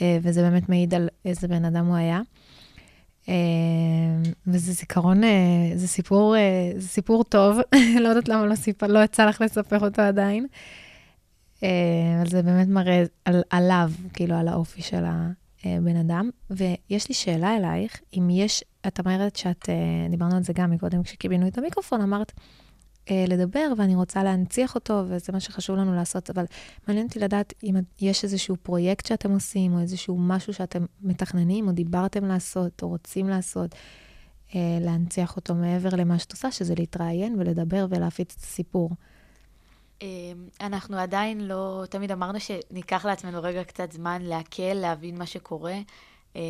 אה, 0.02 0.18
וזה 0.22 0.42
באמת 0.42 0.68
מעיד 0.68 0.94
על 0.94 1.08
איזה 1.24 1.48
בן 1.48 1.64
אדם 1.64 1.86
הוא 1.86 1.96
היה. 1.96 2.20
אה, 3.28 3.34
וזה 4.46 4.72
זיכרון, 4.72 5.24
אה, 5.24 5.70
זה 5.74 5.88
סיפור, 5.88 6.34
זה 6.76 6.88
סיפור 6.88 7.24
טוב, 7.24 7.58
לא 8.02 8.08
יודעת 8.08 8.28
למה 8.28 8.46
לא, 8.46 8.54
סיפר, 8.54 8.86
לא 8.86 9.04
יצא 9.04 9.26
לך 9.26 9.40
לספר 9.40 9.78
אותו 9.78 10.02
עדיין. 10.02 10.46
אבל 11.62 12.28
זה 12.28 12.42
באמת 12.42 12.68
מראה 12.68 13.02
על, 13.24 13.42
עליו, 13.50 13.90
כאילו, 14.12 14.34
על 14.34 14.48
האופי 14.48 14.82
של 14.82 15.04
הבן 15.64 15.96
אדם. 15.96 16.30
ויש 16.50 17.08
לי 17.08 17.14
שאלה 17.14 17.56
אלייך, 17.56 18.00
אם 18.18 18.28
יש, 18.30 18.64
את 18.86 18.98
אומרת 18.98 19.36
שאת, 19.36 19.68
דיברנו 20.10 20.36
על 20.36 20.42
זה 20.42 20.52
גם 20.52 20.70
מקודם 20.70 21.02
כשקיבלנו 21.02 21.48
את 21.48 21.58
המיקרופון, 21.58 22.00
אמרת, 22.00 22.32
אה, 23.10 23.24
לדבר, 23.28 23.72
ואני 23.76 23.94
רוצה 23.94 24.22
להנציח 24.22 24.74
אותו, 24.74 25.02
וזה 25.08 25.32
מה 25.32 25.40
שחשוב 25.40 25.76
לנו 25.76 25.94
לעשות, 25.94 26.30
אבל 26.30 26.44
מעניין 26.88 27.06
אותי 27.06 27.18
לדעת 27.18 27.54
אם 27.62 27.74
יש 28.00 28.24
איזשהו 28.24 28.56
פרויקט 28.62 29.06
שאתם 29.06 29.30
עושים, 29.30 29.72
או 29.72 29.80
איזשהו 29.80 30.18
משהו 30.18 30.54
שאתם 30.54 30.84
מתכננים, 31.00 31.68
או 31.68 31.72
דיברתם 31.72 32.24
לעשות, 32.24 32.82
או 32.82 32.88
רוצים 32.88 33.28
לעשות, 33.28 33.74
אה, 34.54 34.78
להנציח 34.80 35.36
אותו 35.36 35.54
מעבר 35.54 35.88
למה 35.92 36.18
שאת 36.18 36.32
עושה, 36.32 36.50
שזה 36.50 36.74
להתראיין 36.78 37.36
ולדבר 37.38 37.86
ולהפיץ 37.90 38.34
את 38.38 38.42
הסיפור. 38.42 38.90
אמ, 40.02 40.48
אנחנו 40.60 40.98
עדיין 40.98 41.40
לא, 41.40 41.84
תמיד 41.90 42.12
אמרנו 42.12 42.38
שניקח 42.40 43.04
לעצמנו 43.04 43.42
רגע 43.42 43.64
קצת 43.64 43.92
זמן 43.92 44.22
להקל, 44.22 44.74
להבין 44.74 45.18
מה 45.18 45.26
שקורה, 45.26 45.78
אה, 46.36 46.42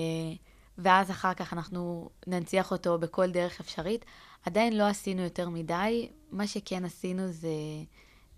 ואז 0.78 1.10
אחר 1.10 1.34
כך 1.34 1.52
אנחנו 1.52 2.10
ננציח 2.26 2.70
אותו 2.70 2.98
בכל 2.98 3.30
דרך 3.30 3.60
אפשרית. 3.60 4.04
עדיין 4.46 4.76
לא 4.76 4.84
עשינו 4.84 5.22
יותר 5.22 5.48
מדי, 5.48 6.08
מה 6.30 6.46
שכן 6.46 6.84
עשינו 6.84 7.32
זה 7.32 7.48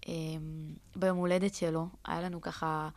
אה, 0.08 0.12
ביום 0.96 1.18
הולדת 1.18 1.54
שלו, 1.54 1.86
היה 2.04 2.20
לנו 2.20 2.40
ככה 2.40 2.88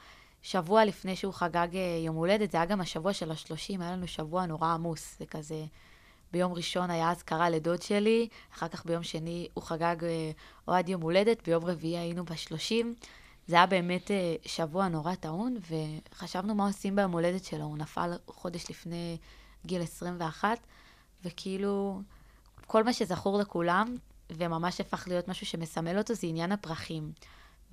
שבוע 0.41 0.85
לפני 0.85 1.15
שהוא 1.15 1.33
חגג 1.33 1.67
אה, 1.75 2.01
יום 2.05 2.15
הולדת, 2.15 2.51
זה 2.51 2.57
היה 2.57 2.65
גם 2.65 2.81
השבוע 2.81 3.13
של 3.13 3.31
השלושים, 3.31 3.81
היה 3.81 3.91
לנו 3.91 4.07
שבוע 4.07 4.45
נורא 4.45 4.67
עמוס, 4.67 5.19
זה 5.19 5.25
כזה... 5.25 5.65
ביום 6.33 6.53
ראשון 6.53 6.89
היה 6.89 7.11
אזכרה 7.11 7.49
לדוד 7.49 7.81
שלי, 7.81 8.27
אחר 8.53 8.67
כך 8.67 8.85
ביום 8.85 9.03
שני 9.03 9.47
הוא 9.53 9.63
חגג 9.63 9.95
אה, 10.03 10.31
אוהד 10.67 10.89
יום 10.89 11.01
הולדת, 11.01 11.47
ביום 11.47 11.65
רביעי 11.65 11.97
היינו 11.97 12.25
בשלושים. 12.25 12.95
זה 13.47 13.55
היה 13.55 13.65
באמת 13.65 14.11
אה, 14.11 14.35
שבוע 14.45 14.87
נורא 14.87 15.15
טעון, 15.15 15.55
וחשבנו 15.69 16.55
מה 16.55 16.67
עושים 16.67 16.95
ביום 16.95 17.11
הולדת 17.11 17.43
שלו. 17.43 17.63
הוא 17.63 17.77
נפל 17.77 18.11
חודש 18.27 18.69
לפני 18.69 19.17
גיל 19.65 19.81
21, 19.81 20.59
וכאילו, 21.25 22.01
כל 22.67 22.83
מה 22.83 22.93
שזכור 22.93 23.39
לכולם, 23.39 23.95
וממש 24.29 24.81
הפך 24.81 25.07
להיות 25.07 25.27
משהו 25.27 25.45
שמסמל 25.45 25.97
אותו, 25.97 26.13
זה 26.13 26.27
עניין 26.27 26.51
הפרחים. 26.51 27.11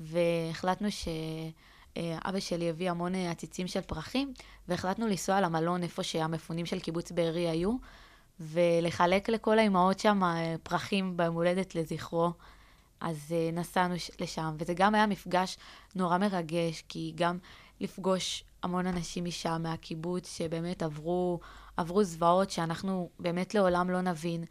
והחלטנו 0.00 0.90
ש... 0.90 1.08
אבא 1.98 2.40
שלי 2.40 2.70
הביא 2.70 2.90
המון 2.90 3.14
עציצים 3.14 3.66
של 3.66 3.80
פרחים, 3.80 4.32
והחלטנו 4.68 5.06
לנסוע 5.06 5.40
למלון 5.40 5.82
איפה 5.82 6.02
שהמפונים 6.02 6.66
של 6.66 6.80
קיבוץ 6.80 7.12
בארי 7.12 7.48
היו, 7.48 7.76
ולחלק 8.40 9.28
לכל 9.28 9.58
האימהות 9.58 9.98
שם 9.98 10.24
אה, 10.24 10.54
פרחים 10.62 11.16
ביום 11.16 11.34
הולדת 11.34 11.74
לזכרו. 11.74 12.32
אז 13.00 13.32
אה, 13.32 13.50
נסענו 13.52 13.94
לשם, 14.20 14.54
וזה 14.58 14.74
גם 14.74 14.94
היה 14.94 15.06
מפגש 15.06 15.58
נורא 15.94 16.18
מרגש, 16.18 16.84
כי 16.88 17.12
גם 17.14 17.38
לפגוש 17.80 18.44
המון 18.62 18.86
אנשים 18.86 19.24
משם, 19.24 19.62
מהקיבוץ, 19.62 20.36
שבאמת 20.36 20.82
עברו, 20.82 21.40
עברו 21.76 22.04
זוועות 22.04 22.50
שאנחנו 22.50 23.08
באמת 23.18 23.54
לעולם 23.54 23.90
לא 23.90 24.00
נבין, 24.00 24.44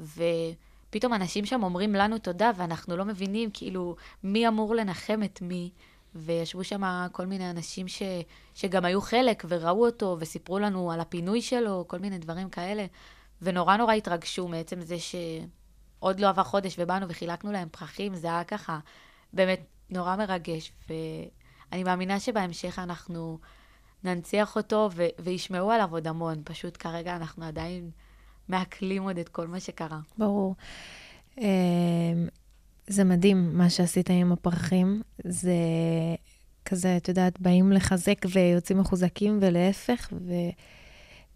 ופתאום 0.00 1.14
אנשים 1.14 1.44
שם 1.44 1.62
אומרים 1.62 1.94
לנו 1.94 2.18
תודה, 2.18 2.50
ואנחנו 2.56 2.96
לא 2.96 3.04
מבינים 3.04 3.50
כאילו 3.52 3.96
מי 4.22 4.48
אמור 4.48 4.74
לנחם 4.74 5.20
את 5.24 5.42
מי. 5.42 5.70
וישבו 6.14 6.64
שם 6.64 7.06
כל 7.12 7.26
מיני 7.26 7.50
אנשים 7.50 7.88
ש, 7.88 8.02
שגם 8.54 8.84
היו 8.84 9.00
חלק 9.00 9.44
וראו 9.48 9.86
אותו 9.86 10.16
וסיפרו 10.20 10.58
לנו 10.58 10.92
על 10.92 11.00
הפינוי 11.00 11.42
שלו, 11.42 11.84
כל 11.88 11.98
מיני 11.98 12.18
דברים 12.18 12.48
כאלה. 12.48 12.86
ונורא 13.42 13.76
נורא 13.76 13.94
התרגשו 13.94 14.48
מעצם 14.48 14.80
זה 14.80 14.96
שעוד 14.98 16.20
לא 16.20 16.28
עבר 16.28 16.44
חודש 16.44 16.76
ובאנו 16.78 17.08
וחילקנו 17.08 17.52
להם 17.52 17.68
פרחים, 17.68 18.14
זה 18.14 18.26
היה 18.26 18.44
ככה 18.44 18.78
באמת 19.32 19.60
נורא 19.90 20.16
מרגש. 20.16 20.72
ואני 20.88 21.84
מאמינה 21.84 22.20
שבהמשך 22.20 22.78
אנחנו 22.78 23.38
ננציח 24.04 24.56
אותו 24.56 24.88
ו- 24.92 25.06
וישמעו 25.18 25.70
עליו 25.70 25.88
עוד 25.92 26.06
המון. 26.06 26.42
פשוט 26.44 26.76
כרגע 26.80 27.16
אנחנו 27.16 27.44
עדיין 27.44 27.90
מעכלים 28.48 29.02
עוד 29.02 29.18
את 29.18 29.28
כל 29.28 29.46
מה 29.46 29.60
שקרה. 29.60 29.98
ברור. 30.18 30.54
אמ, 31.38 31.44
זה 32.86 33.04
מדהים 33.04 33.58
מה 33.58 33.70
שעשית 33.70 34.10
עם 34.10 34.32
הפרחים. 34.32 35.02
זה 35.24 35.54
כזה, 36.64 36.96
את 36.96 37.08
יודעת, 37.08 37.40
באים 37.40 37.72
לחזק 37.72 38.24
ויוצאים 38.32 38.78
מחוזקים 38.78 39.38
ולהפך, 39.40 40.12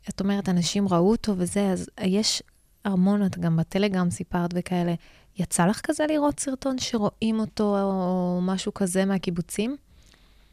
ואת 0.06 0.20
אומרת, 0.20 0.48
אנשים 0.48 0.88
ראו 0.88 1.10
אותו 1.10 1.34
וזה, 1.36 1.70
אז 1.72 1.90
יש 2.04 2.42
המון, 2.84 3.26
את 3.26 3.38
גם 3.38 3.56
בטלגרם 3.56 4.10
סיפרת 4.10 4.50
וכאלה. 4.54 4.94
יצא 5.38 5.66
לך 5.66 5.80
כזה 5.80 6.06
לראות 6.06 6.40
סרטון 6.40 6.78
שרואים 6.78 7.40
אותו 7.40 7.78
או 7.82 8.38
משהו 8.42 8.74
כזה 8.74 9.04
מהקיבוצים? 9.04 9.76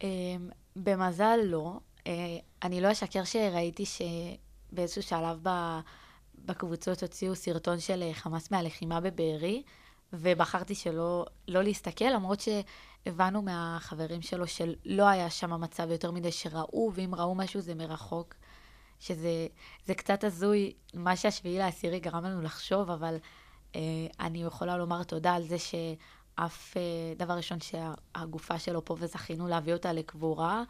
אמ, 0.03 0.08
במזל 0.76 1.39
לא. 1.43 1.80
אה, 2.08 2.38
אני 2.64 2.82
לא 2.82 2.91
אשקר 2.91 3.24
שראיתי 3.24 3.84
שבאיזשהו 3.86 5.03
שלב 5.03 5.45
בקבוצות 6.46 7.04
הוציאו 7.04 7.36
סרטון 7.36 7.80
של 7.80 8.04
אה, 8.04 8.14
חמאס 8.14 8.52
מהלחימה 8.52 9.02
בבארי, 9.02 9.64
ובחרתי 10.14 10.76
שלא 10.76 11.26
לא 11.48 11.64
להסתכל, 11.64 12.06
למרות 12.06 12.39
שהבנו 12.39 13.41
מהחברים 13.41 14.22
שלו 14.22 14.48
שלא 14.48 15.08
היה 15.08 15.30
שם 15.30 15.62
מצב 15.62 15.91
יותר 15.91 16.12
מדי 16.12 16.32
שראו, 16.32 16.91
ואם 16.93 17.16
ראו 17.16 17.36
משהו 17.36 17.62
זה 17.62 17.76
מרחוק. 17.76 18.36
שזה 19.00 19.93
קצת 19.98 20.24
הזוי, 20.24 20.74
מה 20.93 21.16
שהשביעי 21.16 21.58
לעשירי 21.58 22.00
גרם 22.00 22.24
לנו 22.26 22.41
לחשוב, 22.41 22.91
אבל 22.91 23.18
אה, 23.76 23.82
אני 24.20 24.43
יכולה 24.43 24.78
לומר 24.78 25.04
תודה 25.04 25.34
על 25.34 25.43
זה 25.43 25.58
אף, 26.36 26.78
אה, 26.78 26.82
דבר 27.18 27.34
ראשון 27.34 27.58
שהגופה 27.60 28.60
שלו 28.60 28.86
פה 28.86 28.96
וזכינו 29.00 29.48
להביא 29.48 29.74
אותה 29.74 29.93
לקבורה, 29.93 30.64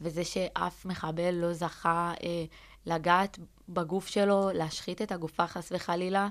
וזה 0.00 0.24
שאף 0.24 0.84
מחבל 0.84 1.34
לא 1.34 1.52
זכה 1.52 2.12
אה, 2.22 2.44
לגעת 2.90 3.38
בגוף 3.68 4.06
שלו, 4.06 4.50
להשחית 4.54 5.02
את 5.02 5.12
הגופה 5.12 5.46
חס 5.46 5.72
וחלילה, 5.74 6.28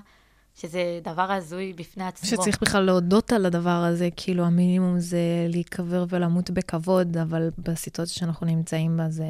שזה 0.54 1.00
דבר 1.02 1.32
הזוי 1.32 1.72
בפני 1.72 2.04
עצמו. 2.04 2.28
שצריך 2.28 2.62
בכלל 2.62 2.82
להודות 2.82 3.32
על 3.32 3.46
הדבר 3.46 3.70
הזה, 3.70 4.08
כאילו 4.16 4.44
המינימום 4.44 4.98
זה 4.98 5.46
להיקבר 5.48 6.04
ולמות 6.08 6.50
בכבוד, 6.50 7.16
אבל 7.16 7.50
בסיטואציה 7.58 8.14
שאנחנו 8.14 8.46
נמצאים 8.46 8.96
בה 8.96 9.10
זה 9.10 9.24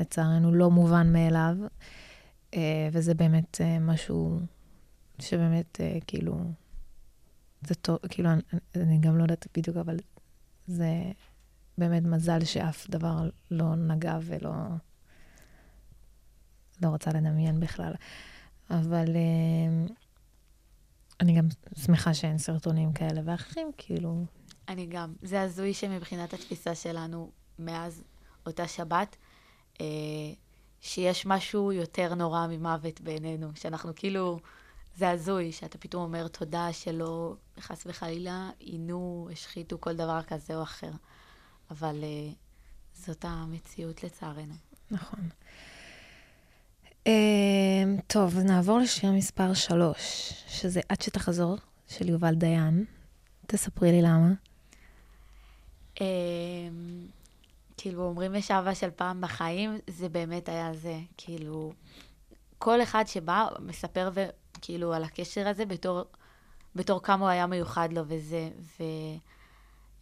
לצערנו 0.00 0.52
לא 0.54 0.70
מובן 0.70 1.12
מאליו, 1.12 1.56
אה, 2.54 2.88
וזה 2.92 3.14
באמת 3.14 3.60
אה, 3.60 3.78
משהו 3.78 4.40
שבאמת 5.18 5.80
אה, 5.80 5.98
כאילו, 6.06 6.38
זה 7.62 7.74
טוב, 7.74 7.98
כאילו, 8.08 8.30
אני, 8.30 8.42
אני 8.76 8.98
גם 8.98 9.18
לא 9.18 9.22
יודעת 9.22 9.46
בדיוק, 9.56 9.76
אבל 9.76 9.96
זה 10.66 11.02
באמת 11.78 12.02
מזל 12.02 12.44
שאף 12.44 12.90
דבר 12.90 13.30
לא 13.50 13.74
נגע 13.76 14.18
ולא... 14.22 14.50
לא 16.82 16.88
רוצה 16.88 17.10
לדמיין 17.10 17.60
בכלל. 17.60 17.92
אבל 18.70 19.06
uh, 19.06 19.92
אני 21.20 21.32
גם 21.32 21.48
שמחה 21.84 22.14
שאין 22.14 22.38
סרטונים 22.38 22.92
כאלה 22.92 23.20
ואחרים, 23.24 23.70
כאילו... 23.78 24.24
אני 24.68 24.86
גם. 24.86 25.14
זה 25.22 25.42
הזוי 25.42 25.74
שמבחינת 25.74 26.34
התפיסה 26.34 26.74
שלנו 26.74 27.30
מאז 27.58 28.04
אותה 28.46 28.68
שבת, 28.68 29.16
אה, 29.80 29.86
שיש 30.80 31.26
משהו 31.26 31.72
יותר 31.72 32.14
נורא 32.14 32.46
ממוות 32.46 33.00
בעינינו, 33.00 33.48
שאנחנו 33.54 33.92
כאילו, 33.96 34.38
זה 34.96 35.10
הזוי, 35.10 35.52
שאתה 35.52 35.78
פתאום 35.78 36.02
אומר 36.02 36.28
תודה 36.28 36.72
שלא, 36.72 37.34
חס 37.60 37.86
וחלילה, 37.86 38.50
עינו, 38.58 39.28
השחיתו 39.32 39.76
כל 39.80 39.96
דבר 39.96 40.22
כזה 40.22 40.56
או 40.56 40.62
אחר. 40.62 40.90
אבל 41.70 42.00
אה, 42.02 42.32
זאת 42.94 43.24
המציאות 43.28 44.04
לצערנו. 44.04 44.54
נכון. 44.90 45.28
Uh, 47.04 47.10
טוב, 48.06 48.38
נעבור 48.38 48.78
לשיר 48.78 49.12
מספר 49.12 49.54
3, 49.54 49.96
שזה 50.48 50.80
עד 50.88 51.00
שתחזור, 51.00 51.56
של 51.88 52.08
יובל 52.08 52.34
דיין. 52.34 52.84
תספרי 53.46 53.92
לי 53.92 54.02
למה. 54.02 54.28
אה, 56.00 56.06
כאילו, 57.76 58.02
אומרים 58.02 58.34
יש 58.34 58.50
אהבה 58.50 58.74
של 58.74 58.90
פעם 58.90 59.20
בחיים, 59.20 59.78
זה 59.86 60.08
באמת 60.08 60.48
היה 60.48 60.74
זה. 60.74 60.98
כאילו, 61.16 61.72
כל 62.58 62.82
אחד 62.82 63.04
שבא 63.06 63.48
מספר 63.60 64.10
כאילו 64.60 64.94
על 64.94 65.04
הקשר 65.04 65.48
הזה 65.48 65.66
בתור, 65.66 66.02
בתור 66.74 67.02
כמה 67.02 67.24
הוא 67.24 67.28
היה 67.28 67.46
מיוחד 67.46 67.88
לו 67.92 68.02
וזה, 68.06 68.50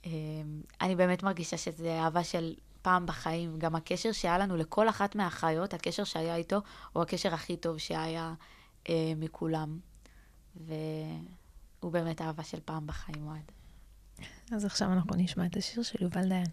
ואני 0.06 0.96
באמת 0.96 1.22
מרגישה 1.22 1.56
שזה 1.56 2.00
אהבה 2.00 2.24
של 2.24 2.54
פעם 2.82 3.06
בחיים. 3.06 3.58
גם 3.58 3.76
הקשר 3.76 4.12
שהיה 4.12 4.38
לנו 4.38 4.56
לכל 4.56 4.88
אחת 4.88 5.14
מהאחיות, 5.14 5.74
הקשר 5.74 6.04
שהיה 6.04 6.36
איתו, 6.36 6.60
הוא 6.92 7.02
הקשר 7.02 7.34
הכי 7.34 7.56
טוב 7.56 7.78
שהיה 7.78 8.34
אה, 8.88 9.12
מכולם. 9.16 9.78
והוא 10.56 11.92
באמת 11.92 12.22
אהבה 12.22 12.44
של 12.44 12.58
פעם 12.64 12.86
בחיים, 12.86 13.26
אוהד. 13.26 13.52
אז 14.52 14.64
עכשיו 14.64 14.92
אנחנו 14.92 15.16
נשמע 15.16 15.46
את 15.46 15.56
השיר 15.56 15.82
של 15.82 16.02
יובל 16.02 16.28
דיין. 16.28 16.46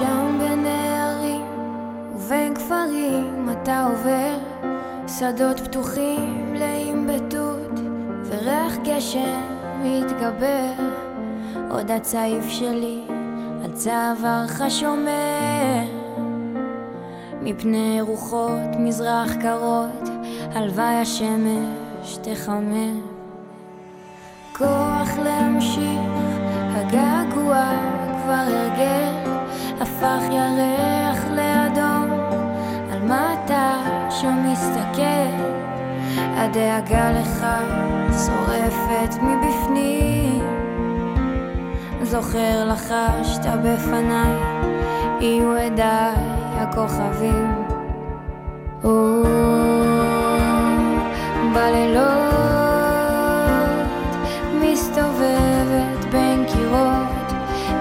ובין 0.00 0.27
כפרים 2.68 3.48
אתה 3.52 3.84
עובר 3.84 4.38
שדות 5.06 5.60
פתוחים 5.60 6.52
מלאים 6.52 7.06
בתות 7.06 7.80
וריח 8.24 8.76
גשם 8.84 9.40
מתגבר. 9.82 10.72
עוד 11.70 11.90
הצעיף 11.90 12.48
שלי 12.48 13.00
על 13.64 13.72
צווארך 13.72 14.62
שומר. 14.68 15.84
מפני 17.42 18.00
רוחות 18.00 18.76
מזרח 18.78 19.34
קרות 19.42 20.08
הלוואי 20.54 20.94
השמש 20.94 22.18
תחמם 22.22 23.00
כוח 24.52 25.18
להמשיך 25.24 26.00
הגעגוע 26.74 27.72
כבר 28.22 28.44
הרגל 28.48 29.30
הפך 29.80 30.22
ירח 30.30 31.24
לאדום 31.30 31.97
מה 33.08 33.34
אתה 33.34 33.76
שם 34.10 34.52
מסתכל. 34.52 35.30
הדאגה 36.16 37.10
לך 37.12 37.46
שורפת 38.26 39.22
מבפנים. 39.22 40.42
זוכר 42.02 42.64
לחשת 42.68 43.46
בפניי 43.64 44.32
יהיו 45.20 45.52
עדיי 45.56 46.14
הכוכבים. 46.56 47.52
או, 48.84 49.22
בלילות 51.54 52.08
מסתובבת 54.60 56.04
בין 56.12 56.44
קירות 56.46 57.32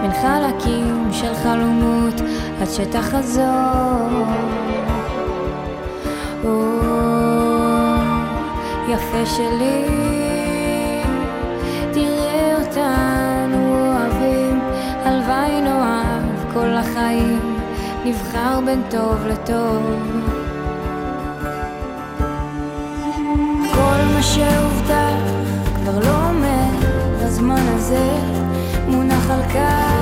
בין 0.02 0.12
חלקים 0.12 1.08
של 1.12 1.34
חלומות 1.34 2.22
עד 2.62 2.68
שתחזור 2.68 4.28
או, 6.44 6.78
יפה 8.90 9.26
שלי 9.26 9.86
תראה 11.94 12.56
אותנו 12.60 13.76
אוהבים 13.76 14.60
הלוואי 15.06 15.62
נאהב 15.62 16.54
כל 16.54 16.74
החיים 16.74 17.58
נבחר 18.06 18.60
בין 18.66 18.82
טוב 18.90 19.28
לטוב. 19.28 19.84
כל 23.74 24.02
מה 24.14 24.22
שהובטח 24.22 25.22
כבר 25.76 26.00
לא 26.00 26.30
עומד 26.30 26.86
בזמן 27.24 27.66
הזה 27.76 28.20
מונח 28.88 29.30
על 29.30 29.42
קרקעית 29.42 29.97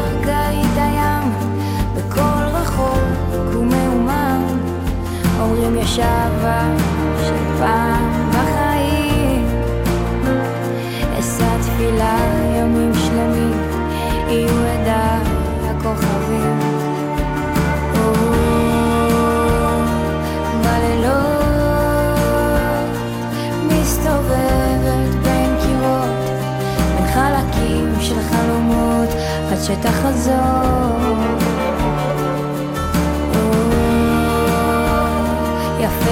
אומרים 5.45 5.75
יש 5.75 5.99
אהבה 5.99 6.61
של 7.25 7.57
פעם 7.59 8.29
בחיים. 8.29 9.45
אשא 11.19 11.57
תפילה 11.61 12.17
ימים 12.55 12.91
שלמים 12.93 13.61
יהיו 14.27 14.65
עדיי 14.65 15.31
הכוכבים. 15.63 16.75
של 28.05 28.21
חלומות 28.21 29.09
עד 29.51 29.57
שתחזור 29.63 31.14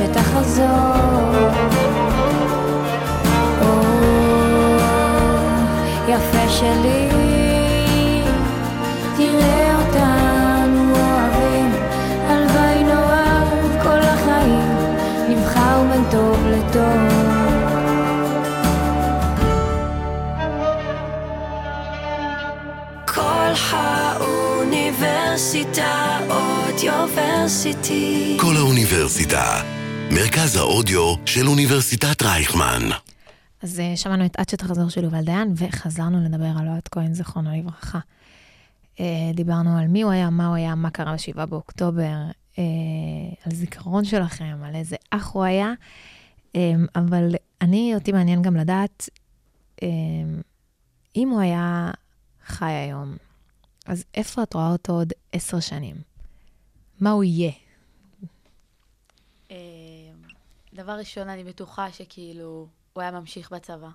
שתחזור. 0.00 1.48
או, 3.62 3.72
יפה 6.08 6.48
שלי, 6.48 7.08
תראה 9.16 9.76
אותנו 9.78 10.94
אוהבים, 10.94 11.70
הלוואי 12.28 12.84
נאהב 12.84 13.48
כל 13.82 13.98
החיים, 13.98 14.76
נבחר 15.28 15.82
בין 15.92 16.04
טוב 16.10 16.46
לטוב. 16.46 17.10
כל 23.06 23.52
האוניברסיטה 23.70 25.92
אודיוורסיטי. 26.30 28.36
כל 28.40 28.56
האוניברסיטה, 28.56 29.59
מרכז 30.20 30.56
האודיו 30.56 31.14
של 31.26 31.46
אוניברסיטת 31.48 32.22
רייכמן. 32.22 32.82
אז 33.62 33.80
אה, 33.80 33.96
שמענו 33.96 34.26
את 34.26 34.36
עד 34.38 34.48
שתחזור 34.48 34.88
של 34.88 35.04
יובל 35.04 35.24
דיין, 35.24 35.52
וחזרנו 35.56 36.24
לדבר 36.24 36.52
על 36.58 36.68
אוהד 36.68 36.88
כהן, 36.90 37.14
זיכרונו 37.14 37.50
לברכה. 37.58 37.98
אה, 39.00 39.30
דיברנו 39.34 39.78
על 39.78 39.88
מי 39.88 40.02
הוא 40.02 40.12
היה, 40.12 40.30
מה 40.30 40.46
הוא 40.46 40.56
היה, 40.56 40.74
מה 40.74 40.90
קרה 40.90 41.14
ב-7 41.14 41.46
באוקטובר, 41.46 42.16
אה, 42.58 42.64
על 43.46 43.52
זיכרון 43.52 44.04
שלכם, 44.04 44.58
על 44.64 44.74
איזה 44.74 44.96
אח 45.10 45.32
הוא 45.32 45.44
היה, 45.44 45.72
אבל 46.96 47.34
אני, 47.60 47.92
אותי 47.94 48.12
מעניין 48.12 48.42
גם 48.42 48.56
לדעת, 48.56 49.08
אם 51.16 51.28
הוא 51.28 51.40
היה 51.40 51.90
חי 52.46 52.70
היום, 52.70 53.16
אז 53.86 54.04
איפה 54.14 54.42
את 54.42 54.54
רואה 54.54 54.72
אותו 54.72 54.92
עוד 54.92 55.12
עשר 55.32 55.60
שנים? 55.60 55.96
מה 57.00 57.10
הוא 57.10 57.24
יהיה? 57.24 57.52
אה, 59.50 59.56
דבר 60.82 60.92
ראשון, 60.92 61.28
אני 61.28 61.44
בטוחה 61.44 61.92
שכאילו, 61.92 62.68
הוא 62.92 63.02
היה 63.02 63.10
ממשיך 63.10 63.52
בצבא. 63.52 63.88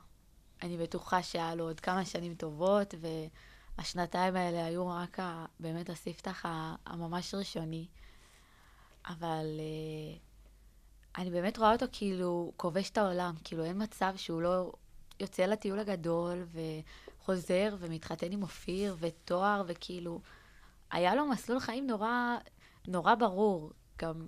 אני 0.64 0.78
בטוחה 0.78 1.24
שהיה 1.24 1.56
לו 1.56 1.64
עוד 1.64 1.80
כמה 1.80 2.06
שנים 2.06 2.36
טובות, 2.36 2.94
והשנתיים 3.78 4.36
האלה 4.36 4.66
היו 4.66 4.88
רק 4.88 5.20
ה, 5.20 5.46
באמת 5.60 5.90
הספתח 5.90 6.44
הממש 6.86 7.34
ראשוני. 7.34 7.88
אבל 9.08 9.46
אה, 9.60 10.18
אני 11.18 11.32
באמת 11.32 11.58
רואה 11.58 11.74
אותו 11.74 11.86
כאילו 11.92 12.52
כובש 12.58 12.90
את 12.90 12.98
העולם, 12.98 13.36
כאילו 13.44 13.64
אין 13.64 13.84
מצב 13.84 14.14
שהוא 14.16 14.42
לא 14.42 14.72
יוצא 15.20 15.46
לטיול 15.46 15.80
הגדול 15.80 16.46
וחוזר 17.22 17.76
ומתחתן 17.80 18.32
עם 18.32 18.42
אופיר 18.42 18.96
ותואר, 19.00 19.64
וכאילו, 19.68 20.22
היה 20.92 21.16
לו 21.16 21.26
מסלול 21.26 21.60
חיים 21.60 21.88
נורא, 21.88 22.38
נורא 22.88 23.16
ברור. 23.16 23.72
גם 23.98 24.28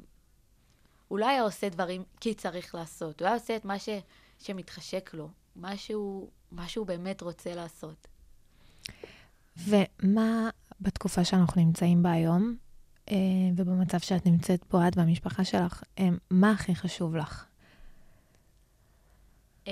הוא 1.07 1.19
לא 1.19 1.27
היה 1.27 1.41
עושה 1.41 1.69
דברים 1.69 2.03
כי 2.19 2.33
צריך 2.33 2.75
לעשות, 2.75 3.21
הוא 3.21 3.27
היה 3.27 3.35
עושה 3.35 3.55
את 3.55 3.65
מה 3.65 3.79
ש, 3.79 3.89
שמתחשק 4.39 5.09
לו, 5.13 5.29
מה 5.55 5.77
שהוא, 5.77 6.29
מה 6.51 6.67
שהוא 6.67 6.87
באמת 6.87 7.21
רוצה 7.21 7.55
לעשות. 7.55 8.07
ומה 9.57 10.49
בתקופה 10.81 11.25
שאנחנו 11.25 11.61
נמצאים 11.61 12.03
בה 12.03 12.11
היום, 12.11 12.55
אה, 13.09 13.15
ובמצב 13.55 13.99
שאת 13.99 14.25
נמצאת 14.25 14.63
פה, 14.63 14.87
את 14.87 14.97
והמשפחה 14.97 15.43
שלך, 15.43 15.83
אה, 15.99 16.07
מה 16.31 16.51
הכי 16.51 16.75
חשוב 16.75 17.15
לך? 17.15 17.45
אמ, 19.67 19.71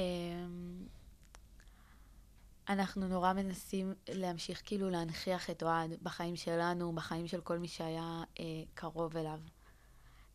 אנחנו 2.69 3.07
נורא 3.07 3.33
מנסים 3.33 3.93
להמשיך 4.09 4.61
כאילו 4.65 4.89
להנכיח 4.89 5.49
את 5.49 5.63
אוהד 5.63 5.89
בחיים 6.03 6.35
שלנו, 6.35 6.93
בחיים 6.93 7.27
של 7.27 7.41
כל 7.41 7.57
מי 7.59 7.67
שהיה 7.67 8.23
אה, 8.39 8.45
קרוב 8.73 9.17
אליו. 9.17 9.39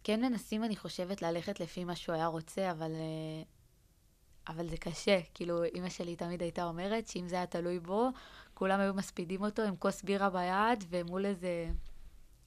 כן 0.04 0.20
מנסים, 0.20 0.64
אני 0.64 0.76
חושבת, 0.76 1.22
ללכת 1.22 1.60
לפי 1.60 1.84
מה 1.84 1.96
שהוא 1.96 2.14
היה 2.14 2.26
רוצה, 2.26 2.70
אבל, 2.70 2.92
אה, 2.94 3.42
אבל 4.48 4.68
זה 4.68 4.76
קשה. 4.76 5.20
כאילו, 5.34 5.64
אימא 5.64 5.88
שלי 5.88 6.16
תמיד 6.16 6.42
הייתה 6.42 6.64
אומרת 6.64 7.08
שאם 7.08 7.28
זה 7.28 7.36
היה 7.36 7.46
תלוי 7.46 7.78
בו, 7.78 8.08
כולם 8.54 8.80
היו 8.80 8.94
מספידים 8.94 9.42
אותו 9.42 9.62
עם 9.62 9.76
כוס 9.76 10.02
בירה 10.02 10.30
ביד 10.30 10.84
ומול 10.88 11.26
איזה... 11.26 11.70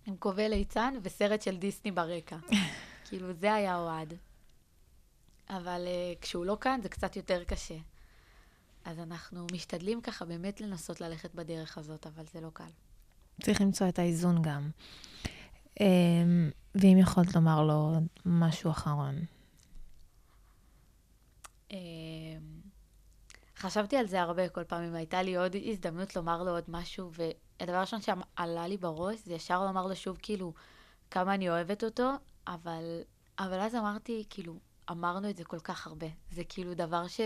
עם 0.05 0.17
כובל 0.17 0.47
ליצן 0.47 0.93
וסרט 1.01 1.41
של 1.41 1.57
דיסני 1.57 1.91
ברקע. 1.91 2.37
כאילו, 3.05 3.33
זה 3.33 3.53
היה 3.53 3.77
אוהד. 3.77 4.13
אבל 5.49 5.85
uh, 5.85 6.21
כשהוא 6.21 6.45
לא 6.45 6.57
כאן 6.61 6.79
זה 6.83 6.89
קצת 6.89 7.15
יותר 7.15 7.43
קשה. 7.43 7.77
אז 8.85 8.99
אנחנו 8.99 9.47
משתדלים 9.53 10.01
ככה 10.01 10.25
באמת 10.25 10.61
לנסות 10.61 11.01
ללכת 11.01 11.35
בדרך 11.35 11.77
הזאת, 11.77 12.07
אבל 12.07 12.23
זה 12.33 12.41
לא 12.41 12.49
קל. 12.53 12.69
צריך 13.41 13.61
למצוא 13.61 13.89
את 13.89 13.99
האיזון 13.99 14.41
גם. 14.41 14.69
אה, 15.81 15.85
ואם 16.75 16.97
יכולת 17.01 17.35
לומר 17.35 17.63
לו 17.63 17.93
משהו 18.25 18.71
אחרון. 18.71 19.15
אה, 21.71 21.77
חשבתי 23.57 23.97
על 23.97 24.07
זה 24.07 24.21
הרבה 24.21 24.49
כל 24.49 24.63
פעם, 24.63 24.83
אם 24.83 24.95
הייתה 24.95 25.21
לי 25.21 25.35
עוד 25.35 25.55
הזדמנות 25.65 26.15
לומר 26.15 26.43
לו 26.43 26.51
עוד 26.51 26.63
משהו, 26.67 27.11
והדבר 27.13 27.75
הראשון 27.75 27.99
שעלה 28.01 28.67
לי 28.67 28.77
בראש 28.77 29.19
זה 29.25 29.33
ישר 29.33 29.65
לומר 29.65 29.87
לו 29.87 29.95
שוב 29.95 30.17
כאילו 30.21 30.53
כמה 31.11 31.33
אני 31.33 31.49
אוהבת 31.49 31.83
אותו, 31.83 32.11
אבל, 32.47 33.01
אבל 33.39 33.59
אז 33.59 33.75
אמרתי 33.75 34.23
כאילו, 34.29 34.59
אמרנו 34.91 35.29
את 35.29 35.37
זה 35.37 35.43
כל 35.43 35.59
כך 35.59 35.87
הרבה. 35.87 36.07
זה 36.31 36.43
כאילו 36.43 36.73
דבר 36.73 37.07
ש, 37.07 37.21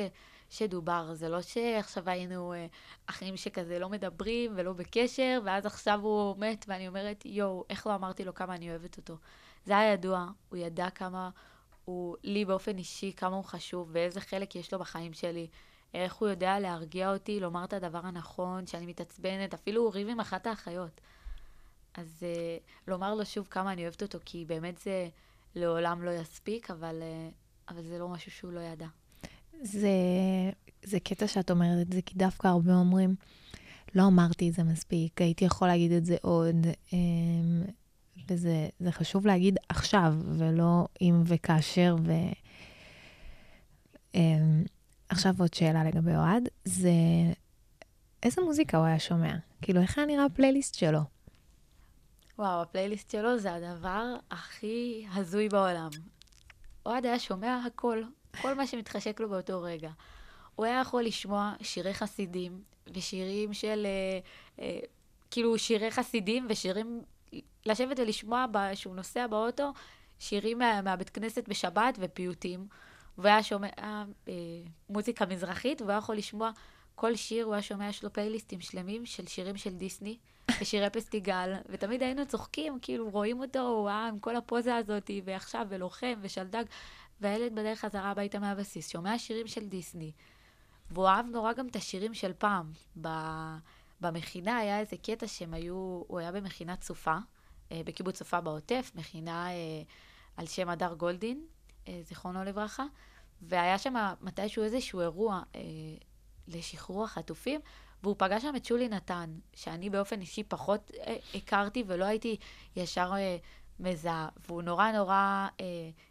שדובר, 0.49 1.14
זה 1.14 1.30
לא 1.30 1.41
שעכשיו 1.41 2.10
היינו 2.10 2.53
אה, 2.53 2.68
אחים 3.05 3.38
שכזה 3.38 3.80
לא 3.80 3.89
מדברים 3.89 4.53
ולא 4.55 4.74
בקשר, 4.74 5.41
ואז 5.45 5.66
עכשיו 5.66 5.99
הוא 6.01 6.38
מת, 6.38 6.66
ואני 6.68 6.88
אומרת, 6.88 7.26
יואו, 7.26 7.66
איך 7.70 7.88
לא 7.88 7.95
אמרתי 7.95 8.26
לו 8.26 8.34
כמה 8.34 8.55
אני 8.55 8.70
אוהבת 8.70 8.97
אותו. 8.97 9.18
זה 9.66 9.78
היה 9.78 9.93
ידוע, 9.93 10.28
הוא 10.49 10.58
ידע 10.58 10.89
כמה 10.89 11.30
הוא, 11.86 12.16
לי 12.24 12.45
באופן 12.45 12.78
אישי, 12.78 13.14
כמה 13.18 13.36
הוא 13.36 13.43
חשוב, 13.43 13.89
ואיזה 13.91 14.22
חלק 14.22 14.55
יש 14.55 14.74
לו 14.74 14.80
בחיים 14.80 15.14
שלי. 15.14 15.47
איך 15.93 16.14
הוא 16.14 16.30
יודע 16.30 16.60
להרגיע 16.60 17.14
אותי, 17.14 17.39
לומר 17.39 17.64
את 17.64 17.74
הדבר 17.74 17.99
הנכון, 18.03 18.68
שאני 18.68 18.86
מתעצבנת, 18.86 19.53
אפילו 19.53 19.82
הוא 19.82 19.93
ריב 19.93 20.10
עם 20.10 20.20
אחת 20.20 20.47
האחיות. 20.47 21.01
אז 21.93 22.24
אה, 22.24 22.58
לומר 22.88 23.16
לו 23.16 23.26
שוב 23.26 23.47
כמה 23.49 23.72
אני 23.72 23.84
אוהבת 23.84 24.01
אותו, 24.01 24.20
כי 24.26 24.45
באמת 24.45 24.78
זה 24.78 25.10
לעולם 25.55 26.03
לא 26.03 26.12
יספיק, 26.12 26.72
אבל, 26.72 26.99
אה, 27.01 27.30
אבל 27.70 27.84
זה 27.84 27.99
לא 27.99 28.09
משהו 28.09 28.32
שהוא 28.32 28.51
לא 28.51 28.59
ידע. 28.59 28.88
זה, 29.61 29.89
זה 30.84 30.99
קטע 30.99 31.28
שאת 31.28 31.51
אומרת 31.51 31.88
את 31.88 31.93
זה, 31.93 32.01
כי 32.01 32.15
דווקא 32.15 32.47
הרבה 32.47 32.74
אומרים, 32.74 33.15
לא 33.95 34.07
אמרתי 34.07 34.49
את 34.49 34.53
זה 34.53 34.63
מספיק, 34.63 35.22
הייתי 35.22 35.45
יכול 35.45 35.68
להגיד 35.68 35.91
את 35.91 36.05
זה 36.05 36.15
עוד, 36.22 36.55
אמ, 36.93 37.63
וזה 38.30 38.70
זה 38.80 38.91
חשוב 38.91 39.28
להגיד 39.28 39.57
עכשיו, 39.70 40.13
ולא 40.38 40.88
אם 41.01 41.24
וכאשר. 41.26 41.95
ו... 42.03 42.11
אמ, 44.15 44.63
עכשיו 45.09 45.34
עוד 45.39 45.53
שאלה 45.53 45.84
לגבי 45.84 46.15
אוהד, 46.15 46.49
זה 46.65 46.91
איזה 48.24 48.41
מוזיקה 48.41 48.78
הוא 48.78 48.86
היה 48.86 48.99
שומע? 48.99 49.34
כאילו, 49.61 49.82
איך 49.82 49.97
היה 49.97 50.07
נראה 50.07 50.26
הפלייליסט 50.26 50.76
שלו? 50.76 50.99
וואו, 52.39 52.61
הפלייליסט 52.61 53.11
שלו 53.11 53.39
זה 53.39 53.53
הדבר 53.53 54.15
הכי 54.32 55.05
הזוי 55.13 55.49
בעולם. 55.49 55.89
אוהד 56.88 57.05
היה 57.05 57.19
שומע 57.19 57.59
הכל, 57.65 58.03
כל 58.41 58.53
מה 58.53 58.67
שמתחשק 58.67 59.19
לו 59.19 59.29
באותו 59.29 59.61
רגע. 59.61 59.89
הוא 60.55 60.65
היה 60.65 60.81
יכול 60.81 61.03
לשמוע 61.03 61.53
שירי 61.61 61.93
חסידים 61.93 62.61
ושירים 62.93 63.53
של, 63.53 63.85
אה, 63.85 64.19
אה, 64.63 64.79
כאילו 65.31 65.57
שירי 65.57 65.91
חסידים 65.91 66.45
ושירים, 66.49 67.01
לשבת 67.65 67.99
ולשמוע 67.99 68.45
כשהוא 68.73 68.95
נוסע 68.95 69.27
באוטו, 69.27 69.73
שירים 70.19 70.57
מה, 70.57 70.81
מהבית 70.81 71.09
כנסת 71.09 71.49
בשבת 71.49 71.97
ופיוטים. 72.01 72.67
והוא 73.17 73.27
היה 73.27 73.43
שומע 73.43 73.69
אה, 74.27 74.33
מוזיקה 74.89 75.25
מזרחית, 75.25 75.81
והוא 75.81 75.91
היה 75.91 75.97
יכול 75.97 76.15
לשמוע 76.15 76.51
כל 76.95 77.15
שיר, 77.15 77.45
הוא 77.45 77.53
היה 77.53 77.61
שומע, 77.61 77.89
יש 77.89 78.03
לו 78.03 78.13
פלייליסטים 78.13 78.61
שלמים 78.61 79.05
של 79.05 79.27
שירים 79.27 79.57
של 79.57 79.75
דיסני. 79.75 80.17
ושירי 80.61 80.89
פסטיגל, 80.89 81.53
ותמיד 81.69 82.03
היינו 82.03 82.25
צוחקים, 82.25 82.79
כאילו 82.81 83.09
רואים 83.09 83.39
אותו, 83.39 83.59
הוא 83.59 83.89
היה 83.89 84.07
עם 84.07 84.19
כל 84.19 84.35
הפוזה 84.35 84.75
הזאת, 84.75 85.11
ועכשיו, 85.25 85.65
ולוחם, 85.69 86.13
ושלדג, 86.21 86.63
והילד 87.21 87.55
בדרך 87.55 87.79
חזרה 87.79 88.11
הביתה 88.11 88.39
מהבסיס, 88.39 88.89
שומע 88.89 89.19
שירים 89.19 89.47
של 89.47 89.65
דיסני. 89.67 90.11
והוא 90.91 91.07
אהב 91.07 91.25
נורא 91.25 91.53
גם 91.53 91.67
את 91.67 91.75
השירים 91.75 92.13
של 92.13 92.31
פעם. 92.37 92.71
במכינה 94.01 94.57
היה 94.57 94.79
איזה 94.79 94.97
קטע 94.97 95.27
שהם 95.27 95.53
היו, 95.53 96.03
הוא 96.07 96.19
היה 96.19 96.31
במכינת 96.31 96.83
סופה, 96.83 97.17
אה, 97.71 97.81
בקיבוץ 97.85 98.17
סופה 98.17 98.41
בעוטף, 98.41 98.91
מכינה 98.95 99.49
אה, 99.49 99.81
על 100.37 100.45
שם 100.45 100.69
הדר 100.69 100.93
גולדין, 100.93 101.45
אה, 101.87 101.99
זיכרונו 102.03 102.43
לברכה, 102.43 102.83
והיה 103.41 103.77
שם 103.77 103.95
מתישהו 104.21 104.63
איזשהו 104.63 105.01
אירוע 105.01 105.41
לשחרור 106.47 107.03
החטופים, 107.03 107.61
והוא 108.03 108.15
פגש 108.17 108.41
שם 108.41 108.55
את 108.55 108.65
שולי 108.65 108.89
נתן, 108.89 109.39
שאני 109.55 109.89
באופן 109.89 110.21
אישי 110.21 110.43
פחות 110.43 110.91
אה, 111.07 111.15
הכרתי 111.35 111.83
ולא 111.87 112.05
הייתי 112.05 112.37
ישר 112.75 113.11
אה, 113.15 113.37
מזהה, 113.79 114.29
והוא 114.47 114.61
נורא 114.61 114.91
נורא 114.91 115.47
אה, 115.61 115.65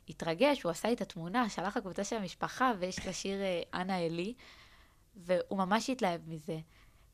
התרגש, 0.08 0.62
הוא 0.62 0.70
עשה 0.70 0.88
לי 0.88 0.94
את 0.94 1.00
התמונה, 1.00 1.48
שלח 1.48 1.76
לקבוצה 1.76 2.04
של 2.04 2.16
המשפחה, 2.16 2.72
ויש 2.78 3.06
לשיר 3.06 3.40
אה, 3.42 3.62
אנה 3.74 3.98
אלי, 3.98 4.34
והוא 5.16 5.58
ממש 5.58 5.90
התלהב 5.90 6.20
מזה. 6.26 6.58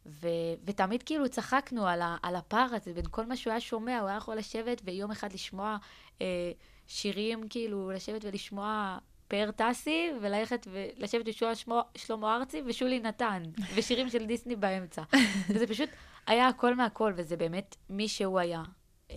ו- 0.06 0.54
ותמיד 0.64 1.02
כאילו 1.02 1.28
צחקנו 1.28 1.86
על, 1.86 2.02
ה- 2.02 2.16
על 2.22 2.36
הפער 2.36 2.68
הזה 2.74 2.92
בין 2.92 3.04
כל 3.10 3.26
מה 3.26 3.36
שהוא 3.36 3.50
היה 3.50 3.60
שומע, 3.60 3.98
הוא 4.00 4.08
היה 4.08 4.16
יכול 4.16 4.36
לשבת 4.36 4.82
ויום 4.84 5.10
אחד 5.10 5.32
לשמוע 5.32 5.76
אה, 6.22 6.52
שירים, 6.86 7.48
כאילו, 7.48 7.90
לשבת 7.90 8.24
ולשמוע 8.24 8.98
פאר 9.32 9.50
טסי, 9.50 10.10
וללכת 10.22 10.66
ולשבת 10.72 11.26
שמו- 11.54 11.82
שלמה 11.96 12.36
ארצי 12.36 12.62
ושולי 12.66 13.00
נתן, 13.00 13.42
ושירים 13.76 14.08
של 14.08 14.26
דיסני 14.26 14.56
באמצע. 14.56 15.02
וזה 15.48 15.66
פשוט 15.66 15.88
היה 16.26 16.48
הכל 16.48 16.74
מהכל, 16.74 17.12
וזה 17.16 17.36
באמת 17.36 17.76
מי 17.90 18.08
שהוא 18.08 18.38
היה. 18.38 18.62
אה, 19.10 19.16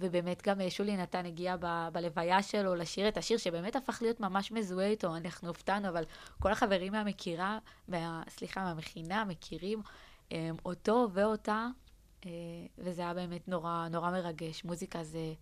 ובאמת 0.00 0.42
גם 0.48 0.60
אה, 0.60 0.70
שולי 0.70 0.96
נתן 0.96 1.26
הגיע 1.26 1.56
ב- 1.60 1.88
בלוויה 1.92 2.42
שלו 2.42 2.74
לשיר 2.74 3.08
את 3.08 3.16
השיר 3.16 3.38
שבאמת 3.38 3.76
הפך 3.76 4.02
להיות 4.02 4.20
ממש 4.20 4.52
מזוהה 4.52 4.86
איתו, 4.86 5.16
אנחנו 5.16 5.48
הופתענו, 5.48 5.88
אבל 5.88 6.04
כל 6.38 6.52
החברים 6.52 6.92
מהמכירה, 6.92 7.58
מה, 7.88 8.22
סליחה, 8.28 8.64
מהמכינה, 8.64 9.24
מכירים 9.24 9.82
אה, 10.32 10.50
אותו 10.64 11.08
ואותה, 11.12 11.66
וזה 12.78 13.02
היה 13.02 13.14
באמת 13.14 13.48
נורא, 13.48 13.88
נורא 13.90 14.10
מרגש. 14.10 14.64
מוזיקה 14.64 15.04
זה, 15.04 15.32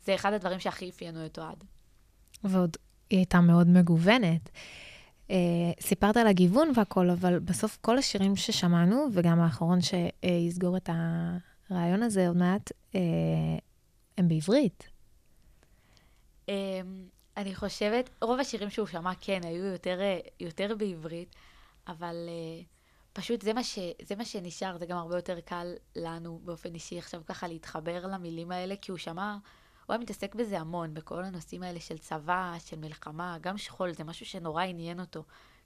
זה 0.00 0.14
אחד 0.14 0.32
הדברים 0.32 0.60
שהכי 0.60 0.90
אפיינו 0.90 1.26
את 1.26 1.38
אוהד. 1.38 1.64
ועוד 2.44 2.76
היא 3.14 3.18
הייתה 3.20 3.40
מאוד 3.40 3.68
מגוונת. 3.68 4.50
Uh, 5.28 5.32
סיפרת 5.80 6.16
על 6.16 6.26
הגיוון 6.26 6.72
והכל, 6.74 7.10
אבל 7.10 7.38
בסוף 7.38 7.78
כל 7.80 7.98
השירים 7.98 8.36
ששמענו, 8.36 9.06
וגם 9.12 9.40
האחרון 9.40 9.78
שיסגור 9.80 10.76
את 10.76 10.90
הרעיון 11.70 12.02
הזה 12.02 12.28
עוד 12.28 12.36
מעט, 12.36 12.72
uh, 12.92 12.96
הם 14.18 14.28
בעברית. 14.28 14.88
Um, 16.46 16.50
אני 17.36 17.54
חושבת, 17.54 18.10
רוב 18.22 18.40
השירים 18.40 18.70
שהוא 18.70 18.86
שמע, 18.86 19.12
כן, 19.20 19.40
היו 19.44 19.64
יותר, 19.64 20.00
אה, 20.00 20.18
יותר 20.40 20.74
בעברית, 20.78 21.36
אבל 21.88 22.16
uh, 22.28 22.64
פשוט 23.12 23.42
זה 23.42 23.52
מה, 23.52 23.64
ש, 23.64 23.78
זה 24.02 24.16
מה 24.16 24.24
שנשאר, 24.24 24.78
זה 24.78 24.86
גם 24.86 24.96
הרבה 24.96 25.16
יותר 25.16 25.40
קל 25.40 25.74
לנו 25.96 26.40
באופן 26.44 26.74
אישי 26.74 26.98
עכשיו 26.98 27.22
ככה 27.26 27.48
להתחבר 27.48 28.06
למילים 28.06 28.52
האלה, 28.52 28.74
כי 28.76 28.90
הוא 28.90 28.98
שמע, 28.98 29.36
הוא 29.86 29.94
היה 29.94 29.98
מתעסק 29.98 30.34
בזה 30.34 30.60
המון, 30.60 30.94
בכל 30.94 31.24
הנושאים 31.24 31.62
האלה 31.62 31.80
של 31.80 31.98
צבא, 31.98 32.54
של 32.64 32.78
מלחמה, 32.78 33.36
גם 33.40 33.58
שכול, 33.58 33.92
זה 33.92 34.04
משהו 34.04 34.26
שנורא 34.26 34.62
עניין 34.62 35.00
אותו. 35.00 35.24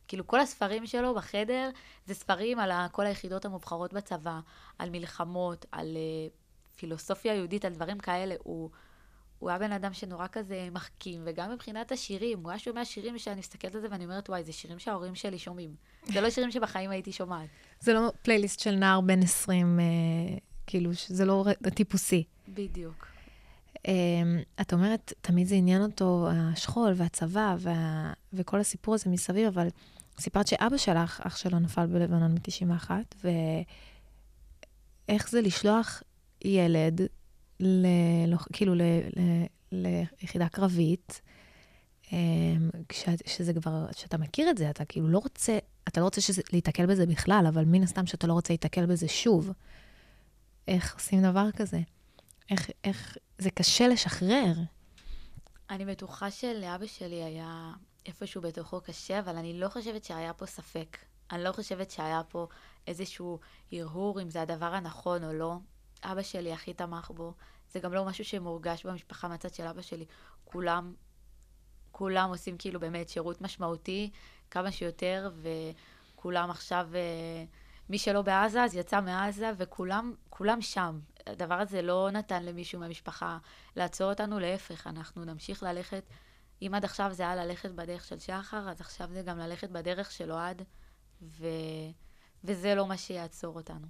כאילו 0.08 0.26
כל 0.26 0.40
הספרים 0.40 0.86
שלו 0.86 1.14
בחדר 1.14 1.70
זה 2.06 2.14
ספרים 2.14 2.58
על 2.58 2.70
כל 2.92 3.06
היחידות 3.06 3.44
המובחרות 3.44 3.92
בצבא, 3.92 4.40
על 4.78 4.90
מלחמות, 4.90 5.66
על 5.72 5.96
uh, 5.96 6.76
פילוסופיה 6.76 7.34
יהודית, 7.34 7.64
על 7.64 7.72
דברים 7.72 7.98
כאלה. 7.98 8.34
הוא, 8.38 8.70
הוא 9.38 9.50
היה 9.50 9.58
בן 9.58 9.72
אדם 9.72 9.92
שנורא 9.92 10.26
כזה 10.32 10.68
מחכים, 10.72 11.22
וגם 11.24 11.52
מבחינת 11.52 11.92
השירים, 11.92 12.38
הוא 12.42 12.50
היה 12.50 12.58
שומע 12.58 12.84
שירים 12.84 13.18
שאני 13.18 13.38
מסתכלת 13.38 13.74
על 13.74 13.80
זה 13.80 13.86
ואני 13.90 14.04
אומרת, 14.04 14.28
וואי, 14.28 14.44
זה 14.44 14.52
שירים 14.52 14.78
שההורים 14.78 15.14
שלי 15.14 15.38
שומעים. 15.38 15.74
זה 16.04 16.20
לא 16.20 16.30
שירים 16.30 16.50
שבחיים 16.50 16.90
הייתי 16.90 17.12
שומעת. 17.12 17.48
זה 17.80 17.92
לא 17.92 18.12
פלייליסט 18.22 18.60
של 18.60 18.74
נער 18.74 19.00
בן 19.00 19.22
20, 19.22 19.78
uh, 19.78 20.40
כאילו, 20.66 20.90
זה 21.08 21.24
לא 21.24 21.44
טיפוסי. 21.74 22.24
בדיוק. 22.48 23.17
Um, 23.76 23.80
את 24.60 24.72
אומרת, 24.72 25.12
תמיד 25.20 25.46
זה 25.46 25.54
עניין 25.54 25.82
אותו, 25.82 26.28
השכול 26.30 26.92
והצבא 26.96 27.56
וה, 27.58 28.12
וכל 28.32 28.60
הסיפור 28.60 28.94
הזה 28.94 29.10
מסביב, 29.10 29.46
אבל 29.46 29.68
סיפרת 30.20 30.46
שאבא 30.46 30.76
שלך, 30.76 31.20
אח 31.24 31.36
שלו 31.36 31.58
נפל 31.58 31.86
בלבנון 31.86 32.34
מ-91, 32.34 32.90
ואיך 35.08 35.30
זה 35.30 35.40
לשלוח 35.40 36.02
ילד, 36.44 37.00
ל, 37.60 37.86
לא, 38.28 38.36
כאילו, 38.52 38.74
ל, 38.74 38.82
ל, 39.16 39.44
ליחידה 39.72 40.48
קרבית, 40.48 41.20
um, 42.04 42.10
כש, 42.88 43.04
שזה 43.26 43.54
כבר, 43.54 43.86
שאתה 43.92 44.18
מכיר 44.18 44.50
את 44.50 44.58
זה, 44.58 44.70
אתה 44.70 44.84
כאילו 44.84 45.08
לא 45.08 45.18
רוצה, 45.18 45.58
אתה 45.88 46.00
לא 46.00 46.04
רוצה 46.04 46.20
שזה, 46.20 46.42
להיתקל 46.52 46.86
בזה 46.86 47.06
בכלל, 47.06 47.44
אבל 47.48 47.64
מן 47.64 47.82
הסתם 47.82 48.06
שאתה 48.06 48.26
לא 48.26 48.32
רוצה 48.32 48.52
להיתקל 48.52 48.86
בזה 48.86 49.08
שוב. 49.08 49.52
איך 50.68 50.94
עושים 50.94 51.22
דבר 51.22 51.50
כזה? 51.56 51.80
איך, 52.50 52.70
איך, 52.84 53.16
זה 53.38 53.50
קשה 53.50 53.88
לשחרר. 53.88 54.52
אני 55.70 55.84
בטוחה 55.84 56.30
שלאבא 56.30 56.86
שלי 56.86 57.22
היה 57.22 57.72
איפשהו 58.06 58.42
בתוכו 58.42 58.80
קשה, 58.80 59.18
אבל 59.18 59.36
אני 59.36 59.60
לא 59.60 59.68
חושבת 59.68 60.04
שהיה 60.04 60.32
פה 60.32 60.46
ספק. 60.46 60.98
אני 61.30 61.44
לא 61.44 61.52
חושבת 61.52 61.90
שהיה 61.90 62.22
פה 62.28 62.46
איזשהו 62.86 63.38
הרהור 63.72 64.22
אם 64.22 64.30
זה 64.30 64.42
הדבר 64.42 64.74
הנכון 64.74 65.24
או 65.24 65.32
לא. 65.32 65.56
אבא 66.02 66.22
שלי 66.22 66.52
הכי 66.52 66.74
תמך 66.74 67.10
בו. 67.14 67.34
זה 67.72 67.80
גם 67.80 67.92
לא 67.92 68.04
משהו 68.04 68.24
שמורגש 68.24 68.86
במשפחה 68.86 69.28
מהצד 69.28 69.54
של 69.54 69.66
אבא 69.66 69.82
שלי. 69.82 70.04
כולם, 70.44 70.94
כולם 71.90 72.28
עושים 72.28 72.58
כאילו 72.58 72.80
באמת 72.80 73.08
שירות 73.08 73.40
משמעותי 73.40 74.10
כמה 74.50 74.72
שיותר, 74.72 75.30
וכולם 76.14 76.50
עכשיו, 76.50 76.88
אה, 76.94 77.44
מי 77.88 77.98
שלא 77.98 78.22
בעזה 78.22 78.62
אז 78.62 78.74
יצא 78.74 79.00
מעזה, 79.00 79.50
וכולם 79.56 80.14
כולם 80.30 80.60
שם. 80.60 81.00
הדבר 81.26 81.54
הזה 81.54 81.82
לא 81.82 82.10
נתן 82.12 82.42
למישהו 82.44 82.80
מהמשפחה 82.80 83.38
לעצור 83.76 84.10
אותנו, 84.10 84.38
להפך, 84.38 84.86
אנחנו 84.86 85.24
נמשיך 85.24 85.62
ללכת. 85.62 86.04
אם 86.62 86.72
עד 86.74 86.84
עכשיו 86.84 87.12
זה 87.12 87.22
היה 87.22 87.36
ללכת 87.36 87.70
בדרך 87.70 88.04
של 88.04 88.18
שחר, 88.18 88.70
אז 88.70 88.80
עכשיו 88.80 89.08
זה 89.12 89.22
גם 89.22 89.38
ללכת 89.38 89.70
בדרך 89.70 90.10
של 90.10 90.32
אוהד, 90.32 90.62
ו... 91.22 91.46
וזה 92.44 92.74
לא 92.74 92.86
מה 92.86 92.96
שיעצור 92.96 93.54
אותנו. 93.54 93.86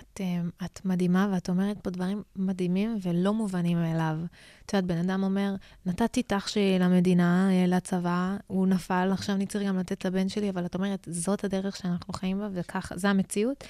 את, 0.00 0.20
אה, 0.20 0.40
את 0.64 0.84
מדהימה, 0.84 1.28
ואת 1.32 1.48
אומרת 1.48 1.80
פה 1.80 1.90
דברים 1.90 2.22
מדהימים 2.36 2.98
ולא 3.02 3.34
מובנים 3.34 3.78
מאליו. 3.78 4.18
את 4.66 4.74
יודעת, 4.74 4.84
בן 4.84 5.10
אדם 5.10 5.22
אומר, 5.22 5.54
נתתי 5.86 6.20
את 6.20 6.32
אח 6.32 6.48
שלי 6.48 6.78
למדינה, 6.78 7.50
אה, 7.50 7.66
לצבא, 7.66 8.36
הוא 8.46 8.66
נפל, 8.66 9.10
עכשיו 9.12 9.36
אני 9.36 9.46
צריך 9.46 9.68
גם 9.68 9.78
לתת 9.78 10.04
לבן 10.04 10.28
שלי, 10.28 10.50
אבל 10.50 10.66
את 10.66 10.74
אומרת, 10.74 11.08
זאת 11.10 11.44
הדרך 11.44 11.76
שאנחנו 11.76 12.12
חיים 12.12 12.38
בה, 12.38 12.48
וככה, 12.52 12.96
זה 12.96 13.10
המציאות, 13.10 13.64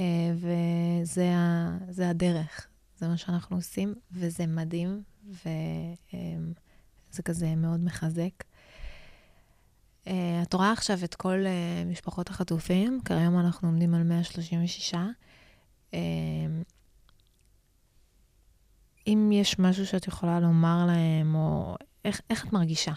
אה, 0.00 0.04
וזה 0.34 1.32
ה, 1.34 1.76
זה 1.88 2.10
הדרך. 2.10 2.66
זה 2.98 3.08
מה 3.08 3.16
שאנחנו 3.16 3.56
עושים, 3.56 3.94
וזה 4.12 4.46
מדהים, 4.46 5.02
וזה 5.28 7.22
כזה 7.24 7.56
מאוד 7.56 7.80
מחזק. 7.84 8.44
Uh, 10.04 10.10
את 10.42 10.54
רואה 10.54 10.72
עכשיו 10.72 10.98
את 11.04 11.14
כל 11.14 11.44
משפחות 11.86 12.30
החטופים, 12.30 13.00
כיום 13.04 13.38
אנחנו 13.38 13.68
עומדים 13.68 13.94
על 13.94 14.02
136. 14.02 14.94
Uh, 15.90 15.96
אם 19.06 19.30
יש 19.32 19.58
משהו 19.58 19.86
שאת 19.86 20.06
יכולה 20.06 20.40
לומר 20.40 20.86
להם, 20.86 21.34
או 21.34 21.76
איך, 22.04 22.20
איך 22.30 22.46
את 22.46 22.52
מרגישה? 22.52 22.92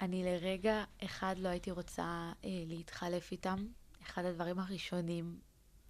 אני 0.00 0.24
לרגע 0.24 0.84
אחד 1.04 1.34
לא 1.38 1.48
הייתי 1.48 1.70
רוצה 1.70 2.32
אה, 2.44 2.50
להתחלף 2.66 3.32
איתם. 3.32 3.66
אחד 4.02 4.24
הדברים 4.24 4.58
הראשונים 4.58 5.38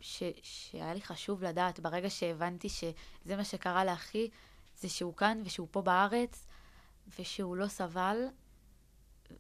ש, 0.01 0.23
שהיה 0.43 0.95
לי 0.95 1.01
חשוב 1.01 1.45
לדעת 1.45 1.81
ברגע 1.81 2.11
שהבנתי 2.11 2.69
שזה 2.69 3.37
מה 3.37 3.45
שקרה 3.45 3.85
לאחי, 3.85 4.29
זה 4.77 4.89
שהוא 4.89 5.15
כאן 5.15 5.41
ושהוא 5.45 5.69
פה 5.71 5.83
בארץ, 5.83 6.47
ושהוא 7.19 7.57
לא 7.57 7.69
סבל, 7.69 8.17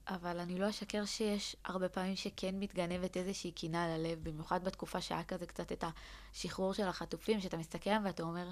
אבל 0.06 0.40
אני 0.40 0.58
לא 0.58 0.70
אשקר 0.70 1.04
שיש 1.04 1.56
הרבה 1.64 1.88
פעמים 1.88 2.16
שכן 2.16 2.54
מתגנבת 2.58 3.16
איזושהי 3.16 3.52
קינה 3.52 3.98
ללב, 3.98 4.18
במיוחד 4.22 4.64
בתקופה 4.64 5.00
שהיה 5.00 5.24
כזה 5.24 5.46
קצת 5.46 5.72
את 5.72 5.84
השחרור 6.32 6.74
של 6.74 6.88
החטופים, 6.88 7.40
שאתה 7.40 7.56
מסתכל 7.56 7.90
ואתה 8.04 8.22
אומר, 8.22 8.50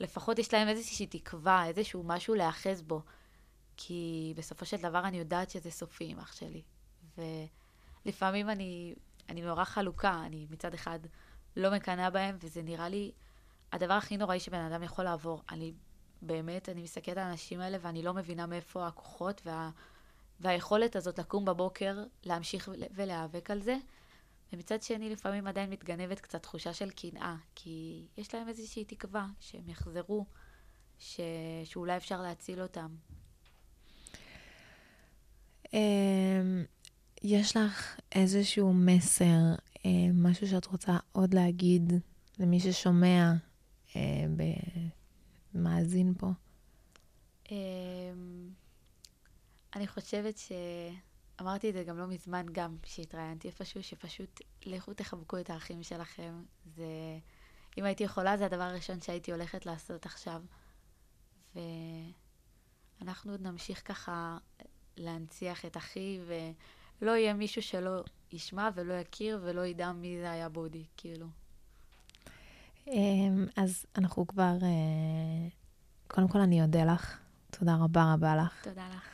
לפחות 0.00 0.38
יש 0.38 0.54
להם 0.54 0.68
איזושהי 0.68 1.06
תקווה, 1.06 1.66
איזשהו 1.66 2.02
משהו 2.02 2.34
להיאחז 2.34 2.82
בו. 2.82 3.02
כי 3.76 4.32
בסופו 4.36 4.66
של 4.66 4.76
דבר 4.76 5.00
אני 5.04 5.18
יודעת 5.18 5.50
שזה 5.50 5.70
סופי 5.70 6.04
עם 6.04 6.18
אח 6.18 6.32
שלי. 6.32 6.62
ולפעמים 7.18 8.50
אני, 8.50 8.94
אני 9.28 9.42
נורא 9.42 9.64
חלוקה, 9.64 10.22
אני 10.26 10.46
מצד 10.50 10.74
אחד 10.74 10.98
לא 11.56 11.70
מקנאה 11.70 12.10
בהם, 12.10 12.36
וזה 12.40 12.62
נראה 12.62 12.88
לי 12.88 13.12
הדבר 13.72 13.94
הכי 13.94 14.16
נוראי 14.16 14.40
שבן 14.40 14.60
אדם 14.60 14.82
יכול 14.82 15.04
לעבור. 15.04 15.42
אני 15.50 15.72
באמת, 16.22 16.68
אני 16.68 16.82
מסתכלת 16.82 17.16
על 17.16 17.24
האנשים 17.24 17.60
האלה 17.60 17.78
ואני 17.80 18.02
לא 18.02 18.14
מבינה 18.14 18.46
מאיפה 18.46 18.86
הכוחות 18.86 19.42
וה... 19.44 19.70
והיכולת 20.40 20.96
הזאת 20.96 21.18
לקום 21.18 21.44
בבוקר, 21.44 22.04
להמשיך 22.24 22.68
ולהיאבק 22.94 23.50
על 23.50 23.62
זה. 23.62 23.76
ומצד 24.52 24.82
שני, 24.82 25.10
לפעמים 25.10 25.46
עדיין 25.46 25.70
מתגנבת 25.70 26.20
קצת 26.20 26.42
תחושה 26.42 26.72
של 26.72 26.90
קנאה, 26.90 27.36
כי 27.54 28.06
יש 28.16 28.34
להם 28.34 28.48
איזושהי 28.48 28.84
תקווה 28.84 29.26
שהם 29.40 29.68
יחזרו, 29.68 30.26
ש... 30.98 31.20
שאולי 31.64 31.96
אפשר 31.96 32.22
להציל 32.22 32.62
אותם. 32.62 32.96
אמ, 35.72 36.64
יש 37.22 37.56
לך 37.56 38.00
איזשהו 38.12 38.72
מסר, 38.72 39.54
אה, 39.86 39.90
משהו 40.14 40.46
שאת 40.48 40.66
רוצה 40.66 40.96
עוד 41.12 41.34
להגיד 41.34 41.92
למי 42.38 42.60
ששומע, 42.60 43.32
אה, 43.96 44.26
מאזין 45.54 46.14
פה? 46.18 46.30
אני 49.76 49.86
חושבת 49.86 50.38
ש... 50.38 50.52
אמרתי 51.40 51.68
את 51.68 51.74
זה 51.74 51.84
גם 51.84 51.98
לא 51.98 52.06
מזמן, 52.06 52.46
גם 52.52 52.76
כשהתראיינתי 52.82 53.48
איפשהו, 53.48 53.82
שפשוט 53.82 54.40
לכו 54.66 54.94
תחבקו 54.94 55.38
את 55.38 55.50
האחים 55.50 55.82
שלכם. 55.82 56.42
זה... 56.76 57.18
אם 57.78 57.84
הייתי 57.84 58.04
יכולה, 58.04 58.36
זה 58.36 58.46
הדבר 58.46 58.62
הראשון 58.62 59.00
שהייתי 59.00 59.32
הולכת 59.32 59.66
לעשות 59.66 60.06
עכשיו. 60.06 60.42
ואנחנו 61.54 63.32
עוד 63.32 63.42
נמשיך 63.42 63.82
ככה 63.88 64.38
להנציח 64.96 65.64
את 65.64 65.76
אחי 65.76 66.20
ו... 66.26 66.34
לא 67.02 67.10
יהיה 67.10 67.34
מישהו 67.34 67.62
שלא 67.62 68.04
ישמע 68.32 68.68
ולא 68.74 68.94
יכיר 68.94 69.40
ולא 69.42 69.66
ידע 69.66 69.92
מי 69.92 70.16
זה 70.20 70.30
היה 70.30 70.48
בודי, 70.48 70.84
כאילו. 70.96 71.26
אמ, 72.86 73.46
אז 73.56 73.86
אנחנו 73.98 74.26
כבר, 74.26 74.56
אה, 74.62 75.48
קודם 76.08 76.28
כל 76.28 76.38
אני 76.38 76.62
אודה 76.62 76.84
לך, 76.84 77.18
תודה 77.50 77.76
רבה 77.80 78.12
רבה 78.14 78.36
לך. 78.36 78.64
תודה 78.64 78.88
לך. 78.96 79.13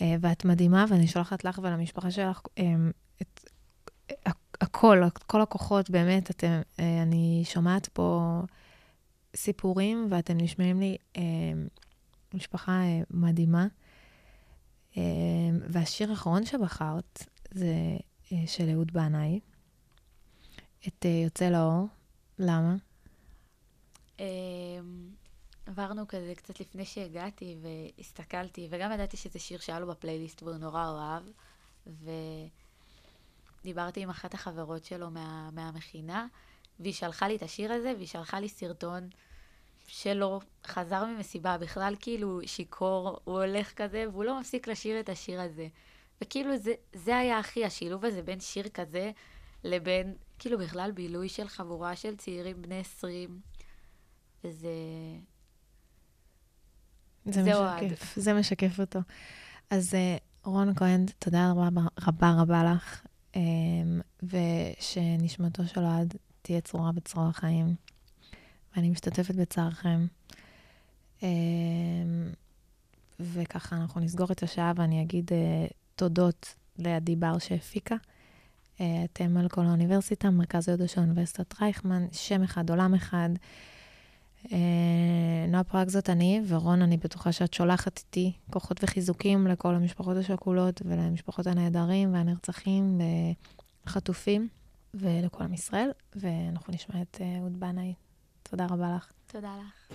אה, 0.00 0.14
ואת 0.20 0.44
מדהימה, 0.44 0.84
ואני 0.88 1.06
שולחת 1.06 1.44
לך 1.44 1.60
ולמשפחה 1.62 2.10
שלך 2.10 2.40
אמ, 2.58 2.90
את 3.22 3.40
הכל, 4.60 5.02
את 5.06 5.22
כל 5.22 5.40
הכוחות, 5.40 5.90
באמת, 5.90 6.30
אתם, 6.30 6.60
אה, 6.80 7.02
אני 7.02 7.42
שומעת 7.44 7.88
פה 7.88 8.40
סיפורים, 9.36 10.06
ואתם 10.10 10.36
נשמעים 10.36 10.80
לי 10.80 10.96
משפחה 12.34 12.82
מדהימה. 13.10 13.66
והשיר 15.68 16.10
האחרון 16.10 16.46
שבחרת 16.46 17.24
זה 17.50 17.74
של 18.46 18.70
אהוד 18.70 18.92
בנאי, 18.92 19.40
את 20.88 21.04
יוצא 21.24 21.48
לאור. 21.50 21.86
למה? 22.38 22.76
עברנו 25.78 26.08
כזה 26.08 26.32
קצת 26.36 26.60
לפני 26.60 26.84
שהגעתי 26.84 27.56
והסתכלתי, 27.62 28.68
וגם 28.70 28.92
ידעתי 28.92 29.16
שזה 29.16 29.38
שיר 29.38 29.58
שהיה 29.58 29.80
לו 29.80 29.86
בפלייליסט 29.86 30.42
והוא 30.42 30.56
נורא 30.56 30.88
אוהב, 30.88 31.22
ודיברתי 33.62 34.02
עם 34.02 34.10
אחת 34.10 34.34
החברות 34.34 34.84
שלו 34.84 35.10
מה, 35.10 35.50
מהמכינה, 35.52 36.26
והיא 36.80 36.92
שלחה 36.92 37.28
לי 37.28 37.36
את 37.36 37.42
השיר 37.42 37.72
הזה, 37.72 37.92
והיא 37.96 38.06
שלחה 38.06 38.40
לי 38.40 38.48
סרטון 38.48 39.08
שלו, 39.86 40.40
חזר 40.66 41.04
ממסיבה, 41.04 41.58
בכלל 41.58 41.94
כאילו 42.00 42.40
שיכור, 42.46 43.20
הוא 43.24 43.40
הולך 43.40 43.72
כזה, 43.72 44.04
והוא 44.12 44.24
לא 44.24 44.40
מפסיק 44.40 44.68
לשיר 44.68 45.00
את 45.00 45.08
השיר 45.08 45.40
הזה. 45.40 45.68
וכאילו 46.20 46.56
זה, 46.56 46.72
זה 46.92 47.16
היה 47.16 47.38
הכי, 47.38 47.64
השילוב 47.64 48.04
הזה 48.04 48.22
בין 48.22 48.40
שיר 48.40 48.68
כזה 48.68 49.10
לבין, 49.64 50.14
כאילו 50.38 50.58
בכלל 50.58 50.90
בילוי 50.90 51.28
של 51.28 51.48
חבורה 51.48 51.96
של 51.96 52.16
צעירים 52.16 52.62
בני 52.62 52.78
20. 52.80 53.40
וזה... 54.44 54.68
זה, 57.24 57.42
זה 57.42 57.52
משקף, 57.52 58.14
זה 58.16 58.34
משקף 58.34 58.80
אותו. 58.80 58.98
אז 59.70 59.94
אה, 59.94 60.16
רון 60.44 60.74
כהן, 60.74 61.06
תודה 61.18 61.50
רבה 61.50 61.68
רבה, 62.00 62.30
רבה 62.30 62.64
לך, 62.64 63.02
אמ, 63.36 64.00
ושנשמתו 64.22 65.66
של 65.66 65.80
אוהד 65.80 66.14
תהיה 66.42 66.60
צרורה 66.60 66.92
בצרור 66.92 67.26
החיים. 67.26 67.74
ואני 68.76 68.90
משתתפת 68.90 69.34
בצערכם. 69.34 70.06
אמ, 71.22 71.28
וככה 73.20 73.76
אנחנו 73.76 74.00
נסגור 74.00 74.32
את 74.32 74.42
השעה 74.42 74.72
ואני 74.76 75.02
אגיד 75.02 75.30
uh, 75.30 75.72
תודות 75.96 76.54
לעדי 76.78 77.16
בר 77.16 77.38
שהפיקה. 77.38 77.94
Uh, 78.76 78.80
אתם 79.04 79.36
על 79.36 79.48
כל 79.48 79.66
האוניברסיטה, 79.66 80.30
מרכז 80.30 80.68
הידע 80.68 80.88
של 80.88 81.00
אוניברסיטת 81.00 81.60
רייכמן, 81.60 82.06
שם 82.12 82.42
אחד, 82.42 82.70
עולם 82.70 82.94
אחד. 82.94 83.28
אה, 84.52 84.58
נועה 85.48 85.64
פראג 85.64 85.88
זאת 85.88 86.10
אני, 86.10 86.40
ורון, 86.48 86.82
אני 86.82 86.96
בטוחה 86.96 87.32
שאת 87.32 87.54
שולחת 87.54 87.98
איתי 87.98 88.32
כוחות 88.50 88.84
וחיזוקים 88.84 89.46
לכל 89.46 89.74
המשפחות 89.74 90.16
השכולות 90.16 90.82
ולמשפחות 90.84 91.46
הנעדרים 91.46 92.14
והנרצחים 92.14 93.00
והחטופים 93.84 94.48
ולכל 94.94 95.44
עם 95.44 95.54
ישראל, 95.54 95.90
ואנחנו 96.16 96.74
נשמע 96.74 97.02
את 97.02 97.18
אה, 97.20 97.38
אהוד 97.38 97.60
בנאי. 97.60 97.94
תודה 98.42 98.66
רבה 98.70 98.96
לך. 98.96 99.12
תודה 99.26 99.50
לך. 99.60 99.94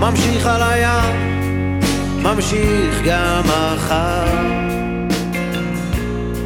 ממשיך 0.00 0.46
על 0.46 0.62
הים, 0.62 1.80
ממשיך 2.22 3.00
גם 3.04 3.42
מחר, 3.44 4.24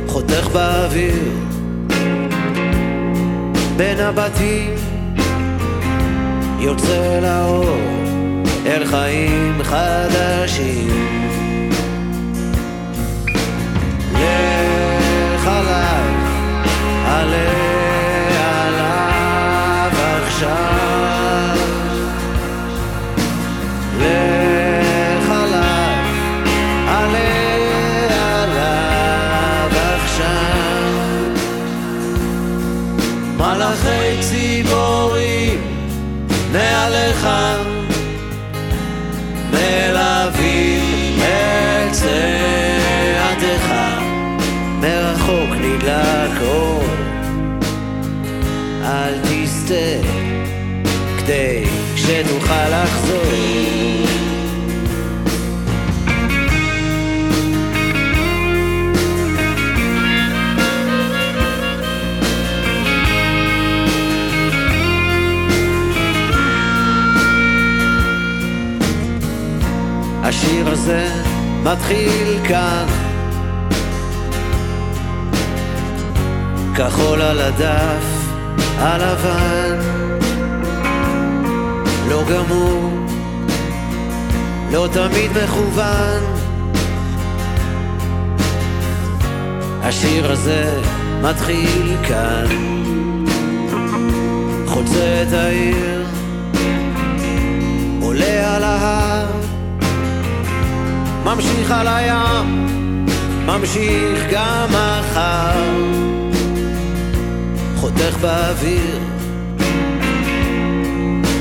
חותך 0.07 0.49
באוויר 0.53 1.33
בין 3.77 4.01
הבתים, 4.01 4.75
יוצא 6.59 7.21
לאור 7.23 7.79
אל 8.67 8.85
חיים 8.85 9.63
חדשים. 9.63 11.15
לך 15.35 15.47
עליי, 15.47 16.15
עלה 17.07 17.54
מעליך 36.55 37.29
מלווים 39.51 41.19
את 41.19 41.93
צעדיך. 41.93 43.73
מרחוק 44.81 45.51
נדלק 45.61 46.41
אור. 46.43 46.85
אל 48.85 49.15
תסתה 49.23 50.09
כדי 51.19 51.65
שתוכל 51.97 52.69
לחזור 52.69 53.33
השיר 70.45 70.71
הזה 70.71 71.09
מתחיל 71.63 72.39
כאן. 72.49 72.87
כחול 76.75 77.23
על 77.23 77.41
הדף 77.41 78.05
הלבן. 78.79 79.79
לא 82.09 82.23
גמור, 82.31 82.91
לא 84.73 84.89
תמיד 84.93 85.31
מכוון. 85.45 86.23
השיר 89.83 90.33
הזה 90.33 90.81
מתחיל 91.23 91.97
כאן. 92.09 92.47
חוצה 94.67 95.25
את 95.29 95.33
העיר 95.33 96.07
עולה 98.01 98.57
על 98.57 98.63
ההר 98.65 99.34
ממשיך 101.25 101.71
על 101.71 101.89
הים, 101.89 102.67
ממשיך 103.47 104.25
גם 104.33 104.69
מחר, 104.69 105.63
חותך 107.77 108.17
באוויר 108.21 108.99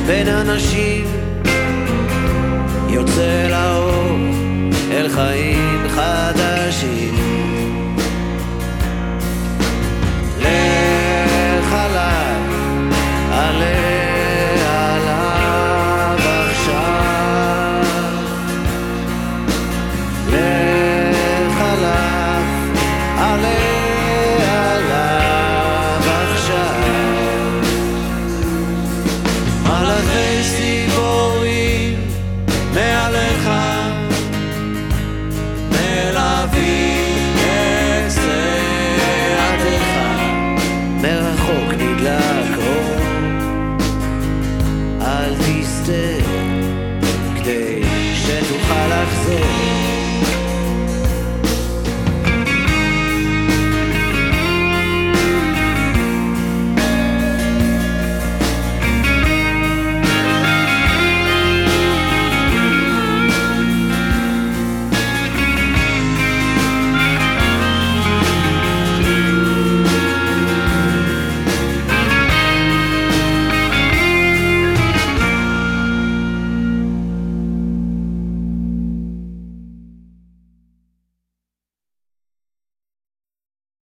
בין 0.07 0.27
אנשים, 0.27 1.05
יוצא 2.89 3.47
לאור 3.49 4.17
אל 4.91 5.09
חיים 5.09 5.88
חדשים. 5.89 7.15
לך 10.39 10.92